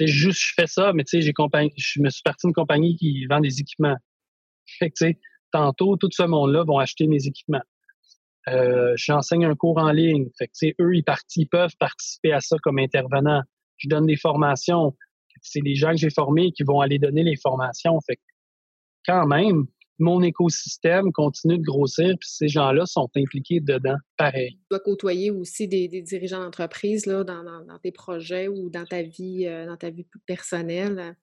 juste 0.00 0.40
je 0.40 0.52
fais 0.54 0.66
ça, 0.66 0.92
mais 0.92 1.04
j'ai 1.10 1.20
je 1.22 2.00
me 2.00 2.10
suis 2.10 2.22
parti 2.22 2.46
d'une 2.46 2.54
compagnie 2.54 2.96
qui 2.96 3.26
vend 3.26 3.40
des 3.40 3.60
équipements. 3.60 3.96
Tantôt, 5.50 5.96
tout 5.96 6.10
ce 6.12 6.24
monde-là 6.24 6.64
vont 6.64 6.78
acheter 6.78 7.06
mes 7.06 7.26
équipements. 7.26 7.62
Euh, 8.48 8.92
j'enseigne 8.96 9.46
un 9.46 9.54
cours 9.54 9.78
en 9.78 9.90
ligne. 9.90 10.28
Eux, 10.80 10.96
ils, 10.96 11.04
ils 11.36 11.48
peuvent 11.48 11.76
participer 11.78 12.32
à 12.32 12.40
ça 12.40 12.56
comme 12.62 12.78
intervenants 12.78 13.42
je 13.78 13.88
donne 13.88 14.06
des 14.06 14.16
formations. 14.16 14.94
C'est 15.40 15.60
les 15.60 15.74
gens 15.74 15.92
que 15.92 15.98
j'ai 15.98 16.10
formés 16.10 16.52
qui 16.52 16.64
vont 16.64 16.80
aller 16.80 16.98
donner 16.98 17.22
les 17.22 17.36
formations. 17.36 17.98
Fait 18.00 18.18
quand 19.06 19.26
même, 19.26 19.66
mon 19.98 20.22
écosystème 20.22 21.12
continue 21.12 21.58
de 21.58 21.64
grossir, 21.64 22.14
puis 22.20 22.28
ces 22.28 22.48
gens-là 22.48 22.86
sont 22.86 23.08
impliqués 23.16 23.60
dedans, 23.60 23.96
pareil. 24.16 24.52
Tu 24.52 24.66
dois 24.70 24.80
côtoyer 24.80 25.30
aussi 25.30 25.66
des, 25.66 25.88
dirigeants 25.88 26.40
d'entreprise 26.40 27.06
là, 27.06 27.24
dans, 27.24 27.78
tes 27.82 27.90
projets 27.90 28.48
ou 28.48 28.70
dans 28.70 28.84
ta 28.84 29.02
vie, 29.02 29.46
euh, 29.46 29.66
dans 29.66 29.76
ta 29.76 29.90
vie 29.90 30.06
personnelle. 30.26 31.16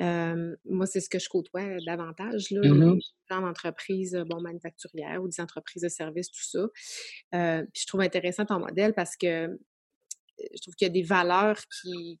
Euh, 0.00 0.54
moi, 0.66 0.86
c'est 0.86 1.00
ce 1.00 1.08
que 1.08 1.18
je 1.18 1.28
côtoie 1.28 1.80
davantage, 1.86 2.50
là, 2.50 2.60
les 2.62 3.00
gens 3.30 3.40
d'entreprise 3.40 4.22
bon, 4.28 4.40
manufacturières 4.40 5.22
ou 5.22 5.28
des 5.28 5.40
entreprises 5.40 5.82
de 5.82 5.88
services, 5.88 6.30
tout 6.30 6.44
ça. 6.44 6.68
Euh, 7.34 7.64
je 7.74 7.86
trouve 7.86 8.02
intéressant 8.02 8.44
ton 8.44 8.58
modèle 8.58 8.92
parce 8.94 9.16
que 9.16 9.58
je 10.54 10.60
trouve 10.60 10.74
qu'il 10.74 10.86
y 10.86 10.90
a 10.90 10.92
des 10.92 11.02
valeurs 11.02 11.58
qui, 11.80 12.20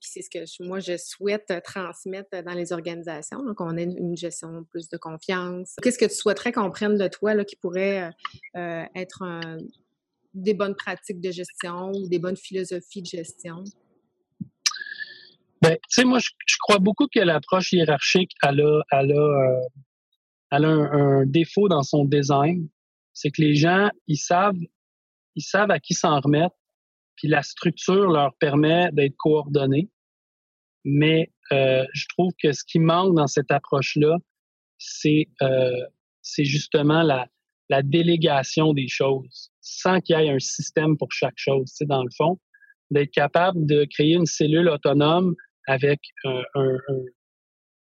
c'est 0.00 0.22
ce 0.22 0.30
que 0.30 0.64
moi 0.66 0.80
je 0.80 0.96
souhaite 0.96 1.52
transmettre 1.64 2.42
dans 2.44 2.54
les 2.54 2.72
organisations, 2.72 3.44
donc 3.44 3.60
on 3.60 3.76
une 3.76 4.16
gestion 4.16 4.64
plus 4.70 4.88
de 4.88 4.96
confiance. 4.96 5.76
Qu'est-ce 5.82 5.98
que 5.98 6.06
tu 6.06 6.14
souhaiterais 6.14 6.52
qu'on 6.52 6.70
prenne 6.70 6.96
de 6.96 7.08
toi 7.08 7.34
là, 7.34 7.44
qui 7.44 7.56
pourrait 7.56 8.10
euh, 8.56 8.84
être 8.94 9.22
des 10.34 10.54
bonnes 10.54 10.74
pratiques 10.74 11.20
de 11.20 11.30
gestion 11.30 11.92
ou 11.92 12.08
des 12.08 12.18
bonnes 12.18 12.36
philosophies 12.36 13.02
de 13.02 13.06
gestion? 13.06 13.64
Ben, 15.60 15.74
tu 15.74 15.80
sais, 15.88 16.04
moi, 16.04 16.18
je, 16.20 16.56
crois 16.60 16.78
beaucoup 16.78 17.08
que 17.08 17.18
l'approche 17.18 17.72
hiérarchique, 17.72 18.30
elle 18.42 18.60
a, 18.60 18.80
elle 18.92 19.12
a, 19.12 19.64
euh, 20.52 20.64
un, 20.64 21.26
défaut 21.26 21.68
dans 21.68 21.82
son 21.82 22.04
design. 22.04 22.68
C'est 23.12 23.30
que 23.30 23.42
les 23.42 23.56
gens, 23.56 23.90
ils 24.06 24.18
savent, 24.18 24.54
ils 25.34 25.42
savent 25.42 25.72
à 25.72 25.80
qui 25.80 25.94
s'en 25.94 26.20
remettre 26.20 26.54
puis 27.18 27.28
la 27.28 27.42
structure 27.42 28.10
leur 28.10 28.32
permet 28.36 28.90
d'être 28.92 29.16
coordonnés. 29.16 29.90
Mais 30.84 31.32
euh, 31.50 31.84
je 31.92 32.06
trouve 32.16 32.32
que 32.40 32.52
ce 32.52 32.62
qui 32.64 32.78
manque 32.78 33.16
dans 33.16 33.26
cette 33.26 33.50
approche-là, 33.50 34.16
c'est 34.78 35.26
euh, 35.42 35.84
justement 36.38 37.02
la, 37.02 37.26
la 37.68 37.82
délégation 37.82 38.72
des 38.72 38.86
choses, 38.86 39.50
sans 39.60 40.00
qu'il 40.00 40.18
y 40.18 40.22
ait 40.22 40.30
un 40.30 40.38
système 40.38 40.96
pour 40.96 41.10
chaque 41.10 41.36
chose. 41.36 41.68
C'est 41.74 41.88
dans 41.88 42.04
le 42.04 42.10
fond, 42.16 42.38
d'être 42.92 43.10
capable 43.10 43.66
de 43.66 43.84
créer 43.84 44.14
une 44.14 44.26
cellule 44.26 44.68
autonome 44.68 45.34
avec 45.66 46.00
un, 46.24 46.42
un, 46.54 46.78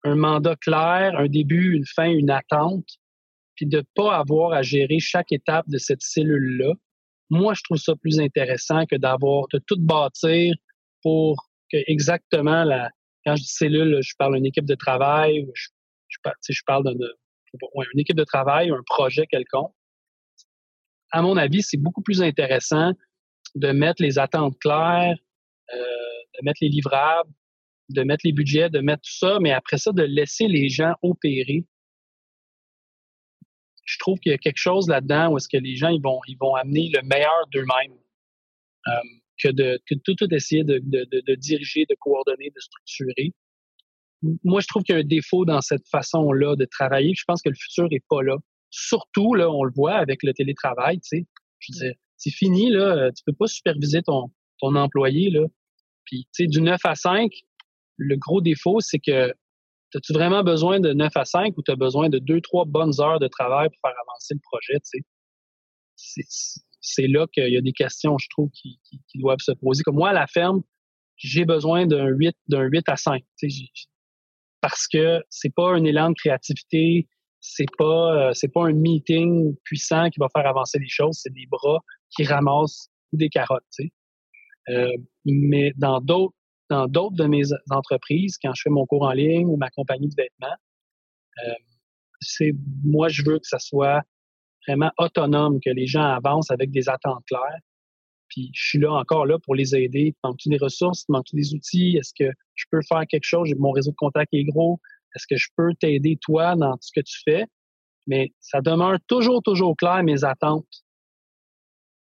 un, 0.05 0.15
mandat 0.15 0.55
clair, 0.55 1.13
un 1.17 1.27
début, 1.27 1.75
une 1.75 1.85
fin, 1.85 2.09
une 2.09 2.31
attente, 2.31 2.87
puis 3.55 3.67
de 3.67 3.83
pas 3.93 4.17
avoir 4.17 4.53
à 4.53 4.63
gérer 4.63 4.99
chaque 4.99 5.31
étape 5.31 5.69
de 5.69 5.77
cette 5.77 6.01
cellule-là, 6.01 6.73
moi, 7.29 7.53
je 7.53 7.61
trouve 7.63 7.77
ça 7.77 7.95
plus 7.95 8.19
intéressant 8.19 8.85
que 8.85 8.95
d'avoir, 8.95 9.45
de 9.53 9.59
tout 9.65 9.79
bâtir 9.79 10.55
pour 11.01 11.49
que 11.71 11.77
exactement 11.87 12.63
la, 12.63 12.89
quand 13.25 13.35
je 13.35 13.43
dis 13.43 13.49
cellule, 13.49 13.99
je 14.01 14.13
parle 14.17 14.35
d'une 14.35 14.45
équipe 14.45 14.65
de 14.65 14.75
travail, 14.75 15.45
je, 15.53 15.67
je, 16.07 16.17
je 16.49 16.61
parle 16.65 16.83
d'une 16.93 17.99
équipe 17.99 18.17
de 18.17 18.23
travail, 18.23 18.69
un 18.69 18.81
projet 18.85 19.25
quelconque. 19.27 19.73
À 21.11 21.21
mon 21.21 21.37
avis, 21.37 21.61
c'est 21.61 21.77
beaucoup 21.77 22.01
plus 22.01 22.21
intéressant 22.21 22.93
de 23.55 23.71
mettre 23.71 24.01
les 24.01 24.19
attentes 24.19 24.57
claires, 24.59 25.17
euh, 25.73 25.77
de 25.77 26.45
mettre 26.45 26.59
les 26.61 26.69
livrables, 26.69 27.31
de 27.89 28.03
mettre 28.03 28.21
les 28.23 28.31
budgets, 28.31 28.69
de 28.69 28.79
mettre 28.79 29.01
tout 29.01 29.17
ça, 29.17 29.39
mais 29.41 29.51
après 29.51 29.77
ça, 29.77 29.91
de 29.91 30.03
laisser 30.03 30.47
les 30.47 30.69
gens 30.69 30.93
opérer. 31.01 31.65
Je 33.89 33.97
trouve 33.97 34.19
qu'il 34.19 34.31
y 34.31 34.35
a 34.35 34.37
quelque 34.37 34.59
chose 34.59 34.87
là-dedans 34.87 35.31
où 35.31 35.37
est-ce 35.37 35.49
que 35.49 35.57
les 35.57 35.75
gens 35.75 35.89
ils 35.89 36.01
vont, 36.01 36.19
ils 36.27 36.37
vont 36.39 36.53
amener 36.53 36.91
le 36.93 37.01
meilleur 37.01 37.47
d'eux-mêmes 37.51 37.97
euh, 38.87 38.91
que 39.41 39.49
de 39.49 39.79
tout, 40.05 40.13
tout 40.13 40.31
essayer 40.31 40.63
de, 40.63 40.79
de, 40.83 41.07
de, 41.11 41.35
diriger, 41.35 41.85
de 41.89 41.95
coordonner, 41.99 42.51
de 42.55 42.59
structurer. 42.59 43.33
Moi, 44.43 44.61
je 44.61 44.67
trouve 44.67 44.83
qu'il 44.83 44.93
y 44.93 44.97
a 44.97 45.01
un 45.01 45.07
défaut 45.07 45.45
dans 45.45 45.61
cette 45.61 45.87
façon-là 45.89 46.55
de 46.55 46.65
travailler. 46.65 47.13
Je 47.15 47.23
pense 47.25 47.41
que 47.41 47.49
le 47.49 47.55
futur 47.55 47.87
est 47.89 48.03
pas 48.09 48.21
là. 48.21 48.35
Surtout, 48.69 49.33
là, 49.33 49.49
on 49.49 49.63
le 49.63 49.71
voit 49.73 49.95
avec 49.95 50.21
le 50.21 50.33
télétravail, 50.33 50.99
tu 50.99 51.19
sais. 51.19 51.25
Je 51.59 51.93
c'est 52.17 52.31
fini, 52.31 52.69
là. 52.69 53.11
Tu 53.13 53.23
peux 53.25 53.33
pas 53.33 53.47
superviser 53.47 54.03
ton, 54.03 54.29
ton 54.59 54.75
employé, 54.75 55.29
là. 55.29 55.45
Puis, 56.03 56.27
tu 56.35 56.43
sais, 56.43 56.47
du 56.47 56.61
9 56.61 56.79
à 56.83 56.95
5, 56.95 57.31
le 57.97 58.17
gros 58.17 58.41
défaut, 58.41 58.81
c'est 58.81 58.99
que 58.99 59.33
as-tu 59.97 60.13
vraiment 60.13 60.43
besoin 60.43 60.79
de 60.79 60.93
9 60.93 61.11
à 61.15 61.25
5 61.25 61.57
ou 61.57 61.63
tu 61.63 61.71
as 61.71 61.75
besoin 61.75 62.09
de 62.09 62.19
2-3 62.19 62.67
bonnes 62.67 62.99
heures 62.99 63.19
de 63.19 63.27
travail 63.27 63.69
pour 63.69 63.79
faire 63.81 63.99
avancer 64.07 64.35
le 64.35 64.39
projet? 64.41 64.79
C'est 66.81 67.07
là 67.07 67.25
qu'il 67.33 67.51
y 67.51 67.57
a 67.57 67.61
des 67.61 67.73
questions, 67.73 68.17
je 68.17 68.27
trouve, 68.29 68.49
qui, 68.51 68.79
doivent 69.15 69.39
se 69.41 69.51
poser. 69.51 69.83
Comme 69.83 69.95
moi, 69.95 70.09
à 70.09 70.13
la 70.13 70.27
ferme, 70.27 70.61
j'ai 71.17 71.45
besoin 71.45 71.85
d'un 71.87 72.07
8, 72.07 72.35
d'un 72.47 72.63
8 72.63 72.87
à 72.87 72.95
5. 72.95 73.23
Parce 74.61 74.87
que 74.87 75.21
c'est 75.29 75.53
pas 75.53 75.71
un 75.71 75.83
élan 75.83 76.09
de 76.09 76.15
créativité, 76.15 77.07
c'est 77.41 77.65
pas 77.77 78.29
euh, 78.29 78.33
c'est 78.33 78.51
pas 78.51 78.65
un 78.65 78.73
meeting 78.73 79.55
puissant 79.63 80.09
qui 80.09 80.19
va 80.19 80.27
faire 80.35 80.45
avancer 80.45 80.79
les 80.79 80.89
choses, 80.89 81.19
c'est 81.21 81.33
des 81.33 81.45
bras 81.49 81.79
qui 82.15 82.25
ramassent 82.25 82.89
des 83.13 83.29
carottes. 83.29 83.63
Euh, 84.69 84.91
mais 85.25 85.71
dans 85.77 86.01
d'autres 86.01 86.35
dans 86.69 86.87
d'autres 86.87 87.15
de 87.15 87.25
mes 87.25 87.43
entreprises, 87.71 88.37
quand 88.41 88.53
je 88.53 88.61
fais 88.63 88.69
mon 88.69 88.85
cours 88.85 89.03
en 89.03 89.11
ligne 89.11 89.47
ou 89.47 89.57
ma 89.57 89.69
compagnie 89.69 90.07
de 90.07 90.15
vêtements, 90.15 90.55
euh, 91.45 91.53
c'est 92.21 92.51
moi 92.83 93.07
je 93.09 93.23
veux 93.25 93.39
que 93.39 93.47
ça 93.47 93.59
soit 93.59 94.03
vraiment 94.67 94.91
autonome, 94.97 95.59
que 95.63 95.69
les 95.69 95.87
gens 95.87 96.03
avancent 96.03 96.51
avec 96.51 96.71
des 96.71 96.89
attentes 96.89 97.23
claires. 97.27 97.61
Puis 98.27 98.51
je 98.53 98.67
suis 98.69 98.79
là 98.79 98.93
encore 98.93 99.25
là 99.25 99.39
pour 99.39 99.55
les 99.55 99.75
aider. 99.75 100.15
Manques-tu 100.23 100.49
des 100.49 100.57
ressources? 100.57 101.07
Manques-tu 101.09 101.35
des 101.35 101.53
outils? 101.55 101.97
Est-ce 101.97 102.13
que 102.17 102.31
je 102.53 102.65
peux 102.71 102.81
faire 102.87 103.05
quelque 103.07 103.23
chose? 103.23 103.51
Mon 103.57 103.71
réseau 103.71 103.91
de 103.91 103.95
contact 103.95 104.31
est 104.33 104.43
gros. 104.43 104.79
Est-ce 105.15 105.25
que 105.27 105.37
je 105.37 105.47
peux 105.57 105.73
t'aider 105.79 106.17
toi 106.21 106.55
dans 106.55 106.77
ce 106.79 106.91
que 106.93 107.01
tu 107.01 107.19
fais? 107.25 107.45
Mais 108.05 108.33
ça 108.39 108.61
demeure 108.61 108.99
toujours, 109.07 109.41
toujours 109.41 109.75
clair 109.75 110.03
mes 110.03 110.23
attentes. 110.23 110.83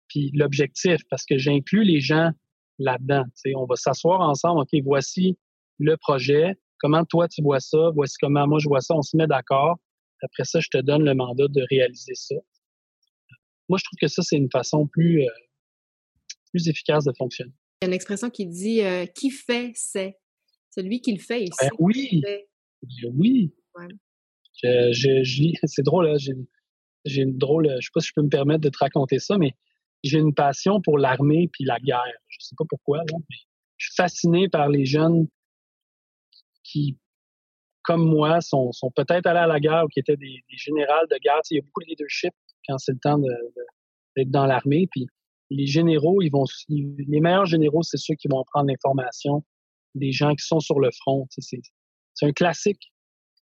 Puis 0.07 0.32
l'objectif, 0.34 1.01
parce 1.09 1.26
que 1.26 1.38
j'inclus 1.38 1.84
les 1.84 1.99
gens 1.99 2.32
là-dedans. 2.80 3.23
On 3.55 3.65
va 3.65 3.76
s'asseoir 3.76 4.21
ensemble, 4.21 4.61
OK, 4.61 4.82
voici 4.84 5.38
le 5.80 5.97
projet, 5.97 6.55
comment 6.80 7.03
toi 7.05 7.28
tu 7.28 7.41
vois 7.41 7.59
ça, 7.59 7.91
voici 7.93 8.15
comment 8.19 8.47
moi 8.47 8.59
je 8.59 8.67
vois 8.67 8.82
ça, 8.82 8.95
on 8.95 9.01
se 9.01 9.15
met 9.17 9.28
d'accord. 9.28 9.78
Après 10.21 10.43
ça, 10.43 10.59
je 10.59 10.69
te 10.69 10.78
donne 10.78 11.03
le 11.03 11.13
mandat 11.13 11.47
de 11.47 11.65
réaliser 11.69 12.15
ça. 12.15 12.36
Moi, 13.67 13.78
je 13.78 13.84
trouve 13.84 13.97
que 13.99 14.07
ça, 14.07 14.21
c'est 14.21 14.38
une 14.38 14.49
façon 14.51 14.88
plus, 14.88 15.23
euh, 15.23 15.32
plus 16.51 16.67
efficace 16.67 17.03
de 17.05 17.13
fonctionner. 17.17 17.51
Il 17.82 17.86
y 17.86 17.88
a 17.88 17.88
une 17.89 17.93
expression 17.93 18.30
qui 18.30 18.45
dit 18.45 18.82
euh, 18.82 19.05
qui 19.05 19.30
fait, 19.32 19.71
c'est. 19.76 20.17
Celui 20.71 20.99
qui 20.99 21.13
le 21.13 21.19
fait, 21.19 21.43
il 21.43 21.49
ben 21.61 21.69
oui. 21.80 22.21
Oui. 23.15 23.51
c'est 25.63 25.84
drôle, 25.84 26.09
hein, 26.09 26.17
j'ai 27.05 27.21
une 27.21 27.38
drôle, 27.38 27.69
je 27.80 27.86
sais 27.86 27.91
pas 27.93 28.01
si 28.01 28.09
je 28.09 28.13
peux 28.15 28.23
me 28.23 28.30
permettre 28.30 28.61
de 28.61 28.69
te 28.69 28.78
raconter 28.78 29.19
ça, 29.19 29.38
mais 29.38 29.51
j'ai 30.06 30.20
une 30.20 30.34
passion 30.34 30.82
pour 30.82 30.97
l'armée 30.97 31.49
puis 31.51 31.66
la 31.66 31.80
guerre. 31.80 32.03
Je 32.28 32.38
sais 32.39 32.56
pas 32.58 32.66
pourquoi, 32.70 33.03
mais 33.12 33.38
je 33.78 33.88
suis 33.88 33.95
fasciné 33.95 34.49
par 34.49 34.70
les 34.70 34.86
jeunes 34.86 35.28
qui, 36.64 36.97
comme 37.84 38.08
moi, 38.08 38.41
sont, 38.41 38.72
sont 38.72 38.91
peut-être 38.91 39.26
allés 39.28 39.39
à 39.39 39.47
la 39.47 39.60
guerre 39.60 39.84
ou 39.86 39.88
qui 39.88 39.99
étaient 39.99 40.18
des, 40.18 40.43
des 40.49 40.58
générales 40.58 41.08
de 41.10 41.18
guerre. 41.18 41.39
il 41.49 41.56
y 41.56 41.60
a 41.60 41.62
beaucoup 41.62 41.82
de 41.82 41.88
leadership 41.88 42.34
quand 42.68 42.78
c'est 42.78 42.93
le 42.93 42.99
temps 42.99 43.20
d'être 44.16 44.32
dans 44.32 44.45
l'armée. 44.45 44.88
Puis 44.91 45.08
les 45.49 45.68
généraux, 45.68 46.22
ils 46.22 46.30
vont, 46.30 46.45
les 46.70 47.20
meilleurs 47.20 47.45
généraux, 47.45 47.84
c'est 47.84 47.97
ceux 47.97 48.16
qui 48.16 48.28
vont 48.28 48.43
prendre 48.45 48.68
l'information 48.68 49.43
des 49.93 50.12
gens 50.12 50.34
qui 50.36 50.45
sont 50.45 50.60
sur 50.60 50.80
le 50.80 50.89
front. 50.91 51.28
C'est 51.30 52.26
un 52.26 52.32
classique. 52.32 52.91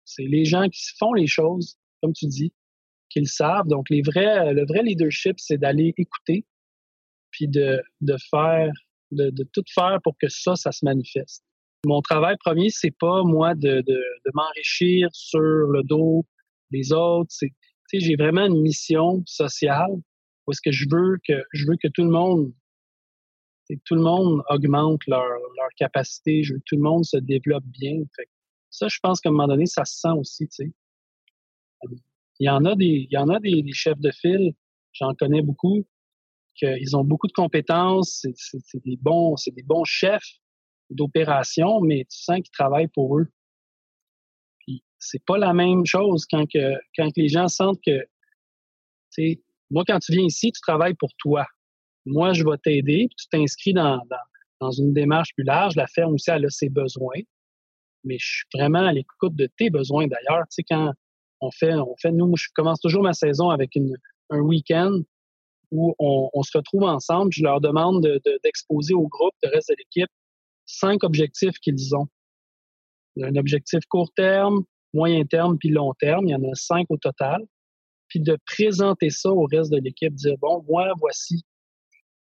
C'est 0.05 0.23
les 0.23 0.45
gens 0.45 0.67
qui 0.69 0.81
font 0.99 1.13
les 1.13 1.27
choses, 1.27 1.77
comme 2.01 2.13
tu 2.13 2.27
dis, 2.27 2.53
qu'ils 3.09 3.27
savent. 3.27 3.67
Donc, 3.67 3.89
les 3.89 4.01
vrais, 4.01 4.53
le 4.53 4.65
vrai 4.65 4.83
leadership, 4.83 5.39
c'est 5.39 5.57
d'aller 5.57 5.93
écouter, 5.97 6.45
puis 7.33 7.47
de, 7.49 7.81
de 7.99 8.15
faire, 8.29 8.71
de, 9.11 9.29
de, 9.31 9.43
tout 9.51 9.63
faire 9.73 9.99
pour 10.03 10.15
que 10.17 10.29
ça, 10.29 10.55
ça 10.55 10.71
se 10.71 10.85
manifeste. 10.85 11.43
Mon 11.85 12.01
travail 12.01 12.37
premier, 12.39 12.69
c'est 12.69 12.95
pas 12.97 13.23
moi 13.23 13.55
de, 13.55 13.81
de, 13.81 14.01
m'enrichir 14.33 15.09
sur 15.11 15.41
le 15.41 15.83
dos 15.83 16.25
des 16.71 16.93
autres. 16.93 17.29
C'est, 17.29 17.51
j'ai 17.91 18.15
vraiment 18.15 18.45
une 18.45 18.61
mission 18.61 19.21
sociale 19.25 19.91
où 20.47 20.51
est-ce 20.51 20.61
que 20.63 20.71
je 20.71 20.85
veux 20.89 21.17
que 21.27 21.43
je 21.51 21.65
veux 21.67 21.75
que 21.81 21.89
tout 21.89 22.03
le 22.03 22.09
monde 22.09 22.53
tout 23.85 23.95
le 23.95 24.01
monde 24.01 24.41
augmente 24.49 25.01
leur, 25.07 25.23
leur 25.23 25.69
capacité, 25.77 26.43
je 26.43 26.53
veux 26.53 26.59
que 26.59 26.63
tout 26.65 26.75
le 26.75 26.81
monde 26.81 27.05
se 27.05 27.17
développe 27.17 27.63
bien. 27.65 27.97
Ça, 28.69 28.87
je 28.87 28.97
pense 29.01 29.21
qu'à 29.21 29.29
un 29.29 29.31
moment 29.31 29.47
donné, 29.47 29.65
ça 29.65 29.85
se 29.85 29.99
sent 29.99 30.11
aussi, 30.17 30.47
tu 30.47 30.65
sais. 30.65 30.71
Il 32.39 32.47
y 32.47 32.49
en 32.49 32.65
a 32.65 32.75
des, 32.75 33.07
il 33.09 33.13
y 33.13 33.17
en 33.17 33.29
a 33.29 33.39
des, 33.39 33.61
des 33.61 33.73
chefs 33.73 33.99
de 33.99 34.11
file, 34.11 34.53
j'en 34.91 35.13
connais 35.13 35.41
beaucoup, 35.41 35.85
qu'ils 36.55 36.95
ont 36.95 37.03
beaucoup 37.03 37.27
de 37.27 37.33
compétences, 37.33 38.25
c'est 38.35 38.83
des 38.83 38.97
bons, 38.97 39.35
c'est 39.37 39.53
des 39.53 39.63
bons 39.63 39.83
chefs 39.83 40.39
d'opération, 40.89 41.81
mais 41.81 42.05
tu 42.09 42.17
sens 42.17 42.37
qu'ils 42.37 42.51
travaillent 42.51 42.89
pour 42.93 43.17
eux. 43.17 43.27
Puis 44.59 44.83
c'est 44.99 45.23
pas 45.25 45.37
la 45.37 45.53
même 45.53 45.85
chose 45.85 46.25
quand 46.29 46.45
que 46.51 46.73
quand 46.97 47.09
les 47.15 47.27
gens 47.27 47.47
sentent 47.47 47.81
que, 47.85 48.05
tu 49.11 49.41
moi 49.71 49.83
quand 49.87 49.99
tu 49.99 50.11
viens 50.13 50.25
ici, 50.25 50.51
tu 50.51 50.61
travailles 50.61 50.95
pour 50.95 51.09
toi. 51.17 51.45
Moi, 52.05 52.33
je 52.33 52.43
vais 52.43 52.57
t'aider, 52.61 53.07
tu 53.17 53.27
t'inscris 53.29 53.73
dans, 53.73 53.97
dans, 54.09 54.17
dans 54.59 54.71
une 54.71 54.93
démarche 54.93 55.33
plus 55.35 55.45
large. 55.45 55.75
La 55.75 55.87
ferme 55.87 56.13
aussi, 56.13 56.29
elle 56.29 56.45
a 56.45 56.49
ses 56.49 56.69
besoins, 56.69 57.21
mais 58.03 58.17
je 58.19 58.25
suis 58.25 58.45
vraiment 58.53 58.85
à 58.85 58.91
l'écoute 58.91 59.35
de 59.35 59.47
tes 59.57 59.69
besoins. 59.69 60.07
D'ailleurs, 60.07 60.43
tu 60.49 60.55
sais, 60.55 60.63
quand 60.63 60.91
on 61.39 61.49
fait, 61.51 61.73
on 61.73 61.95
fait, 62.01 62.11
nous, 62.11 62.35
je 62.35 62.47
commence 62.55 62.79
toujours 62.81 63.03
ma 63.03 63.13
saison 63.13 63.49
avec 63.49 63.75
une, 63.75 63.95
un 64.29 64.39
week-end 64.39 64.99
où 65.73 65.95
on, 65.97 66.43
se 66.43 66.55
retrouve 66.55 66.83
ensemble. 66.83 67.33
Je 67.33 67.43
leur 67.43 67.59
demande 67.59 68.07
d'exposer 68.43 68.93
au 68.93 69.07
groupe, 69.07 69.33
de 69.43 69.49
reste 69.49 69.69
de 69.69 69.75
l'équipe, 69.77 70.09
cinq 70.65 71.03
objectifs 71.03 71.57
qu'ils 71.59 71.95
ont. 71.95 72.07
Un 73.21 73.35
objectif 73.35 73.79
court 73.89 74.11
terme, 74.15 74.63
moyen 74.93 75.25
terme, 75.25 75.57
puis 75.57 75.69
long 75.69 75.93
terme. 75.99 76.27
Il 76.27 76.31
y 76.31 76.35
en 76.35 76.43
a 76.43 76.53
cinq 76.53 76.85
au 76.89 76.97
total. 76.97 77.41
Puis 78.07 78.19
de 78.19 78.37
présenter 78.45 79.09
ça 79.09 79.31
au 79.31 79.45
reste 79.45 79.71
de 79.71 79.77
l'équipe, 79.77 80.13
dire, 80.13 80.35
bon, 80.39 80.63
moi, 80.69 80.93
voici. 80.99 81.43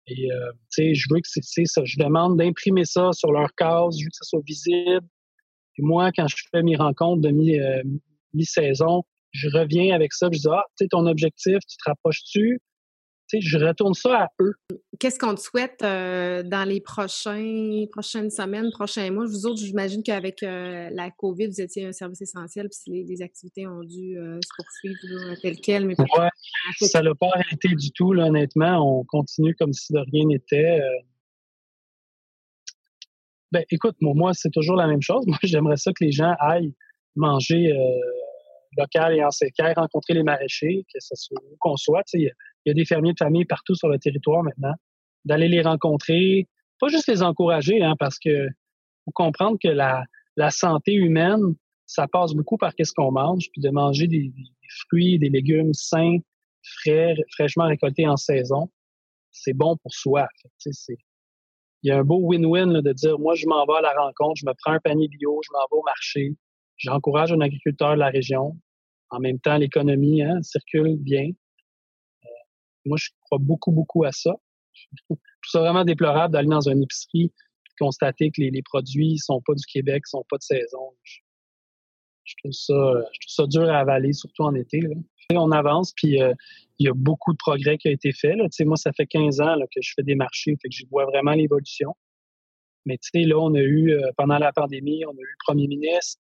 Et, 0.08 0.32
euh, 0.32 0.52
tu 0.72 0.84
sais, 0.84 0.94
je 0.94 1.08
veux 1.12 1.20
que 1.20 1.28
c'est 1.28 1.66
ça. 1.66 1.84
Je 1.84 1.98
demande 1.98 2.38
d'imprimer 2.38 2.86
ça 2.86 3.12
sur 3.12 3.32
leur 3.34 3.54
case, 3.56 3.98
je 4.00 4.06
veux 4.06 4.10
que 4.10 4.16
ça 4.16 4.26
soit 4.26 4.42
visible. 4.46 5.06
Puis 5.74 5.84
moi, 5.84 6.12
quand 6.16 6.28
je 6.28 6.36
fais 6.50 6.64
mes 6.64 6.78
rencontres 6.78 7.22
de 7.22 7.30
euh, 7.30 7.84
mi-saison, 8.34 9.04
je 9.32 9.50
reviens 9.50 9.94
avec 9.94 10.14
ça, 10.14 10.30
je 10.32 10.40
dis, 10.40 10.48
ah, 10.50 10.64
tu 10.78 10.86
sais, 10.86 10.88
ton 10.88 11.08
objectif, 11.08 11.58
tu 11.68 11.78
te 11.78 11.90
rapproches-tu? 11.90 12.62
Je 13.42 13.58
retourne 13.58 13.94
ça 13.94 14.24
à 14.24 14.28
eux. 14.42 14.54
Qu'est-ce 15.00 15.20
qu'on 15.20 15.36
te 15.36 15.40
souhaite 15.40 15.82
euh, 15.84 16.44
dans 16.44 16.68
les 16.68 16.82
prochains, 16.82 17.86
prochaines 17.92 18.30
semaines, 18.30 18.72
prochains 18.72 19.12
mois? 19.12 19.26
Vous 19.26 19.46
autres, 19.46 19.60
j'imagine 19.60 20.04
qu'avec 20.04 20.44
euh, 20.44 20.90
la 20.92 21.12
COVID, 21.12 21.48
vous 21.48 21.62
étiez 21.62 21.86
un 21.86 21.92
service 21.92 22.22
essentiel, 22.22 22.70
puis 22.70 23.04
les, 23.04 23.22
activités 23.22 23.68
ont 23.68 23.84
dû 23.84 24.18
euh, 24.18 24.40
se 24.42 24.50
poursuivre 24.56 25.42
tel 25.42 25.58
quel. 25.58 25.88
Mais 25.88 25.96
ça 26.80 27.02
n'a 27.02 27.16
pas 27.16 27.30
arrêté 27.34 27.70
du 27.70 27.92
tout, 27.92 28.14
honnêtement. 28.14 29.00
On 29.00 29.04
continue 29.06 29.56
comme 29.56 29.74
si 29.74 29.94
de 29.94 30.00
rien 30.00 30.26
n'était. 30.26 30.80
Ben, 33.52 33.64
écoute, 33.70 33.96
moi, 34.02 34.32
c'est 34.34 34.52
toujours 34.52 34.76
la 34.76 34.88
même 34.88 35.02
chose. 35.02 35.26
Moi, 35.28 35.38
j'aimerais 35.44 35.78
ça 35.78 35.92
que 35.92 36.04
les 36.04 36.12
gens 36.12 36.34
aillent 36.40 36.74
manger 37.16 37.72
local 38.78 39.16
et 39.16 39.24
en 39.24 39.32
séquence, 39.32 39.74
rencontrer 39.76 40.14
les 40.14 40.24
maraîchers, 40.24 40.86
que 40.94 41.00
ce 41.00 41.16
soit 41.16 41.40
où 41.44 41.56
qu'on 41.60 41.78
soit. 41.78 42.04
Il 42.66 42.70
y, 42.70 42.72
a 42.72 42.74
des 42.74 42.86
fermiers 42.86 43.14
de 43.14 43.18
famille 43.18 43.46
partout 43.46 43.76
sur 43.76 43.90
le 43.90 44.00
territoire 44.00 44.44
maintenant. 44.44 44.74
D'aller 45.26 45.48
les 45.48 45.62
rencontrer, 45.62 46.48
pas 46.80 46.88
juste 46.88 47.08
les 47.08 47.24
encourager, 47.24 47.82
hein, 47.82 47.96
parce 48.00 48.20
que 48.20 48.48
faut 49.06 49.12
comprendre 49.12 49.58
que 49.62 49.68
la, 49.68 50.04
la 50.36 50.50
santé 50.50 50.94
humaine, 50.94 51.56
ça 51.86 52.08
passe 52.08 52.34
beaucoup 52.34 52.58
par 52.58 52.74
qu'est-ce 52.76 52.94
qu'on 52.94 53.12
mange, 53.12 53.50
puis 53.52 53.62
de 53.62 53.70
manger 53.70 54.08
des, 54.08 54.32
fruits, 54.88 55.20
des 55.20 55.30
légumes 55.30 55.74
sains, 55.74 56.18
frais, 56.64 57.16
fraîchement 57.32 57.68
récoltés 57.68 58.08
en 58.08 58.18
saison. 58.18 58.70
c'est 59.32 59.54
bon 59.54 59.78
pour 59.78 59.94
soi. 59.94 60.28
il 60.66 60.98
y 61.84 61.92
a 61.92 61.98
un 61.98 62.04
beau 62.04 62.20
win-win 62.20 62.82
de 62.82 62.94
dire, 62.94 63.20
moi, 63.20 63.36
je 63.36 63.46
m'en 63.46 63.66
vais 63.66 63.78
à 63.78 63.82
la 63.82 63.94
rencontre, 63.94 64.36
je 64.38 64.46
me 64.46 64.54
prends 64.64 64.74
un 64.74 64.80
panier 64.80 65.08
bio, 65.08 65.42
je 65.44 65.50
m'en 65.52 65.60
vais 65.72 65.80
au 65.80 65.84
marché, 65.84 66.36
j'encourage 66.78 67.32
un 67.32 67.42
agriculteur 67.42 67.94
de 67.94 68.00
la 68.00 68.10
région. 68.10 68.58
En 69.10 69.20
même 69.20 69.40
temps, 69.40 69.58
l'économie 69.58 70.24
hein, 70.24 70.42
circule 70.42 70.98
bien. 70.98 71.30
Moi, 72.86 72.98
je 73.00 73.10
crois 73.22 73.40
beaucoup, 73.40 73.72
beaucoup 73.72 74.04
à 74.04 74.12
ça. 74.12 74.36
Je 74.74 75.04
trouve 75.06 75.18
ça 75.44 75.60
vraiment 75.60 75.86
déplorable 75.86 76.34
d'aller 76.34 76.50
dans 76.50 76.68
une 76.68 76.84
épicerie 76.84 77.32
et 77.32 77.72
constater 77.80 78.32
que 78.32 78.42
les, 78.42 78.62
produits 78.64 79.18
sont 79.18 79.42
pas 79.46 79.54
du 79.54 79.66
Québec, 79.66 80.08
sont 80.08 80.26
pas 80.30 80.38
de 80.38 80.44
saison. 80.44 80.94
Je, 82.24 82.34
trouve 82.42 82.52
ça, 82.52 82.74
je 82.74 83.20
trouve 83.20 83.46
ça 83.46 83.48
dur 83.48 83.70
à 83.70 83.80
avaler, 83.80 84.14
surtout 84.14 84.44
en 84.44 84.56
été. 84.56 84.82
On 85.36 85.52
avance, 85.52 85.94
puis 85.96 86.22
euh, 86.22 86.34
il 86.80 86.86
y 86.86 86.90
a 86.90 86.94
beaucoup 86.94 87.32
de 87.32 87.38
progrès 87.38 87.78
qui 87.78 87.88
a 87.88 87.92
été 87.92 88.12
fait. 88.12 88.36
Là. 88.36 88.46
Moi, 88.62 88.78
ça 88.78 88.92
fait 88.94 89.08
15 89.08 89.42
ans 89.42 89.56
que 89.74 89.82
je 89.82 89.94
fais 89.96 90.04
des 90.04 90.16
marchés, 90.16 90.56
fait 90.62 90.70
que 90.70 90.76
je 90.76 90.86
vois 90.90 91.06
vraiment 91.06 91.32
l'évolution. 91.32 91.96
Mais 92.86 92.98
tu 92.98 93.10
sais, 93.14 93.26
là, 93.26 93.40
on 93.40 93.54
a 93.54 93.62
eu, 93.62 93.92
euh, 93.92 94.12
pendant 94.18 94.38
la 94.38 94.52
pandémie, 94.52 95.06
on 95.06 95.12
a 95.12 95.22
eu 95.22 95.32
le 95.32 95.46
premier 95.46 95.68
ministre 95.68 96.22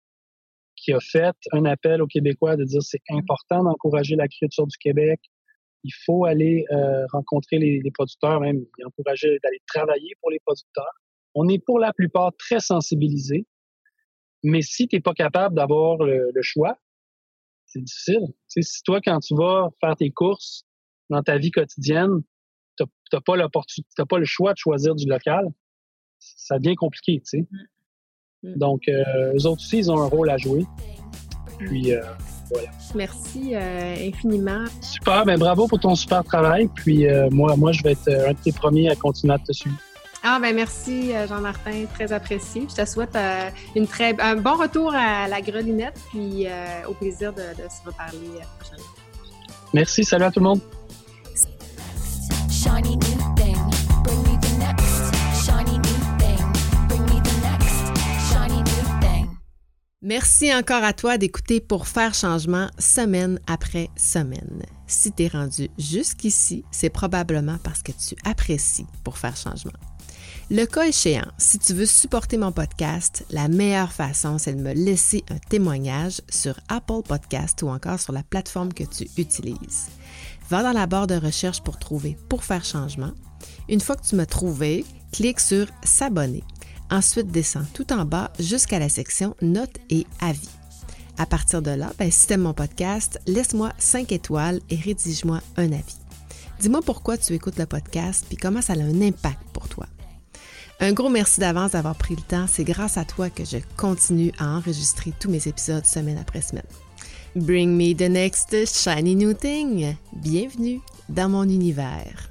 qui 0.75 0.93
a 0.93 0.99
fait 0.99 1.35
un 1.51 1.65
appel 1.65 2.01
aux 2.01 2.07
Québécois 2.07 2.55
de 2.55 2.65
dire 2.65 2.81
c'est 2.81 3.01
important 3.09 3.63
d'encourager 3.63 4.15
l'agriculture 4.15 4.67
du 4.67 4.77
Québec. 4.77 5.19
Il 5.83 5.93
faut 6.05 6.25
aller 6.25 6.65
euh, 6.71 7.05
rencontrer 7.11 7.57
les, 7.57 7.91
producteurs, 7.93 8.39
même 8.39 8.65
encourager 8.85 9.37
d'aller 9.43 9.61
travailler 9.67 10.13
pour 10.21 10.31
les 10.31 10.39
producteurs. 10.45 10.93
On 11.35 11.47
est 11.49 11.63
pour 11.63 11.79
la 11.79 11.93
plupart 11.93 12.31
très 12.37 12.59
sensibilisés, 12.59 13.45
mais 14.43 14.61
si 14.61 14.87
tu 14.87 14.95
n'es 14.95 15.01
pas 15.01 15.13
capable 15.13 15.55
d'avoir 15.55 15.97
le, 15.97 16.31
choix, 16.41 16.77
c'est 17.65 17.81
difficile. 17.81 18.27
Si 18.47 18.83
toi, 18.83 19.01
quand 19.03 19.19
tu 19.19 19.35
vas 19.35 19.69
faire 19.81 19.95
tes 19.95 20.11
courses 20.11 20.63
dans 21.09 21.23
ta 21.23 21.37
vie 21.37 21.51
quotidienne, 21.51 22.21
tu 22.77 22.83
n'as 23.11 23.21
pas 23.21 23.35
pas 24.07 24.17
le 24.17 24.25
choix 24.25 24.53
de 24.53 24.57
choisir 24.57 24.95
du 24.95 25.05
local, 25.07 25.45
ça 26.19 26.59
devient 26.59 26.75
compliqué, 26.75 27.19
tu 27.19 27.39
sais. 27.39 27.47
Mm. 27.49 27.57
Mm. 28.43 28.57
Donc, 28.57 28.87
euh, 28.87 29.33
eux 29.33 29.45
autres 29.45 29.61
aussi, 29.61 29.77
ils 29.77 29.91
ont 29.91 29.99
un 29.99 30.07
rôle 30.07 30.29
à 30.29 30.37
jouer. 30.37 30.65
Puis, 31.59 31.93
euh, 31.93 32.01
voilà. 32.53 32.69
Merci 32.95 33.51
euh, 33.53 34.07
infiniment. 34.07 34.65
Super, 34.81 35.25
ben 35.25 35.37
bravo 35.37 35.67
pour 35.67 35.79
ton 35.79 35.95
super 35.95 36.23
travail. 36.23 36.69
Puis, 36.73 37.05
moi, 37.31 37.55
moi, 37.55 37.71
je 37.71 37.83
vais 37.83 37.91
être 37.93 38.09
un 38.09 38.31
de 38.31 38.37
tes 38.37 38.51
premiers 38.51 38.89
à 38.89 38.95
continuer 38.95 39.33
à 39.33 39.39
te 39.39 39.51
suivre. 39.51 39.77
Ah 40.25 40.39
ben 40.41 40.55
merci 40.55 41.11
Jean-Martin, 41.27 41.83
très 41.93 42.13
apprécié. 42.13 42.65
Je 42.69 42.81
te 42.81 42.89
souhaite 42.89 43.17
une 43.75 43.87
très, 43.87 44.15
un 44.21 44.35
bon 44.35 44.55
retour 44.55 44.93
à 44.95 45.27
la 45.27 45.41
grelinette, 45.41 45.99
puis 46.09 46.47
au 46.87 46.93
plaisir 46.93 47.33
de, 47.33 47.41
de 47.41 47.67
se 47.69 47.85
reparler 47.85 48.39
prochainement. 48.57 48.89
Merci, 49.73 50.05
salut 50.05 50.23
à 50.23 50.31
tout 50.31 50.39
le 50.39 50.45
monde. 50.45 50.61
Merci 60.05 60.53
encore 60.53 60.83
à 60.83 60.91
toi 60.91 61.17
d'écouter 61.17 61.61
pour 61.61 61.87
faire 61.87 62.13
changement 62.13 62.67
semaine 62.77 63.39
après 63.47 63.89
semaine. 63.95 64.61
Si 64.85 65.13
tu 65.13 65.23
es 65.23 65.27
rendu 65.29 65.69
jusqu'ici, 65.77 66.65
c'est 66.71 66.89
probablement 66.89 67.57
parce 67.63 67.81
que 67.81 67.93
tu 67.93 68.13
apprécies 68.25 68.85
pour 69.05 69.17
faire 69.17 69.37
changement. 69.37 69.71
Le 70.51 70.65
cas 70.65 70.87
échéant, 70.87 71.31
si 71.37 71.57
tu 71.57 71.73
veux 71.73 71.85
supporter 71.85 72.37
mon 72.37 72.51
podcast, 72.51 73.25
la 73.29 73.47
meilleure 73.47 73.93
façon, 73.93 74.37
c'est 74.37 74.55
de 74.55 74.61
me 74.61 74.73
laisser 74.73 75.23
un 75.29 75.37
témoignage 75.37 76.19
sur 76.29 76.59
Apple 76.67 77.03
Podcast 77.07 77.63
ou 77.63 77.69
encore 77.69 78.01
sur 78.01 78.11
la 78.11 78.23
plateforme 78.23 78.73
que 78.73 78.83
tu 78.83 79.07
utilises. 79.15 79.87
Va 80.49 80.63
dans 80.63 80.73
la 80.73 80.85
barre 80.85 81.07
de 81.07 81.15
recherche 81.15 81.61
pour 81.63 81.79
trouver 81.79 82.17
Pour 82.27 82.43
faire 82.43 82.65
changement. 82.65 83.13
Une 83.69 83.79
fois 83.79 83.95
que 83.95 84.05
tu 84.05 84.17
m'as 84.17 84.25
trouvé, 84.25 84.83
clique 85.13 85.39
sur 85.39 85.67
S'abonner 85.85 86.43
Ensuite, 86.93 87.31
descends 87.31 87.65
tout 87.73 87.91
en 87.91 88.05
bas 88.05 88.31
jusqu'à 88.39 88.77
la 88.77 88.87
section 88.87 89.35
Notes 89.41 89.79
et 89.89 90.05
avis. 90.21 90.47
À 91.17 91.25
partir 91.25 91.63
de 91.63 91.71
là, 91.71 91.91
ben, 91.97 92.11
si 92.11 92.27
tu 92.27 92.37
mon 92.37 92.53
podcast, 92.53 93.19
laisse-moi 93.25 93.73
5 93.79 94.11
étoiles 94.11 94.59
et 94.69 94.75
rédige-moi 94.75 95.39
un 95.57 95.71
avis. 95.71 95.97
Dis-moi 96.59 96.81
pourquoi 96.85 97.17
tu 97.17 97.33
écoutes 97.33 97.57
le 97.57 97.65
podcast 97.65 98.25
puis 98.27 98.37
comment 98.37 98.61
ça 98.61 98.73
a 98.73 98.77
un 98.77 99.01
impact 99.01 99.41
pour 99.53 99.67
toi. 99.69 99.87
Un 100.79 100.93
gros 100.93 101.09
merci 101.09 101.39
d'avance 101.39 101.71
d'avoir 101.71 101.95
pris 101.95 102.15
le 102.15 102.21
temps. 102.21 102.45
C'est 102.47 102.63
grâce 102.63 102.97
à 102.97 103.05
toi 103.05 103.31
que 103.31 103.43
je 103.43 103.57
continue 103.75 104.31
à 104.37 104.55
enregistrer 104.55 105.13
tous 105.19 105.31
mes 105.31 105.47
épisodes 105.47 105.87
semaine 105.87 106.19
après 106.19 106.41
semaine. 106.41 106.61
Bring 107.35 107.75
me 107.75 107.95
the 107.95 108.07
next 108.07 108.55
shiny 108.67 109.15
new 109.15 109.33
thing. 109.33 109.95
Bienvenue 110.13 110.79
dans 111.09 111.29
mon 111.29 111.49
univers. 111.49 112.29